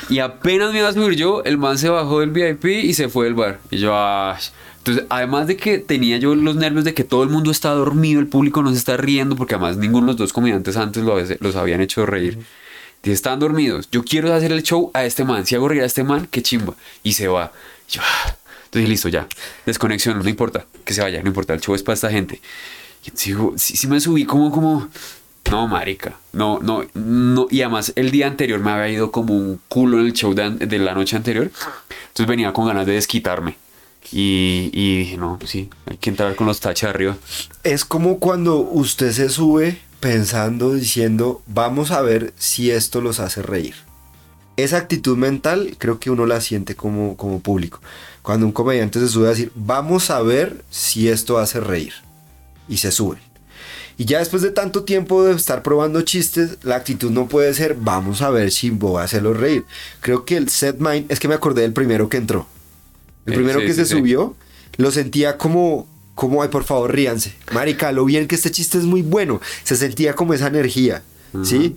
Y 0.08 0.20
apenas 0.20 0.72
me 0.72 0.78
iba 0.78 0.88
a 0.88 0.92
subir 0.92 1.16
yo, 1.16 1.42
el 1.42 1.58
man 1.58 1.76
se 1.76 1.88
bajó 1.88 2.20
del 2.20 2.30
VIP 2.30 2.64
y 2.66 2.94
se 2.94 3.08
fue 3.08 3.24
del 3.24 3.34
bar. 3.34 3.58
Y 3.72 3.78
yo, 3.78 3.90
ah. 3.92 4.38
Entonces, 4.86 5.06
además 5.10 5.48
de 5.48 5.56
que 5.56 5.78
tenía 5.78 6.16
yo 6.18 6.36
los 6.36 6.54
nervios 6.54 6.84
de 6.84 6.94
que 6.94 7.02
todo 7.02 7.24
el 7.24 7.28
mundo 7.28 7.50
está 7.50 7.70
dormido, 7.70 8.20
el 8.20 8.28
público 8.28 8.62
no 8.62 8.70
se 8.70 8.78
está 8.78 8.96
riendo, 8.96 9.34
porque 9.34 9.56
además 9.56 9.76
ninguno 9.78 10.06
de 10.06 10.12
los 10.12 10.16
dos 10.16 10.32
comediantes 10.32 10.76
antes 10.76 11.02
lo, 11.02 11.18
los 11.40 11.56
habían 11.56 11.80
hecho 11.80 12.06
reír. 12.06 12.38
Están 13.02 13.40
dormidos. 13.40 13.88
Yo 13.90 14.04
quiero 14.04 14.32
hacer 14.32 14.52
el 14.52 14.62
show 14.62 14.92
a 14.94 15.04
este 15.04 15.24
man. 15.24 15.44
Si 15.44 15.56
hago 15.56 15.66
reír 15.66 15.82
a 15.82 15.86
este 15.86 16.04
man, 16.04 16.28
qué 16.30 16.40
chimba. 16.40 16.74
Y 17.02 17.14
se 17.14 17.26
va. 17.26 17.52
Yo, 17.88 18.00
ah. 18.00 18.36
Entonces, 18.66 18.88
listo, 18.88 19.08
ya. 19.08 19.26
Desconexión, 19.64 20.20
no 20.22 20.28
importa. 20.28 20.66
Que 20.84 20.94
se 20.94 21.02
vaya, 21.02 21.20
no 21.20 21.28
importa. 21.28 21.54
El 21.54 21.60
show 21.60 21.74
es 21.74 21.82
para 21.82 21.94
esta 21.94 22.10
gente. 22.10 22.40
Y 23.04 23.10
digo, 23.26 23.54
sí, 23.56 23.76
sí 23.76 23.88
me 23.88 23.98
subí 24.00 24.24
como, 24.24 24.52
como... 24.52 24.88
No, 25.50 25.66
marica. 25.66 26.16
No, 26.32 26.60
no, 26.60 26.84
no. 26.94 27.48
Y 27.50 27.62
además, 27.62 27.92
el 27.96 28.12
día 28.12 28.28
anterior 28.28 28.60
me 28.60 28.70
había 28.70 28.88
ido 28.88 29.10
como 29.10 29.34
un 29.34 29.60
culo 29.68 29.98
en 29.98 30.06
el 30.06 30.12
show 30.12 30.32
de, 30.32 30.50
de 30.50 30.78
la 30.78 30.94
noche 30.94 31.16
anterior. 31.16 31.50
Entonces 32.08 32.26
venía 32.26 32.52
con 32.52 32.66
ganas 32.66 32.86
de 32.86 32.92
desquitarme. 32.92 33.56
Y, 34.12 34.70
dije, 34.98 35.16
no, 35.16 35.38
sí, 35.44 35.68
hay 35.86 35.96
que 35.96 36.10
entrar 36.10 36.34
con 36.36 36.46
los 36.46 36.60
taches 36.60 36.88
arriba. 36.88 37.16
Es 37.64 37.84
como 37.84 38.18
cuando 38.18 38.58
usted 38.58 39.12
se 39.12 39.28
sube 39.28 39.78
pensando, 40.00 40.74
diciendo, 40.74 41.42
vamos 41.46 41.90
a 41.90 42.02
ver 42.02 42.32
si 42.38 42.70
esto 42.70 43.00
los 43.00 43.20
hace 43.20 43.42
reír. 43.42 43.74
Esa 44.56 44.78
actitud 44.78 45.16
mental 45.16 45.74
creo 45.78 45.98
que 45.98 46.10
uno 46.10 46.26
la 46.26 46.40
siente 46.40 46.76
como, 46.76 47.16
como 47.16 47.40
público. 47.40 47.80
Cuando 48.22 48.46
un 48.46 48.52
comediante 48.52 49.00
se 49.00 49.08
sube 49.08 49.26
a 49.26 49.30
decir, 49.30 49.52
vamos 49.54 50.10
a 50.10 50.22
ver 50.22 50.64
si 50.70 51.08
esto 51.08 51.38
hace 51.38 51.60
reír. 51.60 51.92
Y 52.68 52.78
se 52.78 52.90
sube. 52.90 53.18
Y 53.98 54.04
ya 54.04 54.18
después 54.18 54.42
de 54.42 54.50
tanto 54.50 54.84
tiempo 54.84 55.24
de 55.24 55.34
estar 55.34 55.62
probando 55.62 56.02
chistes, 56.02 56.58
la 56.62 56.76
actitud 56.76 57.10
no 57.10 57.28
puede 57.28 57.54
ser, 57.54 57.76
vamos 57.78 58.20
a 58.20 58.30
ver 58.30 58.50
si 58.50 58.70
voy 58.70 59.00
a 59.00 59.04
hacerlo 59.04 59.32
reír. 59.32 59.64
Creo 60.00 60.24
que 60.24 60.36
el 60.36 60.50
set 60.50 60.78
mind, 60.78 61.10
es 61.10 61.18
que 61.18 61.28
me 61.28 61.34
acordé 61.34 61.62
del 61.62 61.72
primero 61.72 62.08
que 62.08 62.18
entró. 62.18 62.46
El 63.26 63.32
Eh, 63.32 63.36
primero 63.36 63.60
sí, 63.60 63.66
que 63.66 63.72
sí, 63.72 63.80
se 63.80 63.86
sí. 63.86 63.92
subió, 63.98 64.34
lo 64.76 64.90
sentía 64.90 65.36
como, 65.38 65.86
como, 66.14 66.42
ay, 66.42 66.48
por 66.48 66.64
favor, 66.64 66.92
ríanse. 66.94 67.34
Marica, 67.52 67.92
lo 67.92 68.04
bien 68.04 68.26
que 68.28 68.34
este 68.34 68.50
chiste 68.50 68.78
es 68.78 68.84
muy 68.84 69.02
bueno. 69.02 69.40
Se 69.64 69.76
sentía 69.76 70.14
como 70.14 70.32
esa 70.34 70.46
energía, 70.48 71.02
¿sí? 71.42 71.76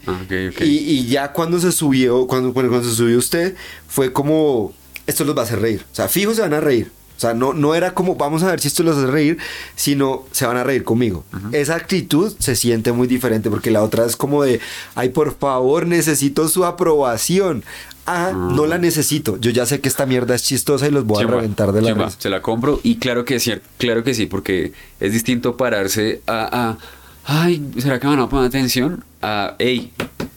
Y, 0.65 0.77
y 0.77 1.07
ya 1.07 1.31
cuando 1.33 1.59
se 1.59 1.71
subió, 1.71 2.27
cuando, 2.27 2.53
cuando 2.53 2.83
se 2.83 2.93
subió 2.95 3.17
usted, 3.17 3.55
fue 3.87 4.13
como, 4.13 4.73
esto 5.07 5.25
los 5.25 5.35
va 5.35 5.41
a 5.41 5.45
hacer 5.45 5.59
reír. 5.59 5.83
O 5.91 5.95
sea, 5.95 6.07
fijo 6.07 6.33
se 6.33 6.41
van 6.41 6.53
a 6.53 6.59
reír. 6.59 6.91
O 7.17 7.19
sea, 7.21 7.33
no, 7.33 7.53
no 7.53 7.75
era 7.75 7.93
como, 7.93 8.15
vamos 8.15 8.43
a 8.43 8.47
ver 8.51 8.61
si 8.61 8.69
esto 8.69 8.81
los 8.81 8.95
hace 8.95 9.07
reír, 9.07 9.37
sino 9.75 10.23
se 10.31 10.45
van 10.45 10.55
a 10.55 10.63
reír 10.63 10.85
conmigo. 10.85 11.25
Esa 11.51 11.75
actitud 11.75 12.33
se 12.39 12.55
siente 12.55 12.93
muy 12.93 13.07
diferente 13.07 13.49
porque 13.49 13.71
la 13.71 13.83
otra 13.83 14.05
es 14.05 14.15
como 14.15 14.41
de, 14.43 14.61
ay, 14.95 15.09
por 15.09 15.37
favor, 15.37 15.85
necesito 15.85 16.47
su 16.47 16.63
aprobación. 16.63 17.65
Ah, 18.11 18.31
no 18.33 18.65
la 18.65 18.79
necesito. 18.79 19.37
Yo 19.37 19.51
ya 19.51 19.67
sé 19.67 19.81
que 19.81 19.87
esta 19.87 20.07
mierda 20.07 20.33
es 20.33 20.41
chistosa 20.43 20.87
y 20.87 20.91
los 20.91 21.05
voy 21.05 21.17
a 21.17 21.25
Chimba, 21.25 21.35
reventar 21.37 21.71
de 21.71 21.81
la 21.83 21.89
chimba, 21.89 22.05
risa. 22.05 22.17
Se 22.19 22.29
la 22.29 22.41
compro 22.41 22.79
y 22.81 22.95
claro 22.95 23.23
que 23.23 23.35
es 23.35 23.43
cierto, 23.43 23.69
claro 23.77 24.03
que 24.03 24.15
sí, 24.15 24.25
porque 24.25 24.73
es 24.99 25.13
distinto 25.13 25.57
pararse 25.57 26.21
a, 26.25 26.69
a 26.69 26.77
ay, 27.25 27.63
¿será 27.77 27.99
que 27.99 28.07
me 28.07 28.15
van 28.15 28.23
a 28.25 28.29
poner 28.29 28.47
atención? 28.47 29.03
A, 29.21 29.55
hey, 29.59 29.93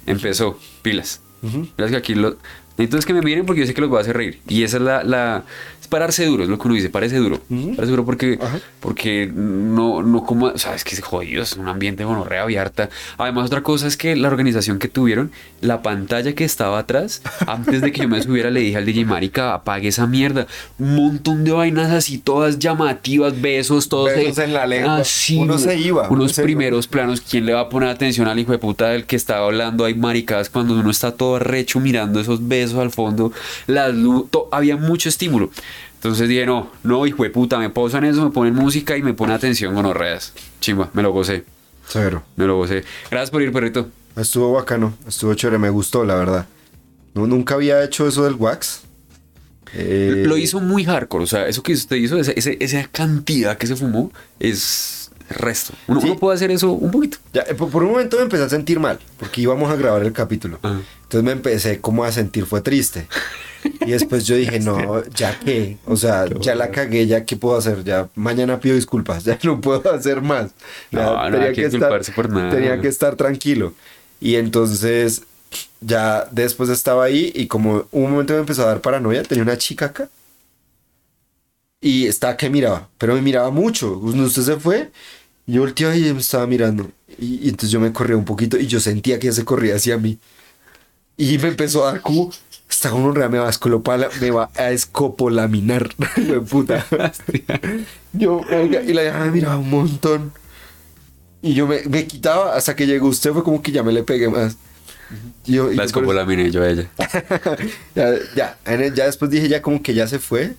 empezó, 0.07 0.59
pilas. 0.83 1.21
Pilas 1.41 1.91
que 1.91 1.97
aquí 1.97 2.15
lo... 2.15 2.37
Entonces 2.77 3.07
que 3.07 3.15
me 3.15 3.23
miren 3.23 3.47
porque 3.47 3.61
yo 3.63 3.67
sé 3.67 3.75
que 3.75 3.81
los 3.81 3.89
voy 3.91 3.99
a 3.99 4.03
hacer 4.03 4.17
reír. 4.17 4.41
Y 4.49 4.65
esa 4.65 4.77
es 4.77 4.83
la... 4.83 5.45
pararse 5.93 6.25
duro, 6.27 6.43
es 6.43 6.49
lo 6.49 6.59
que 6.59 6.67
uno 6.69 6.75
dice, 6.75 6.89
parece 6.91 7.17
duro. 7.19 7.39
Parece 7.77 7.91
duro 7.91 8.05
porque, 8.05 8.39
Ajá. 8.41 8.59
porque 8.81 9.31
no, 9.33 10.03
no 10.03 10.25
como... 10.25 10.47
O 10.47 10.59
sea, 10.59 10.75
es 10.75 10.85
que 10.85 10.95
es 10.95 11.03
jodido, 11.03 11.43
es 11.43 11.53
un 11.59 11.69
ambiente 11.69 12.03
gonorrea 12.05 12.43
abierta. 12.43 12.89
Además, 13.19 13.47
otra 13.47 13.63
cosa 13.63 13.87
es 13.87 13.97
que 13.99 14.17
la 14.17 14.29
organización 14.29 14.79
que 14.79 14.89
tuvieron, 14.89 15.31
la 15.61 15.83
pantalla 15.83 16.33
que 16.35 16.45
estaba 16.45 16.79
atrás, 16.79 17.21
antes 17.47 17.83
de 17.83 17.93
que 17.93 18.01
yo 18.03 18.09
me 18.09 18.23
subiera, 18.23 18.51
le 18.51 18.61
dije 18.61 18.79
al 18.79 18.87
DJ 18.87 19.05
Marica, 19.05 19.53
apague 19.55 19.89
esa 19.89 20.07
mierda. 20.07 20.47
Un 20.79 20.97
montón 20.97 21.45
de 21.45 21.53
vainas 21.53 21.91
así, 21.93 22.17
todas 22.19 22.59
llamativas, 22.59 23.41
besos, 23.41 23.89
todos 23.89 24.09
Besos 24.15 24.39
en 24.39 24.55
la 24.55 24.67
lengua. 24.67 24.97
Así, 24.97 25.37
Uno 25.37 25.59
se 25.59 25.77
iba, 25.79 26.09
uno 26.09 26.23
Unos 26.23 26.33
se 26.33 26.41
iba. 26.41 26.47
primeros 26.47 26.87
planos. 26.87 27.21
¿Quién 27.21 27.45
le 27.45 27.53
va 27.53 27.61
a 27.61 27.69
poner 27.69 27.91
atención 27.91 28.27
al 28.29 28.39
hijo 28.39 28.53
de 28.53 28.59
puta 28.59 28.89
del 28.89 29.05
que 29.05 29.17
estaba 29.17 29.45
hablando? 29.47 29.85
Hay 29.85 29.95
maricadas 29.95 30.49
cuando 30.49 30.75
uno 30.75 30.91
está 30.91 31.13
todo 31.13 31.39
recho 31.39 31.81
mirando 31.81 32.19
esos 32.19 32.49
besos 32.49 32.79
al 32.79 32.91
fondo. 32.91 33.31
Las 33.67 33.93
to- 34.31 34.49
había 34.53 34.77
mucho 34.79 35.09
estímulo. 35.09 35.51
Entonces 36.03 36.29
dije, 36.29 36.45
no, 36.47 36.69
no, 36.83 37.07
hijo 37.07 37.23
de 37.23 37.31
puta, 37.31 37.59
me 37.59 37.71
posan 37.71 38.05
eso, 38.05 38.25
me 38.25 38.31
ponen 38.31 38.55
música 38.55 38.97
y 38.97 39.03
me 39.03 39.15
ponen 39.15 39.37
atención 39.37 39.73
con 39.75 39.87
orreas. 39.87 40.33
Chimba, 40.61 40.91
me 40.95 41.03
lo 41.03 41.13
gocé, 41.13 41.45
Severo. 41.87 42.25
me 42.35 42.45
lo 42.47 42.57
gocé. 42.57 42.83
Gracias 43.11 43.31
por 43.31 43.41
ir, 43.43 43.53
perrito. 43.53 43.89
Estuvo 44.17 44.53
bacano, 44.53 44.95
estuvo 45.07 45.33
chévere, 45.35 45.59
me 45.59 45.71
gustó, 45.71 46.05
la 46.05 46.17
verdad. 46.17 46.47
No, 47.15 47.27
nunca 47.29 47.55
había 47.55 47.83
hecho 47.85 48.07
eso 48.09 48.25
del 48.25 48.35
wax. 48.35 48.81
Eh, 49.75 50.25
Lo 50.27 50.37
hizo 50.37 50.61
muy 50.61 50.85
hardcore, 50.85 51.25
o 51.25 51.27
sea, 51.27 51.47
eso 51.47 51.63
que 51.63 51.73
usted 51.73 51.97
hizo, 51.97 52.19
esa, 52.19 52.33
esa 52.33 52.85
cantidad 52.89 53.57
que 53.57 53.67
se 53.67 53.77
fumó, 53.77 54.11
es 54.41 55.11
resto. 55.31 55.73
Uno, 55.87 56.01
Sí. 56.01 56.09
uno 56.11 56.19
puede 56.19 56.35
hacer 56.35 56.51
eso 56.51 56.73
un 56.73 56.91
poquito. 56.91 57.19
ya, 57.33 57.43
eh, 57.43 57.55
por, 57.55 57.71
por 57.71 57.85
un 57.85 57.93
momento 57.93 58.17
me 58.19 58.25
empecé 58.25 58.43
a 58.43 58.49
sentir 58.51 58.81
mal, 58.81 58.99
porque 59.19 59.41
íbamos 59.41 59.71
a 59.71 59.77
grabar 59.77 60.03
el 60.03 60.13
capítulo. 60.13 60.59
Ajá. 60.63 60.81
Entonces 61.05 61.23
me 61.23 61.31
empecé 61.33 61.81
como 61.81 62.05
a 62.05 62.11
sentir, 62.13 62.45
fue 62.45 62.61
triste. 62.61 63.07
Y 63.65 63.91
después 63.93 64.27
yo 64.27 64.37
dije, 64.37 64.61
no, 64.61 65.05
ya 65.11 65.39
que, 65.39 65.79
o 65.87 65.97
sea, 65.97 66.27
ya 66.41 66.55
la 66.55 66.71
cagué, 66.71 67.07
ya 67.07 67.25
qué 67.25 67.37
puedo 67.37 67.57
hacer, 67.57 67.85
ya 67.85 68.09
mañana 68.15 68.61
pido 68.61 68.75
disculpas, 68.77 69.25
ya 69.27 69.39
no 69.43 69.61
puedo 69.61 69.93
hacer 69.93 70.23
más. 70.23 70.53
Ya 70.91 71.03
No, 71.05 71.31
no 71.31 71.41
hay 71.41 71.53
que 71.53 71.63
disculparse 71.65 72.13
por 72.13 72.31
nada. 72.31 72.51
tenía 72.51 72.81
que 72.81 72.89
estar 72.89 73.17
tranquilo. 73.17 73.75
Y 74.21 74.37
entonces 74.37 75.23
ya 75.81 76.29
después 76.31 76.71
estaba 76.71 77.05
ahí 77.05 77.33
y 77.35 77.47
como 77.49 77.87
un 77.91 78.11
momento 78.11 78.35
me 78.35 78.41
empezó 78.41 78.63
a 78.63 78.67
dar 78.67 78.81
paranoia, 78.81 79.23
tenía 79.23 79.43
una 79.45 79.59
chica 79.59 79.87
acá. 79.87 80.09
Y 81.81 82.07
estaba 82.07 82.37
que 82.37 82.49
miraba, 82.49 82.89
pero 82.99 83.15
me 83.15 83.23
miraba 83.23 83.51
mucho. 83.51 83.99
Usted 83.99 84.43
se 84.43 84.57
fue, 84.61 84.91
y 85.47 85.55
yo 85.55 85.63
volteaba 85.63 85.97
y 85.97 86.13
me 86.13 86.21
estaba 86.21 86.47
mirando. 86.47 86.91
Y, 87.19 87.47
y 87.47 87.49
entonces 87.49 87.71
yo 87.71 87.81
me 87.81 87.93
corría 87.93 88.17
un 88.17 88.25
poquito 88.25 88.57
y 88.57 88.67
yo 88.69 88.79
sentía 88.81 89.19
que 89.19 89.27
ella 89.29 89.35
se 89.37 89.45
corría 89.45 89.77
hacia 89.77 89.99
mí. 89.99 90.19
Y 91.17 91.39
me 91.39 91.49
empezó 91.49 91.87
a 91.87 91.93
dar 91.93 92.03
como, 92.03 92.31
esta 92.73 92.93
uno 92.95 93.13
me 93.29 93.39
va 93.39 93.47
a 93.47 93.51
escolopar, 93.51 94.09
me 94.21 94.31
va 94.31 94.51
a 94.57 94.71
escopolaminar, 94.71 95.95
de 96.17 96.41
puta. 96.41 96.85
yo, 98.13 98.41
oiga, 98.51 98.83
y 98.83 98.93
la 98.93 99.03
dejaba 99.03 99.27
miraba 99.27 99.57
un 99.59 99.71
montón. 99.71 100.33
Y 101.43 101.55
yo 101.55 101.67
me, 101.67 101.83
me 101.89 102.07
quitaba 102.07 102.55
hasta 102.57 102.75
que 102.77 102.87
llegó 102.87 103.09
usted, 103.09 103.33
fue 103.33 103.43
como 103.45 103.61
que 103.63 103.73
ya 103.73 103.83
me 103.83 103.93
le 103.93 104.03
pegué 104.05 104.29
más. 104.29 104.57
Yo- 105.45 105.71
La 105.73 105.85
escopolaminé 105.85 106.51
yo 106.51 106.63
a 106.63 106.69
ella. 106.71 106.89
ya, 107.95 108.15
ya, 108.35 108.59
ya 108.95 109.05
después 109.07 109.31
dije 109.31 109.49
ya 109.49 109.61
como 109.61 109.83
que 109.83 109.93
ya 109.95 110.07
se 110.07 110.19
fue. 110.19 110.55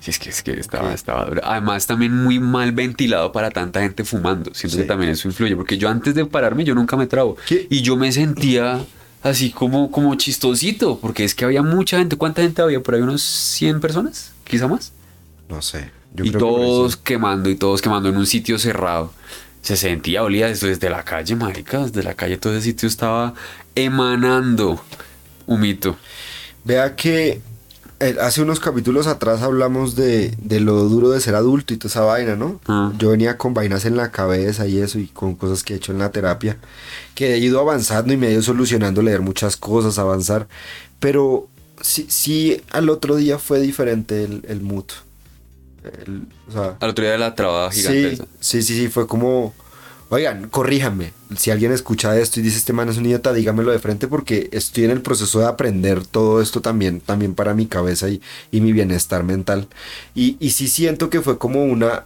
Sí, 0.00 0.10
es 0.10 0.18
que, 0.18 0.28
es 0.30 0.42
que 0.42 0.52
estaba, 0.52 0.92
estaba 0.94 1.24
dura. 1.26 1.42
Además, 1.44 1.86
también 1.86 2.14
muy 2.16 2.38
mal 2.38 2.72
ventilado 2.72 3.32
para 3.32 3.50
tanta 3.50 3.80
gente 3.80 4.04
fumando. 4.04 4.54
Siento 4.54 4.76
Sí. 4.76 4.82
que 4.82 4.88
también 4.88 5.10
eso 5.10 5.28
influye, 5.28 5.54
porque 5.56 5.76
yo 5.78 5.88
antes 5.88 6.14
de 6.14 6.24
pararme, 6.24 6.64
yo 6.64 6.74
nunca 6.74 6.96
me 6.96 7.06
trabo. 7.06 7.36
¿Qué? 7.46 7.66
Y 7.68 7.82
yo 7.82 7.96
me 7.96 8.10
sentía 8.12 8.80
así 9.22 9.50
como, 9.50 9.90
como 9.90 10.14
chistosito, 10.14 10.98
porque 10.98 11.24
es 11.24 11.34
que 11.34 11.44
había 11.44 11.62
mucha 11.62 11.98
gente. 11.98 12.16
¿Cuánta 12.16 12.42
gente 12.42 12.62
había? 12.62 12.80
Por 12.80 12.94
ahí 12.94 13.00
unos 13.00 13.22
100 13.22 13.80
personas, 13.80 14.32
quizá 14.44 14.68
más. 14.68 14.92
No 15.48 15.62
sé. 15.62 15.90
yo 16.14 16.24
y 16.24 16.30
creo 16.30 16.40
todos 16.40 16.92
eso. 16.94 17.02
quemando 17.04 17.50
y 17.50 17.56
todos 17.56 17.82
quemando 17.82 18.08
en 18.08 18.16
un 18.16 18.26
sitio 18.26 18.58
cerrado. 18.58 19.12
Se 19.62 19.76
sentía, 19.76 20.24
olía 20.24 20.48
desde, 20.48 20.68
desde 20.68 20.90
la 20.90 21.04
calle, 21.04 21.36
marica, 21.36 21.84
desde 21.84 22.02
la 22.02 22.14
calle 22.14 22.36
todo 22.36 22.52
ese 22.52 22.62
sitio 22.62 22.88
estaba 22.88 23.34
emanando 23.76 24.82
humito. 25.46 25.96
Vea 26.64 26.96
que 26.96 27.40
eh, 28.02 28.16
hace 28.20 28.42
unos 28.42 28.60
capítulos 28.60 29.06
atrás 29.06 29.42
hablamos 29.42 29.94
de, 29.96 30.34
de 30.38 30.60
lo 30.60 30.74
duro 30.88 31.10
de 31.10 31.20
ser 31.20 31.34
adulto 31.34 31.72
y 31.72 31.76
toda 31.76 31.88
esa 31.90 32.00
vaina, 32.02 32.36
¿no? 32.36 32.60
Ah. 32.66 32.92
Yo 32.98 33.10
venía 33.10 33.38
con 33.38 33.54
vainas 33.54 33.84
en 33.84 33.96
la 33.96 34.10
cabeza 34.10 34.66
y 34.66 34.78
eso 34.78 34.98
y 34.98 35.06
con 35.06 35.34
cosas 35.34 35.62
que 35.62 35.74
he 35.74 35.76
hecho 35.76 35.92
en 35.92 35.98
la 35.98 36.10
terapia, 36.10 36.58
que 37.14 37.34
he 37.34 37.38
ido 37.38 37.60
avanzando 37.60 38.12
y 38.12 38.16
me 38.16 38.28
he 38.28 38.32
ido 38.32 38.42
solucionando, 38.42 39.02
leer 39.02 39.20
muchas 39.20 39.56
cosas, 39.56 39.98
avanzar, 39.98 40.48
pero 41.00 41.48
sí, 41.80 42.06
sí 42.08 42.60
al 42.70 42.88
otro 42.90 43.16
día 43.16 43.38
fue 43.38 43.60
diferente 43.60 44.24
el, 44.24 44.44
el 44.48 44.60
mood. 44.60 44.84
El- 46.06 46.26
o 46.48 46.52
sea, 46.52 46.76
Al 46.80 46.90
otro 46.90 47.02
día 47.04 47.12
de 47.12 47.18
la 47.18 47.34
trabada 47.34 47.70
gigante. 47.70 48.16
Sí, 48.16 48.22
sí, 48.40 48.62
sí, 48.62 48.74
sí, 48.76 48.88
fue 48.88 49.06
como, 49.06 49.52
oigan, 50.12 50.48
corríjanme. 50.50 51.12
Si 51.38 51.50
alguien 51.50 51.72
escucha 51.72 52.18
esto 52.18 52.38
y 52.38 52.42
dice 52.42 52.58
este 52.58 52.74
man 52.74 52.88
es 52.90 52.98
un 52.98 53.06
idiota, 53.06 53.32
dígamelo 53.32 53.72
de 53.72 53.78
frente 53.78 54.06
porque 54.08 54.50
estoy 54.52 54.84
en 54.84 54.90
el 54.90 55.00
proceso 55.00 55.40
de 55.40 55.46
aprender 55.46 56.04
todo 56.06 56.42
esto 56.42 56.60
también, 56.60 57.00
también 57.00 57.34
para 57.34 57.54
mi 57.54 57.64
cabeza 57.66 58.10
y, 58.10 58.20
y 58.50 58.60
mi 58.60 58.72
bienestar 58.72 59.24
mental. 59.24 59.68
Y, 60.14 60.36
y 60.38 60.50
sí 60.50 60.68
siento 60.68 61.08
que 61.08 61.22
fue 61.22 61.38
como 61.38 61.64
una 61.64 62.04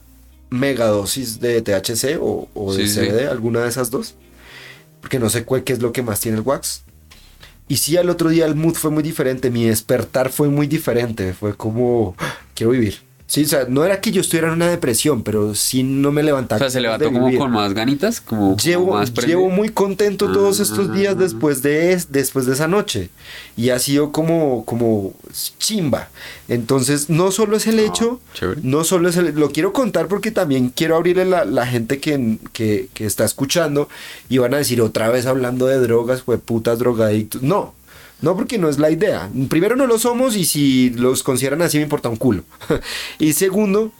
megadosis 0.50 1.40
de 1.40 1.60
THC 1.62 2.18
o, 2.20 2.48
o 2.54 2.72
de 2.72 2.86
Sí, 2.86 2.94
sí. 2.94 3.00
CBD, 3.08 3.28
alguna 3.28 3.62
de 3.64 3.68
esas 3.70 3.90
dos. 3.90 4.14
Porque 5.00 5.18
no 5.18 5.28
sé 5.28 5.44
cuál 5.44 5.64
qué 5.64 5.72
es 5.72 5.82
lo 5.82 5.92
que 5.92 6.02
más 6.02 6.20
tiene 6.20 6.38
el 6.38 6.44
wax. 6.44 6.82
Y 7.68 7.78
sí, 7.78 7.96
al 7.96 8.08
otro 8.10 8.28
día 8.28 8.46
el 8.46 8.54
mood 8.54 8.74
fue 8.74 8.92
muy 8.92 9.02
diferente, 9.02 9.50
mi 9.50 9.64
despertar 9.64 10.30
fue 10.30 10.48
muy 10.48 10.68
diferente, 10.68 11.34
fue 11.34 11.56
como, 11.56 12.14
"Ah, 12.18 12.36
quiero 12.54 12.70
vivir. 12.70 13.00
Sí, 13.28 13.42
o 13.44 13.48
sea, 13.48 13.66
no 13.68 13.84
era 13.84 14.00
que 14.00 14.12
yo 14.12 14.20
estuviera 14.20 14.46
en 14.46 14.54
una 14.54 14.68
depresión, 14.70 15.24
pero 15.24 15.52
sí 15.56 15.82
no 15.82 16.12
me 16.12 16.22
levantaba. 16.22 16.58
O 16.58 16.60
sea, 16.60 16.70
se 16.70 16.80
levantó 16.80 17.10
como 17.12 17.36
con 17.36 17.50
más 17.50 17.74
ganitas, 17.74 18.20
como, 18.20 18.40
como 18.50 18.56
Llevo, 18.58 18.92
más 18.94 19.12
llevo 19.26 19.48
muy 19.50 19.68
contento 19.70 20.30
todos 20.32 20.60
estos 20.60 20.92
días 20.94 21.14
Ah. 21.16 21.22
después 21.22 21.60
de, 21.60 21.92
es- 21.92 22.12
después 22.12 22.46
de 22.46 22.52
esa 22.52 22.68
noche. 22.68 23.10
Y 23.56 23.70
ha 23.70 23.80
sido 23.80 24.12
como, 24.12 24.64
como 24.64 25.12
chimba. 25.58 26.08
Entonces, 26.46 27.10
no 27.10 27.32
solo 27.32 27.56
es 27.56 27.66
el 27.66 27.80
hecho, 27.80 28.20
chévere. 28.34 28.60
no 28.62 28.84
solo 28.84 29.08
es 29.08 29.16
el, 29.16 29.34
lo 29.34 29.50
quiero 29.50 29.72
contar 29.72 30.06
porque 30.06 30.30
también 30.30 30.70
quiero 30.74 30.94
abrirle 30.94 31.24
la, 31.24 31.44
la 31.44 31.66
gente 31.66 31.98
que, 31.98 32.38
que, 32.52 32.88
que 32.94 33.06
está 33.06 33.24
escuchando 33.24 33.88
y 34.28 34.38
van 34.38 34.54
a 34.54 34.58
decir 34.58 34.80
otra 34.80 35.08
vez 35.08 35.26
hablando 35.26 35.66
de 35.66 35.78
drogas, 35.80 36.22
pues 36.24 36.38
putas 36.40 36.78
drogadictos. 36.78 37.42
No, 37.42 37.74
no 38.20 38.36
porque 38.36 38.58
no 38.58 38.68
es 38.68 38.78
la 38.78 38.90
idea. 38.90 39.30
Primero 39.48 39.76
no 39.76 39.86
lo 39.86 39.98
somos 39.98 40.36
y 40.36 40.44
si 40.44 40.90
los 40.90 41.22
consideran 41.22 41.62
así 41.62 41.76
me 41.76 41.84
importa 41.84 42.08
un 42.08 42.16
culo. 42.16 42.44
y 43.18 43.32
segundo, 43.32 43.92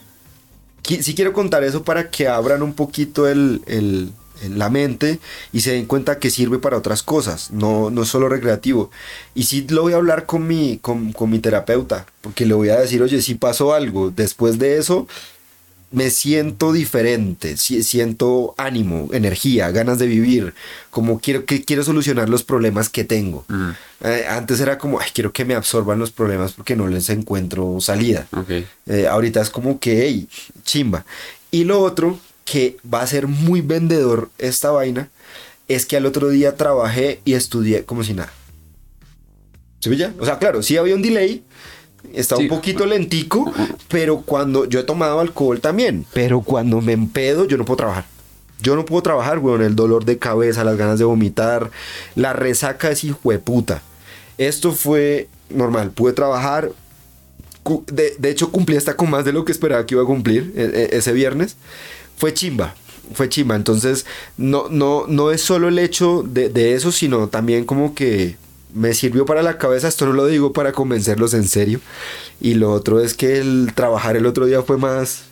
sí 0.83 1.15
quiero 1.15 1.33
contar 1.33 1.63
eso 1.63 1.83
para 1.83 2.09
que 2.09 2.27
abran 2.27 2.63
un 2.63 2.73
poquito 2.73 3.27
el, 3.27 4.11
la 4.49 4.69
mente 4.69 5.19
y 5.51 5.61
se 5.61 5.71
den 5.73 5.85
cuenta 5.85 6.19
que 6.19 6.29
sirve 6.29 6.59
para 6.59 6.77
otras 6.77 7.03
cosas, 7.03 7.51
no, 7.51 7.89
no 7.89 8.05
solo 8.05 8.29
recreativo. 8.29 8.89
Y 9.35 9.43
sí 9.43 9.65
lo 9.69 9.83
voy 9.83 9.93
a 9.93 9.97
hablar 9.97 10.25
con 10.25 10.47
mi, 10.47 10.77
con, 10.79 11.11
con 11.13 11.29
mi 11.29 11.39
terapeuta, 11.39 12.05
porque 12.21 12.45
le 12.45 12.53
voy 12.53 12.69
a 12.69 12.79
decir, 12.79 13.01
oye, 13.01 13.21
si 13.21 13.35
pasó 13.35 13.73
algo, 13.73 14.11
después 14.11 14.57
de 14.59 14.77
eso 14.77 15.07
me 15.89 16.09
siento 16.09 16.73
diferente, 16.73 17.55
si- 17.57 17.81
siento 17.81 18.53
ánimo, 18.57 19.09
energía, 19.13 19.71
ganas 19.71 19.99
de 19.99 20.07
vivir, 20.07 20.53
como 20.89 21.19
quiero 21.19 21.45
que 21.45 21.63
quiero 21.63 21.81
solucionar 21.83 22.27
los 22.27 22.43
problemas 22.43 22.89
que 22.89 23.03
tengo. 23.05 23.45
Mm, 23.47 23.69
Eh, 24.03 24.25
antes 24.29 24.59
era 24.59 24.77
como, 24.77 24.99
ay, 24.99 25.07
quiero 25.13 25.31
que 25.33 25.43
me 25.45 25.55
absorban 25.55 25.97
los 25.97 26.11
problemas 26.11 26.51
porque 26.51 26.75
no 26.75 26.87
les 26.87 27.09
encuentro 27.09 27.79
salida. 27.81 28.27
ok. 28.31 28.49
Eh, 28.87 29.07
ahorita 29.09 29.41
es 29.41 29.49
como 29.49 29.79
que, 29.79 30.01
hey, 30.05 30.27
chimba. 30.63 31.03
Y 31.51 31.63
lo 31.63 31.79
otro, 31.81 32.19
que 32.45 32.77
va 32.93 33.01
a 33.01 33.07
ser 33.07 33.27
muy 33.27 33.61
vendedor 33.61 34.29
esta 34.37 34.69
vaina, 34.71 35.09
es 35.67 35.85
que 35.85 35.97
al 35.97 36.05
otro 36.05 36.29
día 36.29 36.55
trabajé 36.55 37.21
y 37.25 37.33
estudié 37.33 37.83
como 37.85 38.03
si 38.03 38.13
nada. 38.13 38.31
¿Sí 39.79 39.89
pilla? 39.89 40.13
O 40.19 40.25
sea, 40.25 40.37
claro, 40.39 40.63
sí 40.63 40.75
había 40.77 40.95
un 40.95 41.01
delay, 41.01 41.43
Sí. 42.37 42.43
un 42.43 42.47
poquito 42.49 42.85
lentico, 42.85 43.51
pero 43.89 44.21
cuando 44.21 44.65
yo 44.65 44.79
he 44.79 44.83
tomado 44.83 45.19
alcohol 45.19 45.59
también, 45.59 46.05
pero 46.13 46.41
cuando 46.41 46.81
me 46.81 46.93
empedo 46.93 47.45
yo 47.45 47.57
no 47.57 47.65
puedo 47.65 47.77
trabajar. 47.77 48.05
Yo 48.61 48.75
no 48.75 48.85
puedo 48.85 49.03
trabajar, 49.03 49.37
weón, 49.39 49.61
el 49.61 49.75
dolor 49.75 50.03
de 50.05 50.17
cabeza, 50.17 50.63
las 50.63 50.77
ganas 50.77 50.97
de 50.97 51.05
vomitar, 51.05 51.69
la 52.15 52.33
resaca 52.33 52.89
es 52.89 53.03
hijueputa. 53.03 53.83
Esto 54.39 54.71
fue 54.73 55.27
normal, 55.49 55.91
pude 55.91 56.13
trabajar, 56.13 56.71
de, 57.91 58.15
de 58.17 58.29
hecho 58.29 58.51
cumplí 58.51 58.75
hasta 58.77 58.95
con 58.95 59.09
más 59.11 59.25
de 59.25 59.33
lo 59.33 59.45
que 59.45 59.51
esperaba 59.51 59.85
que 59.85 59.93
iba 59.95 60.03
a 60.03 60.07
cumplir 60.07 60.53
e- 60.55 60.89
e- 60.91 60.97
ese 60.97 61.11
viernes. 61.13 61.55
Fue 62.17 62.33
chimba, 62.33 62.73
fue 63.13 63.29
chimba. 63.29 63.55
Entonces 63.55 64.05
no, 64.37 64.69
no, 64.69 65.05
no 65.07 65.31
es 65.31 65.41
solo 65.41 65.67
el 65.67 65.77
hecho 65.77 66.23
de, 66.25 66.49
de 66.49 66.73
eso, 66.73 66.91
sino 66.91 67.27
también 67.27 67.65
como 67.65 67.93
que 67.93 68.37
me 68.77 68.93
sirvió 68.93 69.25
para 69.25 69.41
la 69.43 69.57
cabeza. 69.57 69.87
Esto 69.87 70.05
no 70.05 70.13
lo 70.13 70.25
digo 70.27 70.53
para 70.53 70.71
convencerlos 70.71 71.33
en 71.33 71.47
serio. 71.47 71.79
Y 72.39 72.53
lo 72.53 72.71
otro 72.71 72.99
es 73.01 73.13
que 73.13 73.39
el 73.39 73.71
trabajar 73.75 74.15
el 74.15 74.25
otro 74.25 74.45
día 74.45 74.61
fue 74.61 74.77
más... 74.77 75.23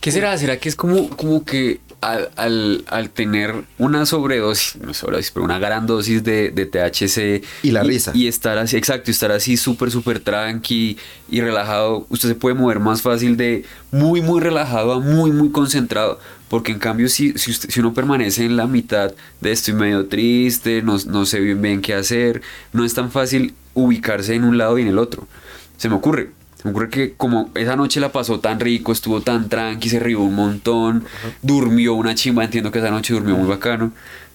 ¿Qué 0.00 0.12
será? 0.12 0.36
¿Será 0.38 0.58
que 0.58 0.68
es 0.68 0.76
como, 0.76 1.10
como 1.10 1.44
que 1.44 1.80
al, 2.00 2.30
al- 2.36 2.84
al 2.86 3.10
tener 3.10 3.52
una 3.78 4.06
sobredosis, 4.06 4.76
no 4.76 4.94
sobredosis, 4.94 5.32
pero 5.32 5.44
una 5.44 5.58
gran 5.58 5.86
dosis 5.88 6.22
de, 6.22 6.50
de 6.50 6.66
THC 6.66 7.44
Y 7.64 7.72
la 7.72 7.82
risa. 7.82 8.12
Y 8.14 8.28
estar 8.28 8.56
así, 8.58 8.76
exacto, 8.76 9.10
y 9.10 9.12
estar 9.12 9.32
así 9.32 9.56
súper, 9.56 9.90
súper 9.90 10.20
tranqui 10.20 10.96
y 11.28 11.40
relajado, 11.40 12.06
usted 12.10 12.28
se 12.28 12.34
puede 12.36 12.54
mover 12.54 12.78
más 12.78 13.02
fácil 13.02 13.36
de 13.36 13.64
muy, 13.90 14.22
muy 14.22 14.40
relajado 14.40 14.92
a 14.92 15.00
muy, 15.00 15.32
muy 15.32 15.50
concentrado. 15.50 16.20
Porque 16.48 16.72
en 16.72 16.78
cambio, 16.78 17.08
si, 17.08 17.32
si, 17.38 17.50
usted- 17.50 17.68
si 17.70 17.80
uno 17.80 17.92
permanece 17.94 18.44
en 18.44 18.56
la 18.56 18.66
mitad 18.66 19.12
de 19.40 19.52
estoy 19.52 19.74
medio 19.74 20.06
triste, 20.06 20.82
no, 20.82 20.96
no 21.06 21.26
sé 21.26 21.40
bien, 21.40 21.60
bien 21.60 21.80
qué 21.82 21.94
hacer, 21.94 22.40
no 22.72 22.84
es 22.84 22.94
tan 22.94 23.10
fácil 23.10 23.54
ubicarse 23.74 24.34
en 24.34 24.44
un 24.44 24.56
lado 24.58 24.78
y 24.78 24.82
en 24.82 24.88
el 24.88 24.98
otro. 24.98 25.28
Se 25.76 25.88
me 25.88 25.94
ocurre. 25.94 26.30
Se 26.56 26.64
me 26.64 26.70
ocurre 26.72 26.88
que 26.90 27.12
como 27.12 27.50
esa 27.54 27.76
noche 27.76 28.00
la 28.00 28.10
pasó 28.10 28.40
tan 28.40 28.58
rico, 28.58 28.90
estuvo 28.92 29.20
tan 29.20 29.48
tranqui, 29.48 29.88
se 29.90 30.00
rió 30.00 30.20
un 30.20 30.34
montón, 30.34 31.04
durmió 31.42 31.94
una 31.94 32.14
chimba, 32.16 32.42
entiendo 32.44 32.72
que 32.72 32.80
esa 32.80 32.90
noche 32.90 33.14
durmió 33.14 33.36
muy 33.36 33.48
bacano, 33.48 33.92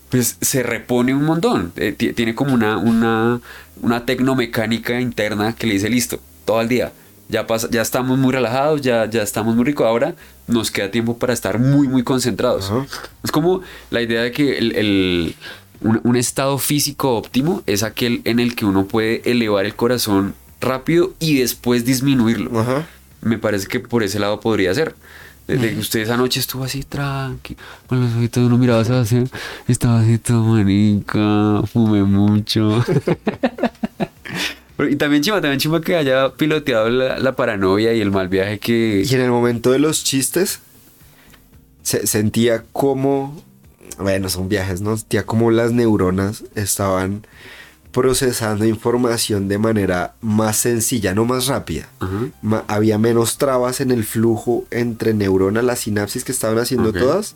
pues 0.10 0.38
se 0.39 0.63
repone 0.63 1.13
un 1.13 1.26
montón. 1.26 1.73
Eh, 1.76 1.91
ti- 1.91 2.13
tiene 2.13 2.34
como 2.36 2.54
una, 2.54 2.78
una, 2.78 3.41
una 3.82 4.06
tecnomecánica 4.06 5.02
interna 5.02 5.54
que 5.54 5.67
le 5.67 5.73
dice, 5.73 5.89
listo, 5.89 6.21
todo 6.45 6.62
el 6.62 6.69
día. 6.69 6.93
Ya, 7.30 7.48
pasa, 7.48 7.68
ya 7.72 7.82
estamos 7.82 8.18
muy 8.20 8.32
relajados, 8.32 8.82
ya, 8.82 9.10
ya 9.10 9.24
estamos 9.24 9.56
muy 9.56 9.64
ricos. 9.66 9.88
Ahora 9.88 10.14
nos 10.48 10.70
queda 10.72 10.92
tiempo 10.92 11.18
para 11.18 11.34
estar 11.34 11.58
muy, 11.60 11.88
muy 11.88 12.04
concentrados. 12.04 12.70
Ajá. 12.70 12.86
Es 13.24 13.32
como 13.32 13.62
la 13.90 14.02
idea 14.02 14.22
de 14.22 14.32
que 14.32 14.58
el, 14.58 14.76
el- 14.76 15.36
un, 15.82 16.00
un 16.04 16.16
estado 16.16 16.58
físico 16.60 17.16
óptimo 17.18 17.62
es 17.66 17.84
aquel 17.84 18.22
en 18.26 18.40
el 18.40 18.56
que 18.56 18.66
uno 18.66 18.86
puede 18.86 19.22
elevar 19.30 19.66
el 19.66 19.76
corazón 19.76 20.34
rápido 20.62 21.14
y 21.20 21.40
después 21.40 21.84
disminuirlo. 21.86 22.58
Ajá. 22.60 22.88
Me 23.22 23.38
parece 23.38 23.68
que 23.68 23.80
por 23.80 24.04
ese 24.04 24.20
lado 24.20 24.40
podría 24.40 24.74
ser. 24.74 24.96
Desde 25.46 25.74
que 25.74 25.80
usted 25.80 26.00
esa 26.00 26.16
noche 26.16 26.40
estuvo 26.40 26.64
así 26.64 26.84
tranqui, 26.84 27.58
con 27.88 28.00
los 28.00 28.14
ojitos 28.16 28.44
uno 28.46 28.58
miraba 28.58 28.80
hacia 28.82 29.02
hacia, 29.02 29.24
estaba 29.68 30.00
así 30.00 30.18
todo 30.18 30.42
manica, 30.42 31.62
fumé 31.72 32.02
mucho. 32.04 32.82
Pero- 34.78 34.90
y 34.90 34.96
también 34.96 35.22
chima, 35.24 35.42
también 35.42 35.60
chima 35.60 35.82
que 35.82 35.96
haya 35.96 36.30
piloteado 36.34 36.90
la, 36.90 37.20
la 37.20 37.36
paranoia 37.36 37.94
y 37.94 38.02
el 38.02 38.12
mal 38.12 38.28
viaje 38.28 38.60
que... 38.60 39.04
Y 39.08 39.14
en 39.16 39.22
el 39.22 39.30
momento 39.32 39.72
de 39.72 39.80
los 39.80 40.04
chistes, 40.04 40.60
se 41.84 42.08
sentía 42.08 42.64
como, 42.72 43.42
bueno, 44.00 44.30
son 44.30 44.50
viajes, 44.50 44.82
¿no? 44.82 44.98
Sentía 44.98 45.26
como 45.26 45.52
las 45.52 45.72
neuronas 45.74 46.44
estaban 46.56 47.26
procesando 47.92 48.66
información 48.66 49.48
de 49.48 49.60
manera 49.60 50.16
más 50.22 50.58
sencilla, 50.58 51.14
no 51.14 51.26
más 51.26 51.46
rápida. 51.46 51.88
Ma- 52.42 52.64
había 52.68 52.98
menos 52.98 53.38
trabas 53.38 53.82
en 53.82 53.92
el 53.92 54.04
flujo 54.04 54.66
entre 54.72 55.14
neuronas, 55.14 55.64
las 55.64 55.80
sinapsis 55.82 56.24
que 56.24 56.32
estaban 56.32 56.58
haciendo 56.58 56.90
todas. 57.02 57.36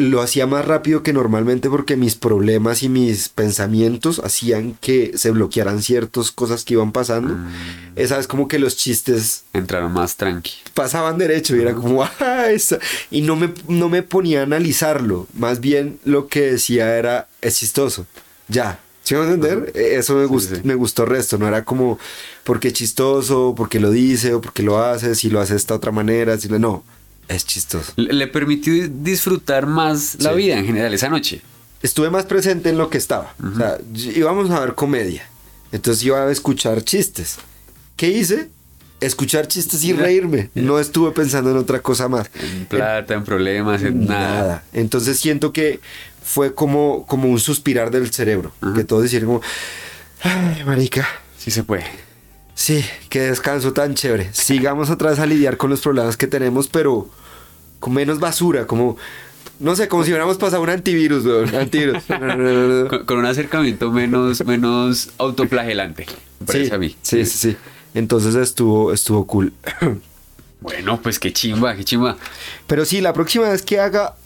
Lo 0.00 0.22
hacía 0.22 0.46
más 0.46 0.64
rápido 0.64 1.02
que 1.02 1.12
normalmente 1.12 1.68
porque 1.68 1.96
mis 1.96 2.14
problemas 2.14 2.84
y 2.84 2.88
mis 2.88 3.28
pensamientos 3.28 4.20
hacían 4.24 4.74
que 4.80 5.18
se 5.18 5.32
bloquearan 5.32 5.82
ciertas 5.82 6.30
cosas 6.30 6.62
que 6.64 6.74
iban 6.74 6.92
pasando. 6.92 7.34
Mm. 7.34 7.48
Esa 7.96 8.18
es 8.20 8.28
como 8.28 8.46
que 8.46 8.60
los 8.60 8.76
chistes 8.76 9.42
Entraron 9.52 9.92
más 9.92 10.14
tranqui. 10.16 10.52
pasaban 10.72 11.18
derecho 11.18 11.56
y 11.56 11.62
era 11.62 11.74
como, 11.74 12.04
"Ah, 12.04 12.46
esa", 12.48 12.78
y 13.10 13.22
no 13.22 13.34
me, 13.34 13.52
no 13.66 13.88
me 13.88 14.04
ponía 14.04 14.38
a 14.40 14.42
analizarlo, 14.44 15.26
más 15.34 15.58
bien 15.58 15.98
lo 16.04 16.28
que 16.28 16.52
decía 16.52 16.96
era, 16.96 17.26
es 17.42 17.58
chistoso, 17.58 18.06
Ya. 18.48 18.78
¿Sí 19.02 19.14
me 19.14 19.22
entender? 19.22 19.72
Eh, 19.74 19.96
Eso 19.96 20.14
me, 20.16 20.26
gust- 20.26 20.56
sí. 20.56 20.60
me 20.64 20.74
gustó 20.74 21.06
resto. 21.06 21.38
No 21.38 21.48
era 21.48 21.64
como 21.64 21.98
porque 22.44 22.68
es 22.68 22.74
chistoso, 22.74 23.54
porque 23.56 23.80
lo 23.80 23.90
dice 23.90 24.34
o 24.34 24.40
porque 24.42 24.62
lo 24.62 24.82
hace, 24.84 25.14
si 25.14 25.30
lo 25.30 25.40
hace 25.40 25.54
de 25.54 25.58
esta 25.58 25.74
otra 25.74 25.90
manera. 25.92 26.36
Si 26.38 26.46
lo, 26.46 26.58
no, 26.58 26.84
es 27.28 27.44
chistoso. 27.46 27.92
Le, 27.96 28.12
le 28.12 28.26
permitió 28.26 28.72
disfrutar 28.88 29.66
más 29.66 30.16
la 30.20 30.30
Sí. 30.30 30.36
vida 30.36 30.58
en 30.58 30.66
general 30.66 30.92
esa 30.94 31.08
noche. 31.08 31.42
Estuve 31.82 32.10
más 32.10 32.24
presente 32.26 32.70
en 32.70 32.78
lo 32.78 32.90
que 32.90 32.98
estaba. 32.98 33.34
O 33.42 33.56
sea, 33.56 33.78
y- 33.94 34.18
íbamos 34.18 34.50
a 34.50 34.60
ver 34.60 34.74
comedia. 34.74 35.28
Entonces 35.70 36.02
iba 36.04 36.22
a 36.26 36.30
escuchar 36.32 36.82
chistes. 36.82 37.36
¿Qué 37.96 38.08
hice? 38.08 38.48
Escuchar 39.00 39.46
chistes 39.46 39.84
y 39.84 39.92
reírme. 39.92 40.50
No 40.54 40.80
estuve 40.80 41.12
pensando 41.12 41.50
en 41.52 41.56
otra 41.56 41.80
cosa 41.80 42.08
más. 42.08 42.30
En 42.42 42.66
plata, 42.66 43.14
en 43.14 43.22
problemas, 43.24 43.82
en 43.82 44.06
nada. 44.06 44.28
Nada. 44.40 44.64
Entonces 44.72 45.20
siento 45.20 45.52
que 45.52 45.78
fue 46.24 46.52
como, 46.54 47.06
como 47.06 47.28
un 47.28 47.38
suspirar 47.38 47.90
del 47.92 48.10
cerebro. 48.12 48.52
Que 48.74 48.82
todos 48.84 49.04
decían 49.04 49.24
como, 49.26 49.40
ay, 50.22 50.64
marica, 50.64 51.06
Sí 51.36 51.52
se 51.52 51.62
puede. 51.62 51.84
Sí, 52.58 52.84
qué 53.08 53.20
descanso 53.20 53.72
tan 53.72 53.94
chévere. 53.94 54.30
Sigamos 54.32 54.90
otra 54.90 55.10
vez 55.10 55.20
a 55.20 55.26
lidiar 55.26 55.56
con 55.56 55.70
los 55.70 55.80
problemas 55.80 56.16
que 56.16 56.26
tenemos, 56.26 56.66
pero 56.66 57.08
con 57.78 57.94
menos 57.94 58.18
basura, 58.18 58.66
como, 58.66 58.96
no 59.60 59.76
sé, 59.76 59.86
como 59.86 60.02
si 60.02 60.10
hubiéramos 60.10 60.36
pasado 60.38 60.62
un 60.62 60.70
antivirus, 60.70 61.24
weón. 61.24 61.54
Antivirus. 61.54 62.02
Con, 62.08 63.04
con 63.06 63.18
un 63.18 63.26
acercamiento 63.26 63.90
menos, 63.92 64.44
menos 64.44 65.10
autoflagelante. 65.18 66.06
Parece 66.44 66.66
sí, 66.66 66.74
a 66.74 66.78
mí. 66.78 66.96
sí, 67.00 67.24
sí, 67.24 67.38
sí. 67.38 67.56
Entonces 67.94 68.34
estuvo, 68.34 68.92
estuvo 68.92 69.26
cool. 69.26 69.52
Bueno, 70.60 71.00
pues 71.00 71.20
qué 71.20 71.32
chimba, 71.32 71.76
qué 71.76 71.84
chimba. 71.84 72.16
Pero 72.66 72.84
sí, 72.84 73.00
la 73.00 73.12
próxima 73.12 73.48
vez 73.48 73.62
que 73.62 73.78
haga, 73.78 74.16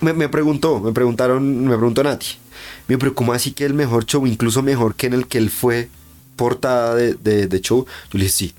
me, 0.00 0.14
me 0.14 0.30
preguntó, 0.30 0.80
me 0.80 0.92
preguntaron, 0.92 1.66
me 1.66 1.76
preguntó 1.76 2.02
Nati. 2.02 2.38
Me 2.88 2.96
¿cómo 3.12 3.34
así 3.34 3.52
que 3.52 3.66
el 3.66 3.74
mejor 3.74 4.06
show, 4.06 4.26
incluso 4.26 4.62
mejor 4.62 4.94
que 4.94 5.06
en 5.06 5.12
el 5.12 5.26
que 5.26 5.36
él 5.36 5.50
fue 5.50 5.90
portada 6.40 6.94
de, 6.94 7.12
de- 7.46 7.60
show? 7.60 7.84
Yo 8.10 8.18
le 8.18 8.24
dije, 8.24 8.34
sí, 8.34 8.54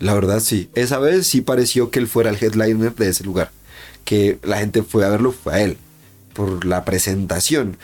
la 0.00 0.14
verdad 0.14 0.40
sí. 0.40 0.68
Esa 0.74 0.98
vez 0.98 1.28
sí 1.28 1.42
pareció 1.42 1.90
que 1.92 2.00
él 2.00 2.08
fuera 2.08 2.30
el 2.30 2.36
headliner 2.42 2.92
de 2.96 3.08
ese 3.08 3.22
lugar. 3.22 3.52
Que 4.04 4.40
la 4.42 4.58
gente 4.58 4.82
fue 4.82 5.04
a 5.06 5.10
verlo, 5.10 5.30
fue 5.30 5.54
a 5.54 5.60
él, 5.60 5.76
por 6.34 6.64
la 6.64 6.84
presentación. 6.84 7.76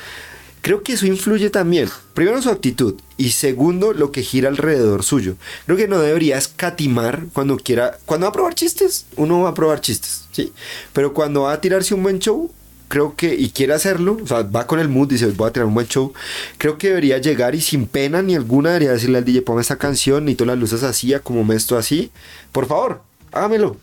Creo 0.62 0.82
que 0.82 0.94
eso 0.94 1.06
influye 1.06 1.48
también. 1.48 1.88
Primero 2.12 2.42
su 2.42 2.50
actitud 2.50 2.96
y 3.16 3.30
segundo 3.30 3.92
lo 3.92 4.10
que 4.10 4.24
gira 4.24 4.48
alrededor 4.48 5.04
suyo. 5.04 5.36
Creo 5.64 5.76
que 5.78 5.86
no 5.86 6.00
debería 6.00 6.38
escatimar 6.38 7.26
cuando 7.32 7.56
quiera, 7.56 7.98
cuando 8.04 8.24
va 8.24 8.30
a 8.30 8.32
probar 8.32 8.56
chistes, 8.56 9.06
uno 9.14 9.42
va 9.42 9.50
a 9.50 9.54
probar 9.54 9.80
chistes, 9.80 10.24
sí. 10.32 10.52
Pero 10.92 11.14
cuando 11.14 11.42
va 11.42 11.52
a 11.52 11.60
tirarse 11.60 11.94
un 11.94 12.02
buen 12.02 12.18
show, 12.18 12.50
creo 12.88 13.16
que 13.16 13.34
y 13.34 13.50
quiere 13.50 13.74
hacerlo, 13.74 14.18
o 14.22 14.26
sea, 14.26 14.42
va 14.42 14.66
con 14.66 14.78
el 14.80 14.88
mood, 14.88 15.08
dice, 15.08 15.26
voy 15.26 15.48
a 15.48 15.52
tirar 15.52 15.66
un 15.66 15.74
buen 15.74 15.86
show. 15.86 16.12
Creo 16.58 16.78
que 16.78 16.88
debería 16.88 17.18
llegar 17.18 17.54
y 17.54 17.60
sin 17.60 17.86
pena 17.86 18.22
ni 18.22 18.34
alguna 18.34 18.70
debería 18.70 18.92
decirle 18.92 19.18
al 19.18 19.24
DJ, 19.24 19.42
ponme 19.42 19.60
esta 19.60 19.76
canción, 19.76 20.24
necesito 20.24 20.44
las 20.44 20.58
luces 20.58 20.82
así, 20.82 21.14
como 21.22 21.52
esto 21.52 21.76
así. 21.76 22.10
Por 22.52 22.66
favor, 22.66 23.02
hágamelo. 23.32 23.76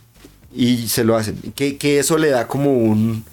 Y 0.56 0.88
se 0.88 1.04
lo 1.04 1.16
hacen. 1.16 1.38
Que, 1.56 1.78
que 1.78 2.00
eso 2.00 2.18
le 2.18 2.30
da 2.30 2.48
como 2.48 2.74
un 2.74 3.26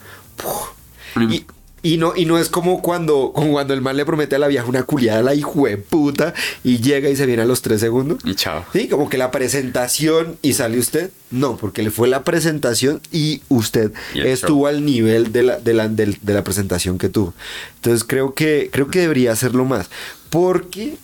y, 1.16 1.44
y 1.82 1.96
no, 1.96 2.14
y 2.14 2.26
no 2.26 2.38
es 2.38 2.48
como 2.48 2.82
cuando, 2.82 3.32
como 3.34 3.52
cuando 3.52 3.72
el 3.72 3.80
man 3.80 3.96
le 3.96 4.04
promete 4.04 4.36
a 4.36 4.38
la 4.38 4.48
vieja 4.48 4.66
una 4.66 4.82
culiada 4.82 5.20
a 5.20 5.22
la 5.22 5.34
hijo 5.34 5.66
de 5.66 5.78
puta 5.78 6.34
y 6.62 6.78
llega 6.78 7.08
y 7.08 7.16
se 7.16 7.24
viene 7.26 7.42
a 7.42 7.46
los 7.46 7.62
tres 7.62 7.80
segundos. 7.80 8.18
Y 8.24 8.34
chao. 8.34 8.64
Sí, 8.72 8.88
como 8.88 9.08
que 9.08 9.16
la 9.16 9.30
presentación 9.30 10.36
y 10.42 10.52
sale 10.52 10.78
usted. 10.78 11.10
No, 11.30 11.56
porque 11.56 11.82
le 11.82 11.90
fue 11.90 12.08
la 12.08 12.24
presentación 12.24 13.00
y 13.12 13.42
usted 13.48 13.92
Y 14.14 14.20
estuvo 14.20 14.66
al 14.66 14.84
nivel 14.84 15.32
de 15.32 15.42
la, 15.44 15.58
de, 15.58 15.74
la, 15.74 15.88
de 15.88 16.16
la 16.22 16.44
presentación 16.44 16.98
que 16.98 17.08
tuvo. 17.08 17.34
Entonces 17.76 18.04
creo 18.04 18.34
que, 18.34 18.68
creo 18.72 18.88
que 18.88 19.00
debería 19.00 19.32
hacerlo 19.32 19.64
más. 19.64 19.88
Porque 20.28 20.96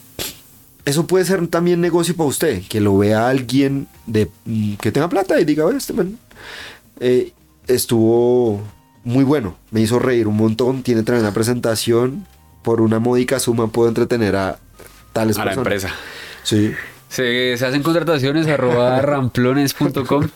eso 0.85 1.07
puede 1.07 1.25
ser 1.25 1.47
también 1.49 1.81
negocio 1.81 2.15
para 2.17 2.29
usted. 2.29 2.63
Que 2.69 2.81
lo 2.81 2.99
vea 2.99 3.29
alguien 3.29 3.87
de, 4.07 4.29
mm, 4.45 4.75
que 4.75 4.93
tenga 4.93 5.09
plata 5.09 5.41
y 5.41 5.45
diga, 5.45 5.65
"Oye, 5.65 5.79
este 5.79 5.93
man 5.93 6.19
eh, 7.01 7.33
estuvo 7.67 8.63
muy 9.07 9.25
bueno. 9.25 9.57
Me 9.71 9.81
hizo 9.81 9.99
reír 9.99 10.27
un 10.29 10.37
montón. 10.37 10.83
Tiene 10.83 11.03
tremenda 11.03 11.33
presentación. 11.33 12.27
Por 12.63 12.81
una 12.81 12.99
módica 12.99 13.39
suma 13.39 13.69
puedo 13.69 13.89
entretener 13.89 14.37
a 14.37 14.59
tales 15.13 15.39
A 15.39 15.45
la 15.45 15.53
empresa. 15.55 15.91
Sí. 16.43 16.73
Se, 17.09 17.57
se 17.57 17.65
hacen 17.67 17.83
contrataciones 17.83 18.47
arroba 18.49 19.01
ramplones.com 19.03 20.29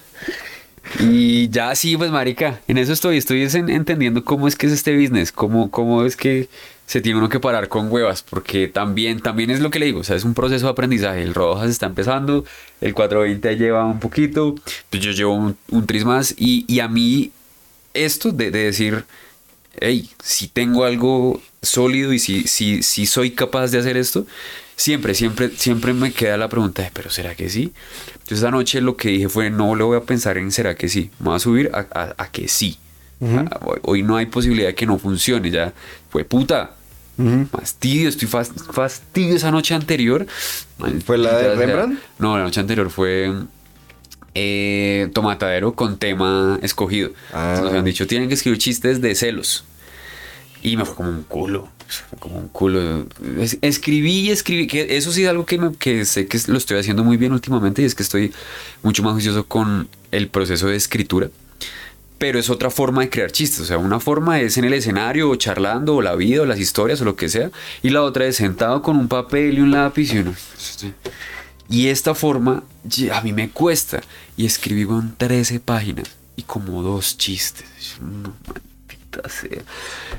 y 0.98 1.48
ya 1.50 1.74
sí, 1.74 1.96
pues 1.96 2.10
marica, 2.10 2.60
en 2.66 2.78
eso 2.78 2.92
estoy, 2.92 3.16
estoy 3.18 3.42
es 3.42 3.54
en- 3.54 3.68
entendiendo 3.70 4.24
cómo 4.24 4.48
es 4.48 4.56
que 4.56 4.66
es 4.66 4.72
este 4.72 4.96
business, 4.96 5.30
cómo, 5.30 5.70
cómo 5.70 6.04
es 6.04 6.16
que 6.16 6.48
se 6.86 7.00
tiene 7.00 7.18
uno 7.18 7.28
que 7.28 7.38
parar 7.38 7.68
con 7.68 7.92
huevas, 7.92 8.22
porque 8.28 8.66
también, 8.66 9.20
también 9.20 9.50
es 9.50 9.60
lo 9.60 9.70
que 9.70 9.78
le 9.78 9.86
digo, 9.86 10.00
o 10.00 10.04
sea, 10.04 10.16
es 10.16 10.24
un 10.24 10.34
proceso 10.34 10.66
de 10.66 10.72
aprendizaje, 10.72 11.22
el 11.22 11.34
Rojas 11.34 11.70
está 11.70 11.86
empezando, 11.86 12.44
el 12.80 12.94
420 12.94 13.56
lleva 13.56 13.84
un 13.84 14.00
poquito, 14.00 14.56
pues 14.88 15.02
yo 15.02 15.12
llevo 15.12 15.34
un, 15.34 15.56
un 15.70 15.86
tris 15.86 16.04
más 16.04 16.34
y, 16.36 16.64
y 16.66 16.80
a 16.80 16.88
mí 16.88 17.30
esto 17.94 18.30
de, 18.32 18.50
de 18.50 18.64
decir, 18.64 19.04
hey, 19.80 20.10
si 20.22 20.48
tengo 20.48 20.84
algo 20.84 21.40
sólido 21.62 22.12
y 22.12 22.18
si, 22.18 22.44
si, 22.46 22.82
si 22.82 23.06
soy 23.06 23.32
capaz 23.32 23.70
de 23.70 23.78
hacer 23.78 23.96
esto, 23.96 24.26
siempre, 24.76 25.14
siempre, 25.14 25.50
siempre 25.56 25.92
me 25.92 26.12
queda 26.12 26.36
la 26.36 26.48
pregunta 26.48 26.82
de, 26.82 26.90
pero 26.92 27.10
¿será 27.10 27.34
que 27.34 27.48
sí? 27.50 27.72
Entonces 28.14 28.38
esa 28.38 28.50
noche 28.50 28.80
lo 28.80 28.96
que 28.96 29.10
dije 29.10 29.28
fue, 29.28 29.50
no 29.50 29.74
le 29.74 29.84
voy 29.84 29.96
a 29.98 30.02
pensar 30.02 30.38
en 30.38 30.50
¿será 30.52 30.74
que 30.74 30.88
sí? 30.88 31.10
Me 31.18 31.26
voy 31.26 31.36
a 31.36 31.38
subir 31.40 31.70
a, 31.74 31.86
a- 31.92 32.14
a 32.16 32.30
que 32.30 32.48
sí. 32.48 32.78
A- 33.22 33.60
hoy, 33.66 33.78
hoy 33.82 34.02
no 34.02 34.16
hay 34.16 34.26
posibilidad 34.26 34.68
de 34.68 34.74
que 34.74 34.86
no 34.86 34.98
funcione, 34.98 35.50
ya 35.50 35.72
fue 36.10 36.24
puta. 36.24 36.76
Fastidio, 37.52 38.08
estoy 38.08 38.26
fas- 38.28 38.50
fastidio 38.72 39.36
esa 39.36 39.50
noche 39.50 39.74
anterior. 39.74 40.26
¿Fue 41.04 41.18
la 41.18 41.36
de. 41.36 41.54
Rembrandt? 41.54 42.00
No, 42.18 42.38
la 42.38 42.44
noche 42.44 42.60
anterior 42.60 42.88
fue 42.88 43.30
eh, 44.34 45.08
tomatadero 45.12 45.74
con 45.74 45.98
tema 45.98 46.58
escogido. 46.62 47.10
Ah. 47.32 47.38
Entonces 47.40 47.60
nos 47.62 47.70
habían 47.70 47.84
dicho, 47.84 48.06
tienen 48.06 48.28
que 48.28 48.34
escribir 48.34 48.58
chistes 48.58 49.00
de 49.00 49.14
celos. 49.14 49.64
Y 50.62 50.76
me 50.76 50.84
fue 50.84 50.94
como 50.94 51.08
un 51.10 51.22
culo. 51.22 51.68
Como 52.18 52.38
un 52.38 52.48
culo. 52.48 53.06
Es- 53.40 53.56
escribí 53.62 54.20
y 54.20 54.30
escribí. 54.30 54.66
Que 54.66 54.96
eso 54.96 55.10
sí 55.10 55.22
es 55.24 55.28
algo 55.30 55.46
que, 55.46 55.58
me- 55.58 55.74
que 55.74 56.04
sé 56.04 56.26
que 56.26 56.38
lo 56.48 56.58
estoy 56.58 56.78
haciendo 56.78 57.02
muy 57.02 57.16
bien 57.16 57.32
últimamente. 57.32 57.80
Y 57.82 57.86
es 57.86 57.94
que 57.94 58.02
estoy 58.02 58.32
mucho 58.82 59.02
más 59.02 59.14
juicioso 59.14 59.46
con 59.46 59.88
el 60.10 60.28
proceso 60.28 60.66
de 60.68 60.76
escritura. 60.76 61.28
Pero 62.18 62.38
es 62.38 62.50
otra 62.50 62.68
forma 62.70 63.00
de 63.00 63.08
crear 63.08 63.32
chistes. 63.32 63.60
O 63.60 63.64
sea, 63.64 63.78
una 63.78 63.98
forma 63.98 64.38
es 64.40 64.58
en 64.58 64.64
el 64.64 64.74
escenario, 64.74 65.30
o 65.30 65.36
charlando, 65.36 65.94
o 65.96 66.02
la 66.02 66.14
vida, 66.14 66.42
o 66.42 66.44
las 66.44 66.60
historias, 66.60 67.00
o 67.00 67.06
lo 67.06 67.16
que 67.16 67.30
sea. 67.30 67.50
Y 67.82 67.88
la 67.88 68.02
otra 68.02 68.26
es 68.26 68.36
sentado 68.36 68.82
con 68.82 68.98
un 68.98 69.08
papel 69.08 69.56
y 69.56 69.60
un 69.62 69.70
lápiz 69.70 70.12
y 70.12 70.18
uno. 70.18 70.34
Y 71.70 71.86
esta 71.86 72.14
forma 72.14 72.64
a 73.12 73.20
mí 73.22 73.32
me 73.32 73.50
cuesta. 73.50 74.00
Y 74.36 74.44
escribí 74.44 74.84
con 74.84 75.14
13 75.16 75.60
páginas 75.60 76.10
y 76.36 76.42
como 76.42 76.82
dos 76.82 77.16
chistes. 77.16 77.96
No, 78.00 78.34
maldita 78.46 79.28
sea. 79.28 79.62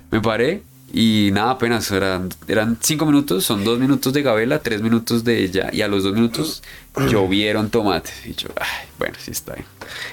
Me 0.09 0.21
paré 0.21 0.63
y 0.93 1.29
nada, 1.33 1.51
apenas 1.51 1.89
eran, 1.91 2.29
eran 2.47 2.77
cinco 2.81 3.05
minutos, 3.05 3.45
son 3.45 3.63
dos 3.63 3.79
minutos 3.79 4.11
de 4.11 4.21
Gabela, 4.21 4.59
tres 4.59 4.81
minutos 4.81 5.23
de 5.23 5.43
ella. 5.43 5.69
Y 5.71 5.81
a 5.81 5.87
los 5.87 6.03
dos 6.03 6.13
minutos 6.13 6.63
llovieron 7.09 7.69
tomates. 7.69 8.25
Y 8.25 8.33
yo, 8.33 8.49
ay, 8.59 8.87
bueno, 8.99 9.15
sí 9.19 9.31
está 9.31 9.53
bien. 9.53 9.65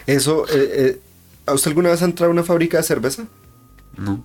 Eso, 0.07 0.47
eh, 0.49 0.71
eh, 0.73 1.01
¿a 1.47 1.55
usted 1.55 1.71
alguna 1.71 1.91
vez 1.91 2.03
ha 2.03 2.05
entrado 2.05 2.31
a 2.31 2.33
una 2.33 2.45
fábrica 2.45 2.77
de 2.77 2.85
cerveza? 2.85 3.27
¿No? 3.97 4.25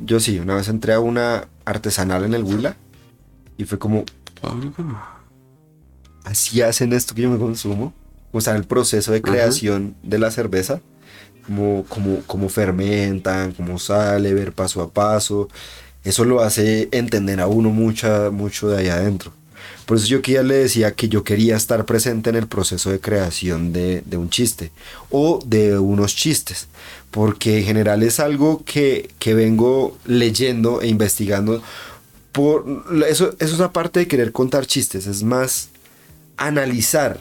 Yo 0.00 0.18
sí, 0.18 0.38
una 0.40 0.56
vez 0.56 0.68
entré 0.68 0.92
a 0.92 1.00
una 1.00 1.46
artesanal 1.64 2.24
en 2.24 2.34
el 2.34 2.42
Huila 2.42 2.76
y 3.56 3.64
fue 3.64 3.78
como, 3.78 4.04
así 6.24 6.62
hacen 6.62 6.92
esto 6.92 7.14
que 7.14 7.22
yo 7.22 7.30
me 7.30 7.38
consumo. 7.38 7.92
O 8.32 8.40
sea, 8.40 8.56
el 8.56 8.64
proceso 8.64 9.12
de 9.12 9.22
creación 9.22 9.94
de 10.02 10.18
la 10.18 10.32
cerveza, 10.32 10.80
como, 11.46 11.84
como, 11.88 12.20
como 12.22 12.48
fermentan, 12.48 13.52
cómo 13.52 13.78
sale, 13.78 14.34
ver 14.34 14.52
paso 14.52 14.82
a 14.82 14.90
paso. 14.90 15.48
Eso 16.02 16.24
lo 16.24 16.40
hace 16.40 16.88
entender 16.90 17.40
a 17.40 17.46
uno 17.46 17.70
mucha, 17.70 18.30
mucho 18.30 18.68
de 18.68 18.78
ahí 18.78 18.88
adentro. 18.88 19.32
Por 19.86 19.98
eso 19.98 20.06
yo 20.06 20.22
que 20.22 20.32
ya 20.32 20.42
le 20.42 20.54
decía 20.54 20.94
que 20.94 21.08
yo 21.08 21.24
quería 21.24 21.56
estar 21.56 21.84
presente 21.84 22.30
en 22.30 22.36
el 22.36 22.46
proceso 22.46 22.90
de 22.90 23.00
creación 23.00 23.72
de, 23.72 24.02
de 24.06 24.16
un 24.16 24.30
chiste 24.30 24.70
o 25.10 25.40
de 25.44 25.78
unos 25.78 26.16
chistes, 26.16 26.68
porque 27.10 27.58
en 27.58 27.64
general 27.64 28.02
es 28.02 28.18
algo 28.18 28.62
que, 28.64 29.10
que 29.18 29.34
vengo 29.34 29.96
leyendo 30.06 30.80
e 30.80 30.88
investigando. 30.88 31.62
Por, 32.32 32.64
eso, 33.06 33.36
eso 33.38 33.54
es 33.54 33.60
aparte 33.60 34.00
de 34.00 34.08
querer 34.08 34.32
contar 34.32 34.66
chistes, 34.66 35.06
es 35.06 35.22
más 35.22 35.68
analizar. 36.36 37.20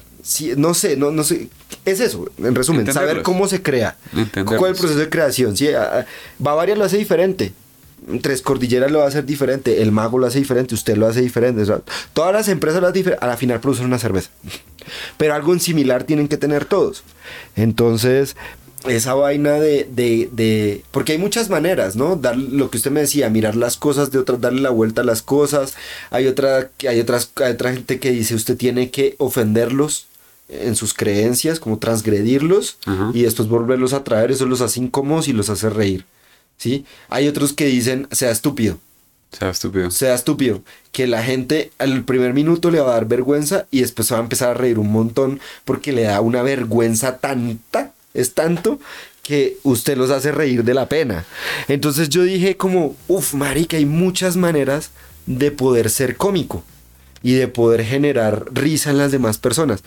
No 0.57 0.73
sé, 0.73 0.95
no, 0.95 1.11
no 1.11 1.23
sé. 1.23 1.49
Es 1.85 1.99
eso, 1.99 2.29
en 2.37 2.55
resumen, 2.55 2.91
saber 2.93 3.23
cómo 3.23 3.47
se 3.47 3.61
crea. 3.61 3.97
Entenderlos. 4.15 4.57
¿Cuál 4.57 4.71
es 4.71 4.77
el 4.77 4.81
proceso 4.81 4.99
de 4.99 5.09
creación? 5.09 5.55
A- 5.77 5.99
a- 5.99 6.05
Bavaria 6.39 6.75
lo 6.75 6.85
hace 6.85 6.97
diferente. 6.97 7.51
Tres 8.21 8.41
Cordilleras 8.41 8.91
lo 8.91 8.99
va 8.99 9.05
a 9.05 9.07
hacer 9.09 9.25
diferente. 9.25 9.81
El 9.81 9.91
Mago 9.91 10.17
lo 10.17 10.27
hace 10.27 10.39
diferente. 10.39 10.75
Usted 10.75 10.95
lo 10.97 11.07
hace 11.07 11.21
diferente. 11.21 11.61
o 11.61 11.65
sea, 11.65 11.79
todas 12.13 12.33
las 12.33 12.47
empresas 12.47 12.79
lo 12.81 12.87
hacen 12.87 12.93
diferente. 13.01 13.23
A 13.25 13.27
la 13.27 13.37
final 13.37 13.59
producen 13.59 13.85
una 13.85 13.99
cerveza. 13.99 14.29
Pero 15.17 15.33
algo 15.33 15.53
en 15.53 15.59
similar 15.59 16.03
tienen 16.03 16.27
que 16.27 16.37
tener 16.37 16.65
todos. 16.65 17.03
Entonces, 17.55 18.35
esa 18.87 19.13
vaina 19.13 19.53
de, 19.53 19.87
de, 19.89 20.29
de- 20.31 20.83
Porque 20.91 21.13
hay 21.13 21.17
muchas 21.17 21.49
maneras, 21.49 21.95
¿no? 21.95 22.15
Dar 22.15 22.37
lo 22.37 22.69
que 22.69 22.77
usted 22.77 22.91
me 22.91 23.01
decía, 23.01 23.29
mirar 23.29 23.55
las 23.55 23.77
cosas 23.77 24.11
de 24.11 24.19
otra, 24.19 24.37
darle 24.37 24.61
la 24.61 24.69
vuelta 24.69 25.01
a 25.01 25.05
las 25.05 25.21
cosas. 25.21 25.75
Hay 26.09 26.27
otra, 26.27 26.69
hay 26.87 26.99
otras, 26.99 27.31
hay 27.35 27.51
otra 27.53 27.73
gente 27.73 27.99
que 27.99 28.11
dice 28.11 28.35
usted 28.35 28.57
tiene 28.57 28.89
que 28.91 29.15
ofenderlos 29.17 30.07
en 30.49 30.75
sus 30.75 30.93
creencias, 30.93 31.59
como 31.59 31.79
transgredirlos 31.79 32.77
y 33.13 33.23
después 33.23 33.47
volverlos 33.47 33.93
a 33.93 34.03
traer, 34.03 34.31
eso 34.31 34.45
los 34.45 34.61
hace 34.61 34.79
incómodos 34.81 35.27
y 35.27 35.33
los 35.33 35.49
hace 35.49 35.69
reír. 35.69 36.05
¿Sí? 36.57 36.85
Hay 37.09 37.27
otros 37.27 37.53
que 37.53 37.65
dicen 37.65 38.07
sea 38.11 38.29
estúpido 38.31 38.77
sea, 39.31 39.49
estúpido. 39.49 39.89
sea 39.89 40.13
estúpido. 40.13 40.61
Que 40.91 41.07
la 41.07 41.23
gente 41.23 41.71
al 41.79 42.03
primer 42.03 42.33
minuto 42.35 42.69
le 42.69 42.79
va 42.79 42.91
a 42.91 42.93
dar 42.93 43.07
vergüenza 43.07 43.65
y 43.71 43.81
después 43.81 44.11
va 44.13 44.17
a 44.17 44.21
empezar 44.21 44.49
a 44.49 44.53
reír 44.53 44.77
un 44.77 44.91
montón 44.91 45.39
porque 45.65 45.91
le 45.91 46.03
da 46.03 46.21
una 46.21 46.43
vergüenza 46.43 47.17
tanta, 47.17 47.93
es 48.13 48.33
tanto 48.33 48.79
que 49.21 49.57
usted 49.63 49.97
los 49.97 50.09
hace 50.09 50.31
reír 50.31 50.63
de 50.63 50.73
la 50.73 50.87
pena. 50.89 51.25
Entonces 51.67 52.09
yo 52.09 52.23
dije 52.23 52.57
como, 52.57 52.95
uff, 53.07 53.33
marica, 53.33 53.77
hay 53.77 53.85
muchas 53.85 54.35
maneras 54.35 54.91
de 55.25 55.51
poder 55.51 55.89
ser 55.89 56.17
cómico 56.17 56.63
y 57.21 57.33
de 57.33 57.47
poder 57.47 57.83
generar 57.85 58.45
risa 58.51 58.89
en 58.91 58.97
las 58.97 59.11
demás 59.11 59.37
personas. 59.37 59.83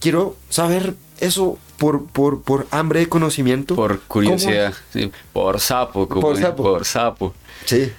Quiero 0.00 0.36
saber 0.50 0.94
eso 1.20 1.58
por, 1.78 2.04
por, 2.06 2.42
por 2.42 2.66
hambre 2.70 3.00
de 3.00 3.08
conocimiento. 3.08 3.74
Por 3.74 4.00
curiosidad, 4.00 4.74
sí, 4.92 5.10
por 5.32 5.60
sapo, 5.60 6.06
como 6.08 6.20
Por 6.20 6.36
sapo. 6.38 6.62
por 6.62 6.84
sapo. 6.84 7.34
Sí. 7.64 7.90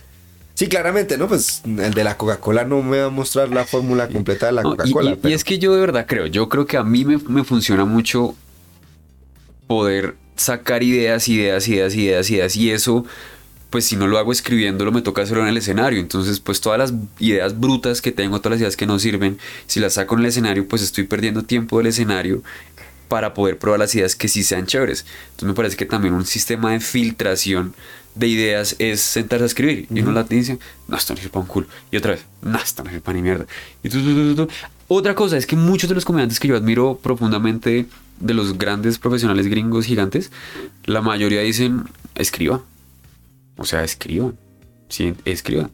Sí, 0.54 0.68
claramente, 0.68 1.18
¿no? 1.18 1.28
Pues 1.28 1.64
el 1.66 1.94
de 1.96 2.04
la 2.04 2.16
Coca-Cola 2.16 2.64
no 2.64 2.82
me 2.84 3.00
va 3.00 3.06
a 3.08 3.10
mostrar 3.10 3.50
la 3.50 3.66
fórmula 3.66 4.08
completa 4.08 4.46
de 4.46 4.52
la 4.54 4.62
No, 4.62 4.74
y- 4.74 4.78
Coca-Cola. 4.78 5.18
y, 5.24 5.30
y 5.30 5.34
es 5.34 5.44
que 5.44 5.58
yo 5.58 5.74
de 5.74 5.82
verdad 5.82 6.06
creo, 6.08 6.28
yo 6.28 6.48
creo 6.48 6.66
que 6.68 6.78
a 6.78 6.84
mí 6.84 7.04
me, 7.04 7.18
me 7.18 7.44
funciona 7.44 7.84
mucho 7.86 8.36
poder 9.68 10.16
sacar 10.36 10.84
ideas, 10.84 11.28
ideas, 11.28 11.68
ideas, 11.68 11.96
ideas, 11.96 12.30
ideas, 12.30 12.56
y 12.56 12.72
eso, 12.72 13.06
pues 13.70 13.86
si 13.86 13.96
no 13.96 14.08
lo 14.08 14.18
hago 14.18 14.32
escribiéndolo, 14.32 14.92
me 14.92 15.02
toca 15.02 15.22
hacerlo 15.22 15.44
en 15.44 15.50
el 15.50 15.58
escenario. 15.58 16.00
Entonces, 16.00 16.40
pues 16.40 16.62
todas 16.62 16.80
las 16.80 16.94
ideas 17.20 17.60
brutas 17.60 18.02
que 18.02 18.12
tengo, 18.12 18.40
todas 18.40 18.54
las 18.54 18.62
ideas 18.62 18.78
que 18.78 18.86
no 18.86 19.00
sirven, 19.00 19.38
si 19.68 19.80
las 19.80 19.94
saco 19.94 20.16
en 20.16 20.22
el 20.22 20.28
escenario, 20.28 20.68
pues 20.68 20.82
estoy 20.82 21.06
perdiendo 21.06 21.44
tiempo 21.44 21.78
del 21.78 21.88
escenario 21.88 22.44
para 23.08 23.34
poder 23.34 23.58
probar 23.58 23.80
las 23.80 23.94
ideas 23.96 24.16
que 24.16 24.28
sí 24.28 24.44
sean 24.44 24.66
chéveres. 24.66 25.06
Entonces 25.26 25.48
me 25.48 25.54
parece 25.54 25.78
que 25.78 25.86
también 25.86 26.14
un 26.14 26.26
sistema 26.26 26.72
de 26.72 26.80
filtración 26.80 27.74
de 28.16 28.28
ideas 28.28 28.76
es 28.80 29.02
sentarse 29.02 29.44
a 29.44 29.48
escribir. 29.48 29.88
Y 29.90 30.02
uno 30.02 30.12
la 30.12 30.24
dice, 30.24 30.58
no, 30.88 30.98
esto 30.98 31.14
no 31.14 31.18
sirve 31.18 31.30
para 31.30 31.42
un 31.42 31.48
culo. 31.48 31.68
Y 31.92 31.98
otra 31.98 32.12
vez, 32.12 32.26
no, 32.42 32.58
esto 32.58 32.84
no 32.84 32.90
sirve 32.90 33.02
para 33.02 33.16
ni 33.16 33.22
mierda. 33.22 33.46
Y 33.84 33.90
tu, 33.90 34.00
tu, 34.00 34.14
tu, 34.14 34.36
tu, 34.36 34.46
tu. 34.46 34.54
Otra 34.88 35.16
cosa 35.16 35.38
es 35.38 35.46
que 35.46 35.56
muchos 35.56 35.90
de 35.90 35.96
los 35.96 36.06
comediantes 36.06 36.40
que 36.40 36.48
yo 36.48 36.56
admiro 36.56 37.00
profundamente 37.02 37.88
de 38.20 38.34
los 38.34 38.58
grandes 38.58 38.98
profesionales 39.00 39.48
gringos 39.48 39.86
gigantes, 39.86 40.32
la 40.86 41.02
mayoría 41.02 41.42
dicen, 41.42 41.84
escriba. 42.16 42.62
O 43.58 43.66
sea, 43.66 43.84
escriba. 43.84 44.32
Sí, 44.88 45.14
escriba. 45.26 45.70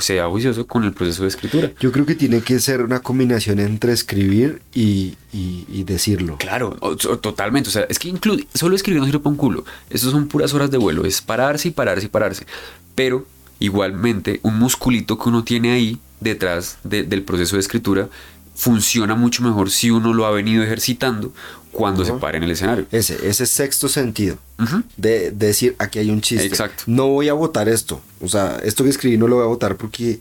Sea 0.00 0.26
juicioso 0.28 0.66
con 0.66 0.84
el 0.84 0.92
proceso 0.92 1.22
de 1.22 1.28
escritura. 1.28 1.70
Yo 1.80 1.90
creo 1.90 2.04
que 2.04 2.14
tiene 2.14 2.42
que 2.42 2.60
ser 2.60 2.82
una 2.82 3.00
combinación 3.00 3.58
entre 3.60 3.92
escribir 3.92 4.60
y, 4.74 5.14
y- 5.32 5.64
y 5.68 5.84
decirlo. 5.84 6.36
Claro, 6.38 6.76
o- 6.80 6.88
o- 6.90 6.96
totalmente. 7.18 7.70
O 7.70 7.72
sea, 7.72 7.86
es 7.88 7.98
que 7.98 8.12
inclu- 8.12 8.46
solo 8.52 8.76
escribir 8.76 9.00
no 9.00 9.06
sirve 9.06 9.20
para 9.20 9.30
un 9.30 9.36
culo. 9.36 9.64
Eso 9.88 10.10
son 10.10 10.28
puras 10.28 10.52
horas 10.52 10.70
de 10.70 10.76
vuelo. 10.78 11.04
Es 11.06 11.22
pararse 11.22 11.68
y 11.68 11.70
pararse 11.70 12.06
y 12.06 12.08
pararse. 12.10 12.46
Pero 12.94 13.26
igualmente, 13.58 14.38
un 14.42 14.58
musculito 14.58 15.18
que 15.18 15.28
uno 15.30 15.44
tiene 15.44 15.72
ahí 15.72 15.98
detrás 16.20 16.78
de- 16.84 17.04
del 17.04 17.22
proceso 17.22 17.56
de 17.56 17.60
escritura 17.60 18.08
funciona 18.54 19.14
mucho 19.14 19.42
mejor 19.42 19.70
si 19.70 19.90
uno 19.90 20.12
lo 20.12 20.26
ha 20.26 20.30
venido 20.30 20.62
ejercitando 20.62 21.32
cuando 21.72 22.04
se 22.04 22.12
para 22.12 22.36
en 22.36 22.44
el 22.44 22.50
escenario. 22.52 22.86
Ese, 22.92 23.28
ese 23.28 23.46
sexto 23.46 23.88
sentido 23.88 24.36
Ujú. 24.58 24.82
de, 24.96 25.30
de 25.30 25.46
decir 25.46 25.74
aquí 25.78 25.98
hay 25.98 26.10
un 26.10 26.20
chiste. 26.20 26.46
Exacto. 26.46 26.84
No 26.86 27.08
voy 27.08 27.28
a 27.28 27.32
votar 27.32 27.68
esto. 27.68 28.00
O 28.20 28.28
sea, 28.28 28.60
esto 28.62 28.84
que 28.84 28.90
escribí 28.90 29.16
no 29.18 29.26
lo 29.26 29.36
voy 29.36 29.44
a 29.44 29.48
votar 29.48 29.76
porque 29.76 30.20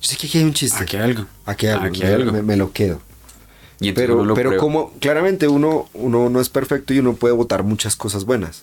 yo 0.00 0.08
sé 0.08 0.16
que 0.16 0.26
aquí 0.26 0.38
hay 0.38 0.44
un 0.44 0.52
chiste. 0.52 0.82
Aquí 0.82 0.96
hay 0.96 1.02
algo. 1.04 1.26
Aquí 1.46 1.66
hay 1.66 1.72
algo. 1.74 1.86
Aquí 1.86 2.02
hay 2.02 2.12
algo. 2.14 2.32
me- 2.32 2.42
me 2.42 2.56
lo 2.56 2.72
quedo. 2.72 3.00
Y 3.80 3.92
Pero, 3.92 4.24
lo 4.24 4.34
pero 4.34 4.50
prueba. 4.50 4.60
como 4.62 4.92
claramente 5.00 5.48
uno, 5.48 5.88
uno 5.94 6.28
no 6.30 6.40
es 6.40 6.48
perfecto 6.48 6.94
y 6.94 7.00
uno 7.00 7.14
puede 7.14 7.34
votar 7.34 7.64
muchas 7.64 7.96
cosas 7.96 8.24
buenas, 8.24 8.62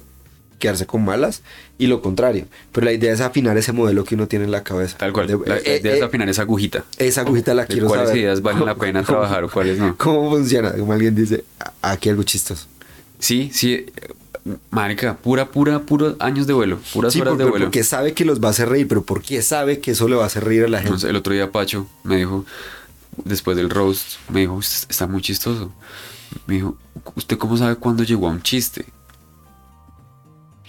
quedarse 0.61 0.85
con 0.85 1.03
malas 1.03 1.41
y 1.77 1.87
lo 1.87 2.01
contrario. 2.01 2.45
Pero 2.71 2.85
la 2.85 2.93
idea 2.93 3.11
es 3.11 3.19
afinar 3.19 3.57
ese 3.57 3.73
modelo 3.73 4.05
que 4.05 4.15
uno 4.15 4.27
tiene 4.29 4.45
en 4.45 4.51
la 4.51 4.63
cabeza. 4.63 4.97
Tal 4.97 5.11
cual. 5.11 5.27
De- 5.27 5.37
la, 5.45 5.57
eh, 5.57 5.79
idea 5.81 5.93
es 5.95 5.99
eh, 5.99 6.03
afinar 6.05 6.29
esa 6.29 6.43
agujita. 6.43 6.85
esa 6.97 7.21
agujita 7.21 7.53
la 7.53 7.65
quiero 7.65 7.87
cuáles 7.87 8.07
saber. 8.07 8.23
ideas 8.23 8.41
valen 8.41 8.65
la 8.65 8.71
¿Cómo- 8.75 8.81
pena 8.85 9.03
trabajar 9.03 9.43
o 9.43 9.49
cuáles 9.49 9.77
no. 9.79 9.97
¿Cómo 9.97 10.29
funciona? 10.29 10.71
Como 10.71 10.93
alguien 10.93 11.13
dice, 11.13 11.43
"A- 11.59 11.91
aquí 11.91 12.07
algo 12.07 12.23
chistoso. 12.23 12.67
Sí, 13.19 13.51
sí. 13.53 13.85
Marica, 14.71 15.17
pura, 15.17 15.45
pura, 15.51 15.79
puros 15.81 16.15
años 16.19 16.47
de 16.47 16.53
vuelo. 16.53 16.79
Puras 16.93 17.13
Sí, 17.13 17.21
horas 17.21 17.33
porque, 17.33 17.43
de 17.43 17.49
vuelo. 17.51 17.65
porque 17.65 17.83
sabe 17.83 18.13
que 18.13 18.25
los 18.25 18.41
va 18.43 18.47
a 18.47 18.51
hacer 18.51 18.69
reír, 18.69 18.87
pero 18.87 19.03
¿por 19.03 19.21
qué 19.21 19.41
sabe 19.43 19.79
que 19.79 19.91
eso 19.91 20.07
le 20.07 20.15
va 20.15 20.23
a 20.23 20.25
hacer 20.27 20.43
reír 20.43 20.63
a 20.63 20.67
la 20.67 20.77
gente? 20.77 20.87
Entonces, 20.87 21.09
el 21.11 21.15
otro 21.15 21.33
día 21.33 21.51
Pacho 21.51 21.87
me 22.03 22.17
dijo, 22.17 22.43
después 23.23 23.55
del 23.55 23.69
roast, 23.69 24.13
me 24.29 24.39
dijo, 24.39 24.53
"Usted 24.55 24.87
está 24.89 25.05
muy 25.05 25.21
chistoso. 25.21 25.71
Me 26.47 26.55
dijo, 26.55 26.75
¿usted 27.15 27.37
cómo 27.37 27.55
sabe 27.57 27.75
cuándo 27.75 28.01
llegó 28.03 28.27
a 28.27 28.31
un 28.31 28.41
chiste? 28.41 28.85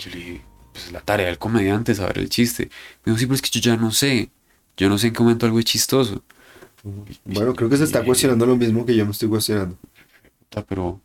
Yo 0.04 0.10
le 0.10 0.16
dije, 0.16 0.40
pues 0.72 0.86
es 0.86 0.92
la 0.92 1.00
tarea 1.00 1.26
del 1.26 1.38
comediante 1.38 1.94
saber 1.94 2.18
el 2.18 2.28
chiste. 2.28 2.70
Me 3.04 3.12
dijo, 3.12 3.18
sí, 3.18 3.26
pero 3.26 3.34
es 3.36 3.42
que 3.42 3.50
yo 3.50 3.60
ya 3.60 3.76
no 3.76 3.90
sé. 3.92 4.30
Yo 4.76 4.88
no 4.88 4.98
sé 4.98 5.08
en 5.08 5.12
qué 5.14 5.22
momento 5.22 5.46
algo 5.46 5.58
es 5.58 5.64
chistoso. 5.66 6.22
Bueno, 7.24 7.54
creo 7.54 7.68
que 7.68 7.76
se 7.76 7.84
está 7.84 8.04
cuestionando 8.04 8.46
lo 8.46 8.56
mismo 8.56 8.84
que 8.86 8.96
yo 8.96 9.04
me 9.04 9.12
estoy 9.12 9.28
cuestionando. 9.28 9.76
Pero, 10.68 11.00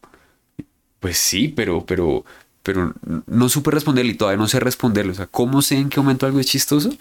pues 1.00 1.18
sí, 1.18 1.48
pero, 1.50 1.86
pero, 1.86 2.26
pero 2.64 2.94
no 3.28 3.50
supe 3.50 3.72
responderle 3.72 4.14
y 4.14 4.16
todavía 4.16 4.38
no 4.40 4.48
sé 4.48 4.60
responderle. 4.60 5.12
O 5.12 5.16
sea, 5.16 5.28
¿cómo 5.28 5.62
sé 5.62 5.78
en 5.78 5.90
qué 5.90 6.00
momento 6.00 6.26
algo 6.26 6.40
es 6.40 6.48
chistoso? 6.48 6.92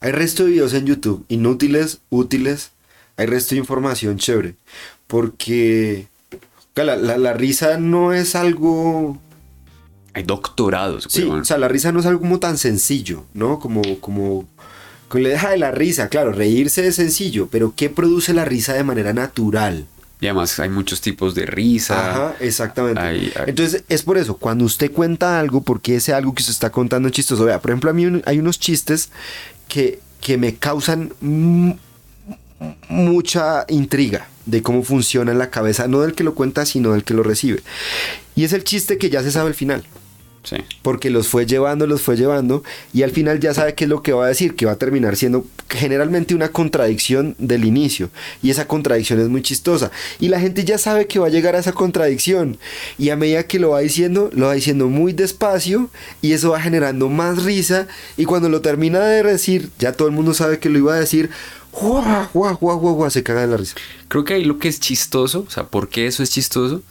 Hay 0.00 0.12
resto 0.12 0.44
de 0.44 0.50
videos 0.50 0.74
en 0.74 0.86
YouTube, 0.86 1.24
inútiles, 1.28 2.00
útiles. 2.10 2.72
Hay 3.16 3.26
resto 3.26 3.54
de 3.54 3.60
información 3.60 4.18
chévere. 4.18 4.54
Porque 5.06 6.08
la, 6.76 6.96
la- 6.96 7.18
la 7.18 7.32
risa 7.34 7.78
no 7.78 8.12
es 8.12 8.34
algo... 8.34 9.20
Hay 10.16 10.22
doctorados, 10.22 11.06
Sí, 11.10 11.24
o 11.24 11.44
sea, 11.44 11.58
la 11.58 11.68
risa 11.68 11.92
no 11.92 12.00
es 12.00 12.06
algo 12.06 12.20
como 12.20 12.40
tan 12.40 12.56
sencillo, 12.56 13.24
¿no? 13.34 13.58
Como, 13.58 13.82
como, 14.00 14.48
le 15.12 15.28
deja 15.28 15.50
de 15.50 15.58
la 15.58 15.70
risa, 15.72 16.08
claro, 16.08 16.32
reírse 16.32 16.86
es 16.86 16.94
sencillo, 16.94 17.48
pero 17.50 17.74
¿qué 17.76 17.90
produce 17.90 18.32
la 18.32 18.46
risa 18.46 18.72
de 18.72 18.82
manera 18.82 19.12
natural? 19.12 19.84
Y 20.18 20.26
además 20.26 20.58
hay 20.58 20.70
muchos 20.70 21.02
tipos 21.02 21.34
de 21.34 21.44
risa. 21.44 22.10
Ajá, 22.12 22.34
exactamente. 22.40 22.98
Hay- 22.98 23.30
hay- 23.36 23.44
Entonces, 23.48 23.84
es 23.90 24.02
por 24.04 24.16
eso, 24.16 24.38
cuando 24.38 24.64
usted 24.64 24.90
cuenta 24.90 25.38
algo, 25.38 25.60
porque 25.60 25.96
ese 25.96 26.14
algo 26.14 26.34
que 26.34 26.40
usted 26.40 26.54
está 26.54 26.70
contando 26.72 27.08
es 27.08 27.12
chistoso. 27.14 27.44
Vea, 27.44 27.60
por 27.60 27.70
ejemplo, 27.72 27.90
a 27.90 27.92
mí 27.92 28.22
hay 28.24 28.38
unos 28.38 28.58
chistes 28.58 29.10
que, 29.68 30.00
que 30.22 30.38
me 30.38 30.54
causan 30.54 31.12
mucha 32.88 33.66
intriga 33.68 34.28
de 34.46 34.62
cómo 34.62 34.82
funciona 34.82 35.32
en 35.32 35.38
la 35.38 35.50
cabeza, 35.50 35.88
no 35.88 36.00
del 36.00 36.14
que 36.14 36.24
lo 36.24 36.34
cuenta, 36.34 36.64
sino 36.64 36.92
del 36.92 37.04
que 37.04 37.12
lo 37.12 37.22
recibe. 37.22 37.62
Y 38.34 38.44
es 38.44 38.54
el 38.54 38.64
chiste 38.64 38.96
que 38.96 39.10
ya 39.10 39.22
se 39.22 39.30
sabe 39.30 39.48
el 39.50 39.54
final 39.54 39.84
Sí. 40.46 40.58
porque 40.82 41.10
los 41.10 41.26
fue 41.26 41.44
llevando, 41.44 41.88
los 41.88 42.02
fue 42.02 42.16
llevando, 42.16 42.62
y 42.94 43.02
al 43.02 43.10
final 43.10 43.40
ya 43.40 43.52
sabe 43.52 43.74
qué 43.74 43.82
es 43.82 43.90
lo 43.90 44.00
que 44.00 44.12
va 44.12 44.26
a 44.26 44.28
decir, 44.28 44.54
que 44.54 44.64
va 44.64 44.72
a 44.72 44.78
terminar 44.78 45.16
siendo 45.16 45.44
generalmente 45.68 46.36
una 46.36 46.50
contradicción 46.50 47.34
del 47.38 47.64
inicio, 47.64 48.10
y 48.44 48.50
esa 48.50 48.68
contradicción 48.68 49.18
es 49.18 49.28
muy 49.28 49.42
chistosa, 49.42 49.90
y 50.20 50.28
la 50.28 50.38
gente 50.38 50.64
ya 50.64 50.78
sabe 50.78 51.08
que 51.08 51.18
va 51.18 51.26
a 51.26 51.30
llegar 51.30 51.56
a 51.56 51.58
esa 51.58 51.72
contradicción, 51.72 52.58
y 52.96 53.10
a 53.10 53.16
medida 53.16 53.42
que 53.42 53.58
lo 53.58 53.70
va 53.70 53.80
diciendo, 53.80 54.30
lo 54.32 54.46
va 54.46 54.54
diciendo 54.54 54.86
muy 54.86 55.12
despacio, 55.12 55.90
y 56.22 56.32
eso 56.32 56.50
va 56.50 56.60
generando 56.60 57.08
más 57.08 57.42
risa, 57.42 57.88
y 58.16 58.24
cuando 58.24 58.48
lo 58.48 58.60
termina 58.60 59.00
de 59.00 59.24
decir, 59.24 59.70
ya 59.80 59.94
todo 59.94 60.06
el 60.06 60.14
mundo 60.14 60.32
sabe 60.32 60.60
que 60.60 60.68
lo 60.68 60.78
iba 60.78 60.94
a 60.94 61.00
decir, 61.00 61.28
¡guau, 61.72 62.28
guau, 62.32 62.56
guau, 62.56 62.94
guau, 62.94 63.10
se 63.10 63.24
caga 63.24 63.40
de 63.40 63.48
la 63.48 63.56
risa. 63.56 63.74
Creo 64.06 64.24
que 64.24 64.34
ahí 64.34 64.44
lo 64.44 64.58
que 64.58 64.68
es 64.68 64.78
chistoso, 64.78 65.44
o 65.46 65.50
sea, 65.50 65.64
¿por 65.64 65.88
qué 65.88 66.06
eso 66.06 66.22
es 66.22 66.30
chistoso? 66.30 66.82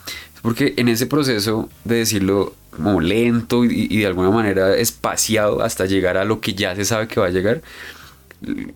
Porque 0.46 0.74
en 0.78 0.88
ese 0.89 1.08
proceso 1.08 1.70
de 1.84 1.96
decirlo 1.98 2.54
como 2.72 3.02
lento 3.02 3.66
y, 3.66 3.88
y 3.89 3.98
de 4.00 4.06
alguna 4.08 4.30
manera 4.32 4.76
espaciado 4.78 5.62
hasta 5.64 5.86
llegar 5.86 6.18
a 6.18 6.26
lo 6.26 6.39
que 6.41 6.54
ya 6.54 6.76
se 6.76 6.86
sabe 6.86 7.08
que 7.08 7.20
va 7.20 7.28
a 7.28 7.32
llegar, 7.32 7.62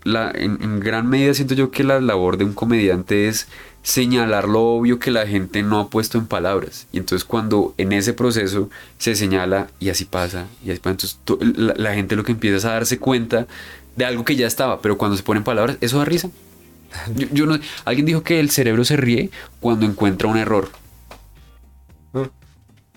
la, 0.03 0.31
en, 0.33 0.57
en 0.61 0.79
gran 0.79 1.07
medida 1.07 1.33
siento 1.33 1.53
yo 1.53 1.71
que 1.71 1.83
la 1.83 1.99
labor 1.99 2.37
de 2.37 2.45
un 2.45 2.53
comediante 2.53 3.27
es 3.27 3.47
señalar 3.83 4.47
lo 4.47 4.61
obvio 4.61 4.99
que 4.99 5.11
la 5.11 5.27
gente 5.27 5.61
no 5.63 5.79
ha 5.79 5.89
puesto 5.89 6.17
en 6.17 6.25
palabras. 6.27 6.87
Y 6.91 6.97
entonces 6.97 7.25
cuando 7.25 7.73
en 7.77 7.91
ese 7.93 8.13
proceso 8.13 8.69
se 8.97 9.15
señala 9.15 9.67
y 9.79 9.89
así 9.89 10.05
pasa, 10.05 10.47
y 10.65 10.71
así 10.71 10.79
pasa, 10.79 10.91
entonces 10.91 11.19
to- 11.23 11.39
la, 11.41 11.73
la 11.77 11.93
gente 11.93 12.15
lo 12.15 12.23
que 12.23 12.31
empieza 12.31 12.57
es 12.57 12.65
a 12.65 12.71
darse 12.71 12.99
cuenta 12.99 13.47
de 13.95 14.05
algo 14.05 14.25
que 14.25 14.35
ya 14.35 14.47
estaba, 14.47 14.81
pero 14.81 14.97
cuando 14.97 15.17
se 15.17 15.23
ponen 15.23 15.43
palabras, 15.43 15.77
eso 15.81 15.99
da 15.99 16.05
risa. 16.05 16.29
Yo, 17.15 17.27
yo 17.31 17.45
no, 17.45 17.59
alguien 17.85 18.05
dijo 18.07 18.23
que 18.23 18.39
el 18.39 18.49
cerebro 18.49 18.83
se 18.85 18.97
ríe 18.97 19.29
cuando 19.59 19.85
encuentra 19.85 20.27
un 20.27 20.37
error. 20.37 20.69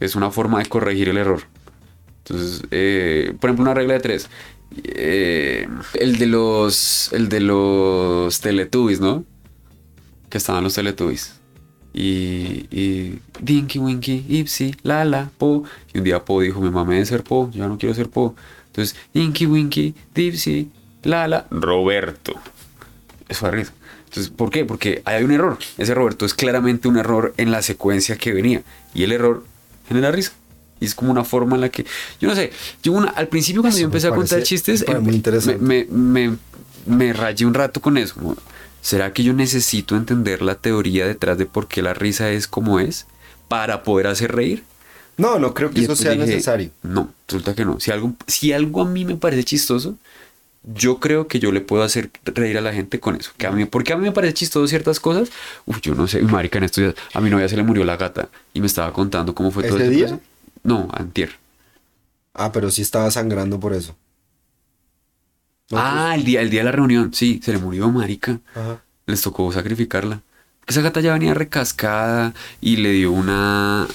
Es 0.00 0.16
una 0.16 0.30
forma 0.30 0.58
de 0.58 0.66
corregir 0.66 1.08
el 1.08 1.16
error. 1.16 1.42
Entonces, 2.18 2.62
eh, 2.70 3.34
por 3.40 3.50
ejemplo, 3.50 3.62
una 3.62 3.74
regla 3.74 3.94
de 3.94 4.00
tres. 4.00 4.28
Eh, 4.84 5.68
el 5.94 6.18
de 6.18 6.26
los. 6.26 7.12
El 7.12 7.28
de 7.28 7.40
los 7.40 8.40
Teletubbies, 8.40 9.00
¿no? 9.00 9.24
Que 10.28 10.38
estaban 10.38 10.64
los 10.64 10.74
Teletubbies. 10.74 11.34
Y, 11.94 12.66
y 12.70 13.18
Dinky 13.40 13.78
Winky, 13.78 14.24
Ipsy, 14.28 14.74
Lala, 14.82 15.30
Po. 15.36 15.64
Y 15.92 15.98
un 15.98 16.04
día 16.04 16.24
Po 16.24 16.40
dijo, 16.40 16.60
me 16.60 16.70
mamé 16.70 16.96
de 16.96 17.06
ser 17.06 17.22
Po, 17.22 17.50
yo 17.52 17.68
no 17.68 17.76
quiero 17.76 17.94
ser 17.94 18.08
Po. 18.08 18.34
Entonces, 18.68 18.96
Dinky 19.12 19.44
Winky, 19.44 19.94
Dipsy, 20.14 20.70
Lala, 21.02 21.46
Roberto. 21.50 22.34
Eso 23.28 23.40
fue 23.40 23.50
risa. 23.50 23.72
Entonces, 24.06 24.32
¿por 24.32 24.50
qué? 24.50 24.64
Porque 24.64 25.02
hay 25.04 25.24
un 25.24 25.32
error. 25.32 25.58
Ese 25.78 25.94
Roberto 25.94 26.24
es 26.24 26.34
claramente 26.34 26.88
un 26.88 26.98
error 26.98 27.34
en 27.36 27.50
la 27.50 27.62
secuencia 27.62 28.16
que 28.16 28.32
venía. 28.32 28.62
Y 28.94 29.02
el 29.04 29.12
error 29.12 29.44
genera 29.88 30.10
risa. 30.10 30.32
Y 30.80 30.84
es 30.86 30.94
como 30.94 31.12
una 31.12 31.24
forma 31.24 31.54
en 31.54 31.60
la 31.62 31.68
que. 31.68 31.86
Yo 32.20 32.28
no 32.28 32.34
sé. 32.34 32.50
Yo 32.82 32.92
una, 32.92 33.10
al 33.10 33.28
principio, 33.28 33.62
cuando 33.62 33.76
Eso 33.76 33.82
yo 33.82 33.86
empecé 33.86 34.08
a 34.08 34.10
contar 34.10 34.42
chistes, 34.42 34.80
me 34.80 34.86
parece 34.86 34.98
em- 34.98 35.04
muy 35.04 35.14
interesante. 35.14 35.58
me, 35.58 35.86
me, 35.90 36.28
me, 36.30 36.36
me 36.86 37.12
rayé 37.12 37.46
un 37.46 37.54
rato 37.54 37.80
con 37.80 37.96
eso. 37.98 38.14
como, 38.14 38.36
¿Será 38.80 39.12
que 39.12 39.22
yo 39.22 39.32
necesito 39.32 39.94
entender 39.96 40.42
la 40.42 40.56
teoría 40.56 41.06
detrás 41.06 41.38
de 41.38 41.46
por 41.46 41.68
qué 41.68 41.82
la 41.82 41.94
risa 41.94 42.30
es 42.30 42.48
como 42.48 42.80
es 42.80 43.06
para 43.48 43.84
poder 43.84 44.08
hacer 44.08 44.32
reír? 44.34 44.64
No, 45.16 45.38
no 45.38 45.54
creo 45.54 45.70
que 45.70 45.80
Y 45.80 45.84
eso 45.84 45.94
sea 45.94 46.12
dije, 46.12 46.26
necesario. 46.26 46.70
No, 46.82 47.12
resulta 47.28 47.54
que 47.54 47.64
no. 47.64 47.78
Si 47.78 47.92
algo, 47.92 48.14
si 48.26 48.52
algo 48.52 48.82
a 48.82 48.84
mí 48.86 49.04
me 49.04 49.14
parece 49.14 49.44
chistoso, 49.44 49.96
yo 50.64 51.00
creo 51.00 51.26
que 51.28 51.40
yo 51.40 51.50
le 51.52 51.60
puedo 51.60 51.82
hacer 51.82 52.10
reír 52.24 52.56
a 52.58 52.60
la 52.60 52.72
gente 52.72 53.00
con 53.00 53.16
eso. 53.16 53.32
Que 53.36 53.46
a 53.46 53.50
mí, 53.50 53.64
porque 53.64 53.92
a 53.92 53.96
mí 53.96 54.04
me 54.04 54.12
parece 54.12 54.34
chistoso 54.34 54.66
ciertas 54.68 55.00
cosas. 55.00 55.30
Uf, 55.66 55.80
yo 55.80 55.94
no 55.94 56.06
sé, 56.06 56.22
marica, 56.22 56.58
en 56.58 56.64
estos 56.64 56.82
días 56.84 56.94
a 57.14 57.20
mi 57.20 57.30
novia 57.30 57.48
se 57.48 57.56
le 57.56 57.62
murió 57.62 57.84
la 57.84 57.96
gata 57.96 58.28
y 58.54 58.60
me 58.60 58.66
estaba 58.66 58.92
contando 58.92 59.34
cómo 59.34 59.50
fue 59.50 59.64
todo 59.64 59.76
¿Ese 59.76 59.86
ese 59.86 59.94
día? 59.94 60.06
proceso. 60.08 60.22
No, 60.62 60.88
antier. 60.92 61.32
Ah, 62.34 62.52
pero 62.52 62.70
sí 62.70 62.82
estaba 62.82 63.10
sangrando 63.10 63.58
por 63.60 63.72
eso. 63.74 63.96
No, 65.70 65.78
ah, 65.80 66.12
el 66.14 66.24
día, 66.24 66.40
el 66.42 66.50
día 66.50 66.60
de 66.60 66.64
la 66.66 66.72
reunión. 66.72 67.12
Sí, 67.14 67.40
se 67.42 67.52
le 67.52 67.58
murió, 67.58 67.90
marica. 67.90 68.40
pues, 68.52 68.64
ajá. 68.66 68.82
Les 69.06 69.22
tocó 69.22 69.50
sacrificarla. 69.52 70.22
Esa 70.66 70.80
gata 70.80 71.00
ya 71.00 71.12
venía 71.14 71.34
recascada 71.34 72.34
y 72.60 72.76
le 72.76 72.90
dio 72.92 73.10
una 73.10 73.88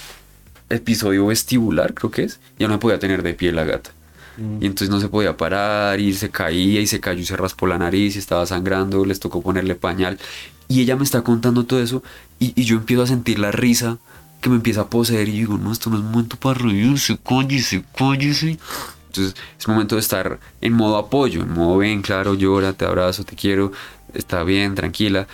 episodio 0.69 1.27
vestibular, 1.27 1.93
creo 1.93 2.11
que 2.11 2.23
es. 2.23 2.39
Ya 2.59 2.67
no 2.67 2.79
podía 2.79 2.99
tener 2.99 3.23
de 3.23 3.33
pie 3.33 3.51
la 3.53 3.63
gata. 3.63 3.91
Y 4.37 4.65
entonces 4.65 4.89
no 4.89 4.99
se 4.99 5.09
podía 5.09 5.35
parar 5.35 5.99
y 5.99 6.13
se 6.13 6.29
caía 6.29 6.79
y 6.79 6.87
se 6.87 6.99
cayó 6.99 7.21
y 7.21 7.25
se 7.25 7.35
raspó 7.35 7.65
la 7.65 7.77
nariz 7.77 8.15
y 8.15 8.19
estaba 8.19 8.45
sangrando, 8.45 9.03
les 9.05 9.19
tocó 9.19 9.41
ponerle 9.41 9.75
pañal. 9.75 10.19
Y 10.67 10.81
ella 10.81 10.95
me 10.95 11.03
está 11.03 11.21
contando 11.23 11.65
todo 11.65 11.81
eso 11.81 12.03
y, 12.39 12.53
y 12.59 12.65
yo 12.65 12.75
empiezo 12.77 13.03
a 13.03 13.07
sentir 13.07 13.39
la 13.39 13.51
risa 13.51 13.97
que 14.41 14.49
me 14.49 14.55
empieza 14.55 14.81
a 14.81 14.89
poseer 14.89 15.27
y 15.29 15.31
digo, 15.31 15.57
no, 15.57 15.71
esto 15.71 15.89
no 15.89 15.97
es 15.97 16.03
momento 16.03 16.37
para 16.37 16.59
reírse, 16.59 17.17
cállese, 17.17 17.83
cállese. 17.95 18.59
Entonces 19.07 19.35
es 19.57 19.67
momento 19.67 19.95
de 19.95 20.01
estar 20.01 20.39
en 20.61 20.73
modo 20.73 20.97
apoyo, 20.97 21.41
en 21.41 21.51
modo 21.51 21.77
ven, 21.77 22.01
claro, 22.01 22.35
llora, 22.35 22.73
te 22.73 22.85
abrazo, 22.85 23.23
te 23.23 23.35
quiero, 23.35 23.71
está 24.13 24.43
bien, 24.43 24.75
tranquila. 24.75 25.27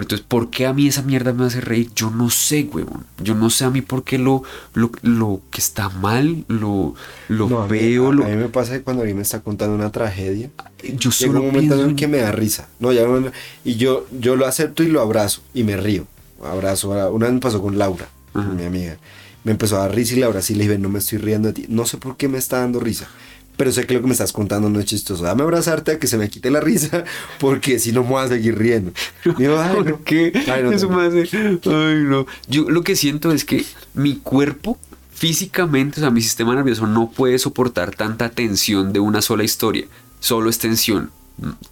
Pero 0.00 0.04
entonces, 0.06 0.26
¿por 0.26 0.48
qué 0.48 0.64
a 0.64 0.72
mí 0.72 0.88
esa 0.88 1.02
mierda 1.02 1.34
me 1.34 1.44
hace 1.44 1.60
reír? 1.60 1.90
Yo 1.94 2.08
no 2.10 2.30
sé, 2.30 2.66
huevón. 2.72 3.04
Yo 3.22 3.34
no 3.34 3.50
sé 3.50 3.66
a 3.66 3.70
mí 3.70 3.82
por 3.82 4.02
qué 4.02 4.16
lo, 4.16 4.42
lo, 4.72 4.90
lo 5.02 5.42
que 5.50 5.60
está 5.60 5.90
mal, 5.90 6.46
lo, 6.48 6.94
lo 7.28 7.48
No, 7.50 7.60
a 7.60 7.66
mí- 7.66 7.78
veo, 7.78 8.08
a, 8.08 8.12
lo... 8.14 8.24
a 8.24 8.28
mí 8.28 8.36
me 8.36 8.48
pasa 8.48 8.72
que 8.72 8.82
cuando 8.82 9.02
a 9.02 9.06
mí 9.06 9.12
me 9.12 9.20
está 9.20 9.40
contando 9.40 9.74
una 9.74 9.92
tragedia, 9.92 10.48
Yo 10.96 11.10
llega 11.10 11.38
un 11.38 11.46
momento 11.48 11.84
en 11.84 11.96
que 11.96 12.08
me 12.08 12.16
da 12.16 12.32
risa. 12.32 12.66
No, 12.78 12.92
ya 12.92 13.06
no- 13.06 13.30
y 13.62 13.74
yo, 13.76 14.06
yo 14.18 14.36
lo 14.36 14.46
acepto 14.46 14.82
y 14.82 14.88
lo 14.88 15.02
abrazo 15.02 15.42
y 15.52 15.64
me 15.64 15.76
río. 15.76 16.06
Abrazo. 16.42 16.94
a- 16.94 17.10
Una 17.10 17.26
vez 17.26 17.34
me 17.34 17.40
pasó 17.40 17.60
con 17.60 17.76
Laura, 17.76 18.08
Ajá. 18.32 18.48
mi 18.48 18.64
amiga. 18.64 18.96
Me 19.44 19.52
empezó 19.52 19.76
a 19.76 19.80
dar 19.80 19.94
risa 19.94 20.14
y 20.14 20.20
la 20.20 20.26
abracé 20.26 20.54
y 20.54 20.56
le 20.56 20.64
dije, 20.64 20.78
no 20.78 20.88
me 20.88 20.98
estoy 21.00 21.18
riendo 21.18 21.48
de 21.48 21.54
ti. 21.54 21.66
No 21.68 21.84
sé 21.84 21.98
por 21.98 22.16
qué 22.16 22.26
me 22.28 22.38
está 22.38 22.60
dando 22.60 22.80
risa. 22.80 23.06
Pero 23.60 23.72
sé 23.72 23.84
que 23.84 23.92
lo 23.92 24.00
que 24.00 24.06
me 24.06 24.12
estás 24.12 24.32
contando 24.32 24.70
no 24.70 24.80
es 24.80 24.86
chistoso. 24.86 25.22
Dame 25.22 25.42
abrazarte 25.42 25.92
a 25.92 25.98
que 25.98 26.06
se 26.06 26.16
me 26.16 26.30
quite 26.30 26.50
la 26.50 26.60
risa, 26.60 27.04
porque 27.38 27.78
si 27.78 27.92
no 27.92 28.02
me 28.04 28.08
voy 28.08 28.24
a 28.24 28.28
seguir 28.28 28.56
riendo. 28.56 28.90
¿Por 29.22 29.98
qué? 29.98 30.32
Ay, 30.50 30.62
no, 30.62 30.72
Eso 30.72 30.88
no. 30.88 30.96
me 30.96 31.06
hace. 31.06 31.28
Ay, 31.36 32.02
no. 32.06 32.24
Yo 32.48 32.70
lo 32.70 32.82
que 32.82 32.96
siento 32.96 33.32
es 33.32 33.44
que 33.44 33.66
mi 33.92 34.16
cuerpo, 34.16 34.78
físicamente, 35.12 36.00
o 36.00 36.02
sea, 36.02 36.10
mi 36.10 36.22
sistema 36.22 36.54
nervioso 36.54 36.86
no 36.86 37.10
puede 37.10 37.38
soportar 37.38 37.94
tanta 37.94 38.30
tensión 38.30 38.94
de 38.94 39.00
una 39.00 39.20
sola 39.20 39.44
historia. 39.44 39.84
Solo 40.20 40.48
es 40.48 40.58
tensión. 40.58 41.10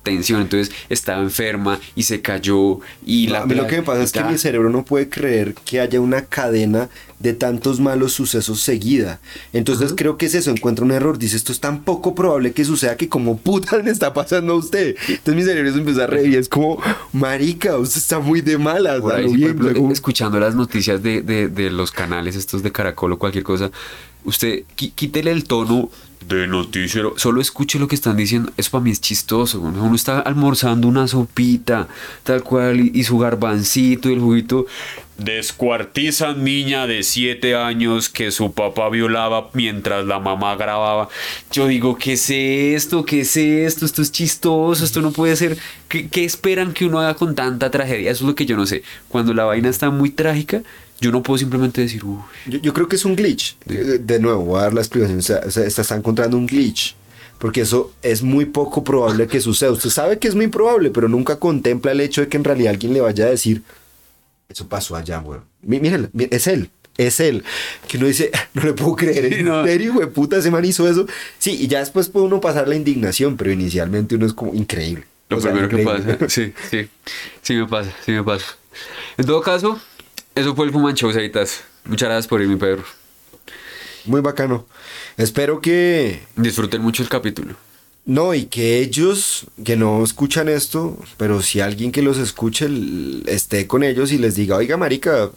Tensión. 0.02 0.40
Entonces 0.42 0.74
estaba 0.88 1.22
enferma 1.22 1.78
y 1.94 2.04
se 2.04 2.20
cayó. 2.20 2.80
Y 3.04 3.26
No, 3.26 3.32
la 3.34 3.40
a 3.42 3.46
mí 3.46 3.54
lo 3.54 3.66
que 3.66 3.76
me 3.76 3.82
pasa 3.82 4.02
es 4.02 4.12
que 4.12 4.22
mi 4.24 4.38
cerebro 4.38 4.70
no 4.70 4.84
puede 4.84 5.08
creer 5.08 5.54
que 5.64 5.80
haya 5.80 6.00
una 6.00 6.22
cadena 6.24 6.88
de 7.18 7.32
tantos 7.32 7.80
malos 7.80 8.12
sucesos 8.12 8.60
seguida. 8.60 9.18
Entonces 9.52 9.92
creo 9.96 10.16
que 10.16 10.26
es 10.26 10.34
eso, 10.36 10.50
encuentra 10.52 10.84
un 10.84 10.92
error, 10.92 11.18
dice 11.18 11.36
esto 11.36 11.50
es 11.50 11.58
tan 11.58 11.82
poco 11.82 12.14
probable 12.14 12.52
que 12.52 12.64
suceda 12.64 12.96
que 12.96 13.08
como 13.08 13.36
puta 13.38 13.76
le 13.82 13.90
está 13.90 14.14
pasando 14.14 14.52
a 14.52 14.56
usted. 14.56 14.94
Entonces 15.08 15.34
mi 15.34 15.42
cerebro 15.42 15.72
se 15.72 15.78
empieza 15.78 16.04
a 16.04 16.06
reír 16.06 16.30
y 16.34 16.36
es 16.36 16.48
como, 16.48 16.80
marica, 17.12 17.76
usted 17.76 17.98
está 17.98 18.20
muy 18.20 18.40
de 18.40 18.56
malas. 18.56 19.00
Por 19.00 19.14
ahí, 19.16 19.24
ejemplo, 19.34 19.90
escuchando 19.92 20.38
las 20.38 20.54
noticias 20.54 21.02
de, 21.02 21.22
de- 21.22 21.48
de 21.48 21.70
los 21.70 21.90
canales 21.90 22.36
estos 22.36 22.62
de 22.62 22.70
Caracol 22.70 23.12
o 23.12 23.18
cualquier 23.18 23.42
cosa, 23.44 23.70
usted 24.24 24.62
quítele 24.76 25.32
el 25.32 25.44
tono 25.44 25.90
de 26.28 26.46
noticiero, 26.46 27.14
solo 27.16 27.40
escuche 27.40 27.78
lo 27.78 27.88
que 27.88 27.94
están 27.94 28.16
diciendo. 28.16 28.52
Eso 28.56 28.70
para 28.70 28.84
mí 28.84 28.90
es 28.90 29.00
chistoso. 29.00 29.58
¿no? 29.58 29.84
Uno 29.84 29.96
está 29.96 30.20
almorzando 30.20 30.86
una 30.86 31.08
sopita, 31.08 31.88
tal 32.22 32.42
cual, 32.42 32.80
y, 32.80 32.90
y 32.94 33.04
su 33.04 33.18
garbancito 33.18 34.10
y 34.10 34.14
el 34.14 34.20
juguito. 34.20 34.66
Descuartizan 35.16 36.44
niña 36.44 36.86
de 36.86 37.02
7 37.02 37.56
años 37.56 38.08
que 38.08 38.30
su 38.30 38.52
papá 38.52 38.88
violaba 38.88 39.50
mientras 39.52 40.06
la 40.06 40.20
mamá 40.20 40.54
grababa. 40.54 41.08
Yo 41.50 41.66
digo, 41.66 41.96
¿qué 41.96 42.12
es 42.12 42.30
esto? 42.30 43.04
¿Qué 43.04 43.22
es 43.22 43.36
esto? 43.36 43.84
Esto 43.84 44.02
es 44.02 44.12
chistoso, 44.12 44.84
esto 44.84 45.00
no 45.00 45.10
puede 45.10 45.34
ser. 45.34 45.58
¿Qué, 45.88 46.08
qué 46.08 46.24
esperan 46.24 46.72
que 46.72 46.86
uno 46.86 47.00
haga 47.00 47.14
con 47.14 47.34
tanta 47.34 47.70
tragedia? 47.70 48.12
Eso 48.12 48.24
es 48.24 48.28
lo 48.28 48.34
que 48.36 48.46
yo 48.46 48.56
no 48.56 48.66
sé. 48.66 48.84
Cuando 49.08 49.34
la 49.34 49.44
vaina 49.44 49.68
está 49.68 49.90
muy 49.90 50.10
trágica, 50.10 50.62
yo 51.00 51.10
no 51.12 51.22
puedo 51.22 51.38
simplemente 51.38 51.80
decir, 51.80 52.04
uy, 52.04 52.18
Yo, 52.46 52.58
yo 52.58 52.72
creo 52.74 52.88
que 52.88 52.96
es 52.96 53.04
un 53.04 53.14
glitch. 53.16 53.56
Eh, 53.68 53.98
De 54.02 54.18
nuevo, 54.18 54.44
voy 54.44 54.58
a 54.60 54.62
dar 54.64 54.74
la 54.74 54.80
explicación. 54.80 55.18
O 55.18 55.22
sea, 55.22 55.40
o 55.46 55.50
sea, 55.50 55.68
se 55.70 55.80
está 55.82 55.96
encontrando 55.96 56.36
un 56.36 56.46
glitch. 56.46 56.94
Porque 57.38 57.60
eso 57.60 57.92
es 58.02 58.22
muy 58.22 58.46
poco 58.46 58.82
probable 58.82 59.28
que 59.28 59.40
suceda. 59.40 59.70
Usted 59.70 59.90
sabe 59.90 60.18
que 60.18 60.26
es 60.26 60.34
muy 60.34 60.46
improbable, 60.46 60.90
pero 60.90 61.08
nunca 61.08 61.38
contempla 61.38 61.92
el 61.92 62.00
hecho 62.00 62.20
de 62.22 62.28
que 62.28 62.36
en 62.36 62.42
realidad 62.42 62.70
alguien 62.72 62.92
le 62.92 63.00
vaya 63.00 63.26
a 63.26 63.30
decir, 63.30 63.62
eso 64.48 64.66
pasó 64.68 64.96
allá, 64.96 65.20
weón. 65.20 65.44
Mí- 65.62 65.78
Mírenlo, 65.78 66.08
mí- 66.12 66.26
es 66.32 66.48
él. 66.48 66.70
Es 66.96 67.20
él. 67.20 67.44
Que 67.86 67.96
uno 67.96 68.08
dice, 68.08 68.32
no 68.54 68.62
le 68.64 68.72
puedo 68.72 68.96
creer. 68.96 69.28
Sí, 69.32 69.34
¿En 69.40 69.44
no. 69.46 69.64
serio, 69.64 69.92
güey? 69.94 70.08
Puta, 70.10 70.38
ese 70.38 70.50
man 70.50 70.64
hizo 70.64 70.88
eso. 70.88 71.06
Sí, 71.38 71.52
y 71.60 71.68
ya 71.68 71.78
después 71.78 72.08
puede 72.08 72.26
uno 72.26 72.40
pasar 72.40 72.66
la 72.66 72.74
indignación, 72.74 73.36
pero 73.36 73.52
inicialmente 73.52 74.16
uno 74.16 74.26
es 74.26 74.32
como 74.32 74.52
increíble. 74.52 75.04
Lo 75.28 75.36
O 75.36 75.40
sea, 75.40 75.52
primero 75.52 75.68
que 75.68 75.84
pasa. 75.84 76.28
Sí, 76.28 76.52
sí. 76.72 76.88
Sí 77.42 77.54
me 77.54 77.68
pasa, 77.68 77.92
sí 78.04 78.10
me 78.10 78.24
pasa. 78.24 78.46
En 79.16 79.26
todo 79.26 79.40
caso, 79.42 79.78
eso 80.38 80.54
fue 80.54 80.66
el 80.66 80.72
Fuman 80.72 80.94
Show, 80.94 81.12
Seitas. 81.12 81.64
Muchas 81.84 82.08
gracias 82.08 82.28
por 82.28 82.40
ir, 82.40 82.48
mi 82.48 82.56
Pedro. 82.56 82.84
Muy 84.04 84.20
bacano. 84.20 84.66
Espero 85.16 85.60
que 85.60 86.22
Disfruten 86.36 86.80
mucho 86.80 87.02
el 87.02 87.08
capítulo. 87.08 87.56
No, 88.06 88.32
y 88.34 88.46
que 88.46 88.78
ellos 88.78 89.46
que 89.64 89.76
no 89.76 90.02
escuchan 90.02 90.48
esto, 90.48 90.96
pero 91.18 91.42
si 91.42 91.60
alguien 91.60 91.92
que 91.92 92.02
los 92.02 92.16
escuche 92.16 92.68
esté 93.26 93.66
con 93.66 93.82
ellos 93.82 94.12
y 94.12 94.18
les 94.18 94.34
diga, 94.34 94.56
oiga, 94.56 94.78
marica, 94.78 95.30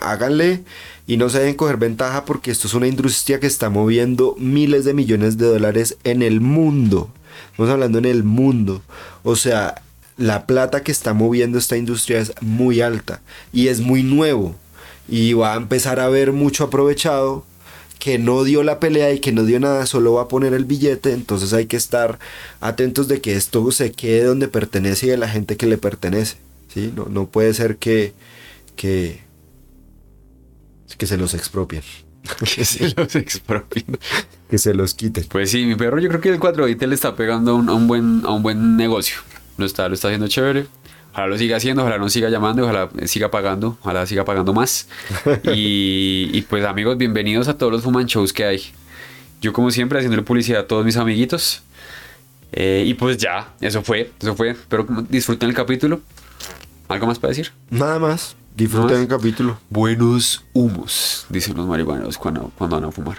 háganle 0.00 0.64
y 1.06 1.16
no 1.16 1.30
se 1.30 1.38
dejen 1.38 1.54
coger 1.54 1.78
ventaja 1.78 2.24
porque 2.24 2.50
esto 2.50 2.66
es 2.66 2.74
una 2.74 2.88
industria 2.88 3.40
que 3.40 3.46
está 3.46 3.70
moviendo 3.70 4.36
miles 4.38 4.84
de 4.84 4.94
millones 4.94 5.38
de 5.38 5.46
dólares 5.46 5.96
en 6.04 6.22
el 6.22 6.40
mundo. 6.40 7.10
Estamos 7.52 7.70
hablando 7.70 7.98
en 7.98 8.04
el 8.04 8.22
mundo. 8.22 8.82
O 9.22 9.36
sea, 9.36 9.82
la 10.16 10.46
plata 10.46 10.82
que 10.82 10.92
está 10.92 11.14
moviendo 11.14 11.58
esta 11.58 11.76
industria 11.76 12.20
es 12.20 12.32
muy 12.40 12.80
alta 12.80 13.20
y 13.52 13.68
es 13.68 13.80
muy 13.80 14.02
nuevo. 14.02 14.56
Y 15.08 15.32
va 15.32 15.54
a 15.54 15.56
empezar 15.56 16.00
a 16.00 16.08
ver 16.08 16.32
mucho 16.32 16.64
aprovechado 16.64 17.44
que 18.02 18.18
no 18.18 18.42
dio 18.42 18.64
la 18.64 18.80
pelea 18.80 19.12
y 19.12 19.20
que 19.20 19.30
no 19.30 19.44
dio 19.44 19.60
nada, 19.60 19.86
solo 19.86 20.14
va 20.14 20.22
a 20.22 20.28
poner 20.28 20.54
el 20.54 20.64
billete, 20.64 21.12
entonces 21.12 21.52
hay 21.52 21.66
que 21.66 21.76
estar 21.76 22.18
atentos 22.60 23.06
de 23.06 23.20
que 23.20 23.36
esto 23.36 23.70
se 23.70 23.92
quede 23.92 24.24
donde 24.24 24.48
pertenece 24.48 25.06
y 25.06 25.10
de 25.10 25.18
la 25.18 25.28
gente 25.28 25.56
que 25.56 25.66
le 25.66 25.78
pertenece, 25.78 26.36
¿sí? 26.74 26.92
No, 26.96 27.04
no 27.04 27.28
puede 27.28 27.54
ser 27.54 27.76
que, 27.76 28.12
que, 28.74 29.20
que 30.98 31.06
se 31.06 31.16
los 31.16 31.32
expropien, 31.34 31.84
Que 32.56 32.64
se 32.64 32.92
los 32.96 33.14
expropien. 33.14 33.86
que 34.50 34.58
se 34.58 34.74
los 34.74 34.94
quiten. 34.94 35.24
Pues 35.28 35.52
sí, 35.52 35.64
mi 35.64 35.76
perro, 35.76 36.00
yo 36.00 36.08
creo 36.08 36.20
que 36.20 36.30
el 36.30 36.40
420 36.40 36.84
le 36.88 36.96
está 36.96 37.14
pegando 37.14 37.52
a 37.52 37.54
un, 37.54 37.68
a 37.68 37.74
un 37.74 37.86
buen, 37.86 38.22
a 38.24 38.32
un 38.32 38.42
buen 38.42 38.76
negocio. 38.76 39.18
Lo 39.56 39.66
está, 39.66 39.88
lo 39.88 39.94
está 39.94 40.08
haciendo 40.08 40.28
chévere. 40.28 40.66
Ojalá 41.12 41.26
lo 41.26 41.38
siga 41.38 41.56
haciendo, 41.56 41.82
ojalá 41.82 41.98
no 41.98 42.08
siga 42.08 42.30
llamando, 42.30 42.64
ojalá 42.64 42.88
siga 43.04 43.30
pagando, 43.30 43.76
ojalá 43.82 44.06
siga 44.06 44.24
pagando 44.24 44.54
más. 44.54 44.88
Y, 45.54 46.30
y 46.32 46.42
pues 46.42 46.64
amigos, 46.64 46.96
bienvenidos 46.96 47.48
a 47.48 47.58
todos 47.58 47.70
los 47.70 47.82
Fuman 47.82 48.06
Shows 48.06 48.32
que 48.32 48.44
hay. 48.44 48.62
Yo 49.42 49.52
como 49.52 49.70
siempre 49.70 49.98
haciéndole 49.98 50.22
publicidad 50.22 50.60
a 50.62 50.66
todos 50.66 50.84
mis 50.84 50.96
amiguitos. 50.96 51.62
Eh, 52.52 52.84
y 52.86 52.94
pues 52.94 53.16
ya, 53.16 53.52
eso 53.60 53.82
fue, 53.82 54.12
eso 54.20 54.34
fue. 54.36 54.50
Espero 54.50 54.86
que 54.86 54.94
disfruten 55.08 55.48
el 55.48 55.54
capítulo. 55.54 56.00
¿Algo 56.88 57.06
más 57.06 57.18
para 57.18 57.30
decir? 57.30 57.50
Nada 57.70 57.98
más, 57.98 58.36
disfruten 58.54 59.00
el 59.00 59.08
capítulo. 59.08 59.58
Buenos 59.70 60.44
humos, 60.52 61.26
dicen 61.30 61.56
los 61.56 61.66
marihuaneros 61.66 62.18
cuando, 62.18 62.52
cuando 62.56 62.76
van 62.76 62.88
a 62.88 62.92
fumar. 62.92 63.18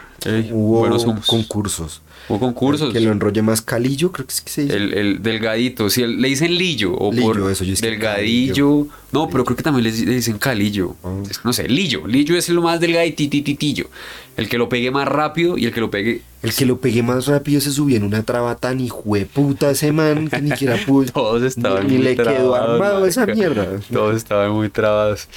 Hubo 0.52 0.80
buenos 0.80 1.04
humos. 1.06 1.26
concursos. 1.26 2.03
Hubo 2.30 2.40
concursos. 2.40 2.94
Que 2.94 3.00
lo 3.02 3.12
enrolle 3.12 3.42
más 3.42 3.62
calillo, 3.62 4.12
creo 4.12 4.26
que 4.26 4.34
es 4.34 4.42
que 4.42 4.50
se 4.50 4.62
dice. 4.64 4.76
El, 4.78 4.94
el 4.94 5.24
delgadito, 5.24 5.90
sí, 5.90 6.04
el- 6.04 6.22
le 6.22 6.30
dicen 6.30 6.56
lillo 6.56 6.94
o 6.96 7.12
Lillo, 7.12 7.34
por 7.34 7.52
eso, 7.52 7.64
yo 7.64 7.76
delgadillo. 7.76 8.88
No, 9.12 9.30
pero 9.30 9.44
creo 9.46 9.56
que 9.58 9.64
también 9.64 9.84
le, 9.84 9.92
dicen 9.92 10.38
calillo. 10.40 10.96
Ah. 11.04 11.22
No 11.44 11.54
sé, 11.54 11.68
lillo. 11.68 12.08
Lillo 12.08 12.36
es 12.38 12.50
lo 12.50 12.62
más 12.62 12.80
delgaditititillo. 12.80 13.90
El 14.38 14.50
que 14.50 14.58
lo 14.58 14.70
pegue 14.70 14.90
más 14.90 15.08
rápido 15.08 15.58
y 15.58 15.66
el 15.66 15.74
que 15.74 15.82
lo 15.82 15.92
pegue. 15.92 16.22
El 16.42 16.54
que 16.54 16.66
lo 16.66 16.78
pegué 16.80 17.04
más 17.04 17.28
rápido 17.28 17.62
se 17.62 17.72
subió 17.72 17.98
en 17.98 18.04
una 18.04 18.24
traba 18.24 18.56
tan 18.56 18.80
hijueputa 18.80 19.72
ese 19.72 19.92
man 19.92 20.30
que 20.30 20.42
ni 20.42 20.50
siquiera 20.52 20.78
pudo. 20.88 21.06
Todos 21.14 21.44
estaban 21.44 21.88
Ni 21.88 21.96
muy 21.96 22.04
le 22.04 22.16
quedó 22.16 22.54
trabados, 22.54 23.08
esa 23.08 23.26
mierda. 23.28 23.68
Todos 23.92 24.16
estaban 24.16 24.52
muy 24.52 24.70
trabados. 24.70 25.28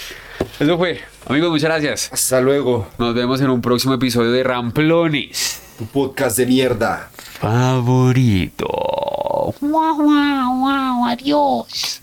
Eso 0.59 0.78
fue. 0.78 1.01
Amigos, 1.26 1.51
muchas 1.51 1.68
gracias. 1.70 2.09
Hasta 2.12 2.41
luego. 2.41 2.89
Nos 2.99 3.14
vemos 3.14 3.41
en 3.41 3.51
un 3.51 3.61
próximo 3.61 3.95
episodio 3.95 4.30
de 4.30 4.43
Ramplones. 4.45 5.61
Tu 5.77 5.85
podcast 5.85 6.39
de 6.39 6.47
mierda. 6.47 7.11
Favorito. 7.37 8.64
Guau, 9.61 9.97
guau, 10.01 10.49
guau, 10.64 11.05
adiós. 11.05 12.01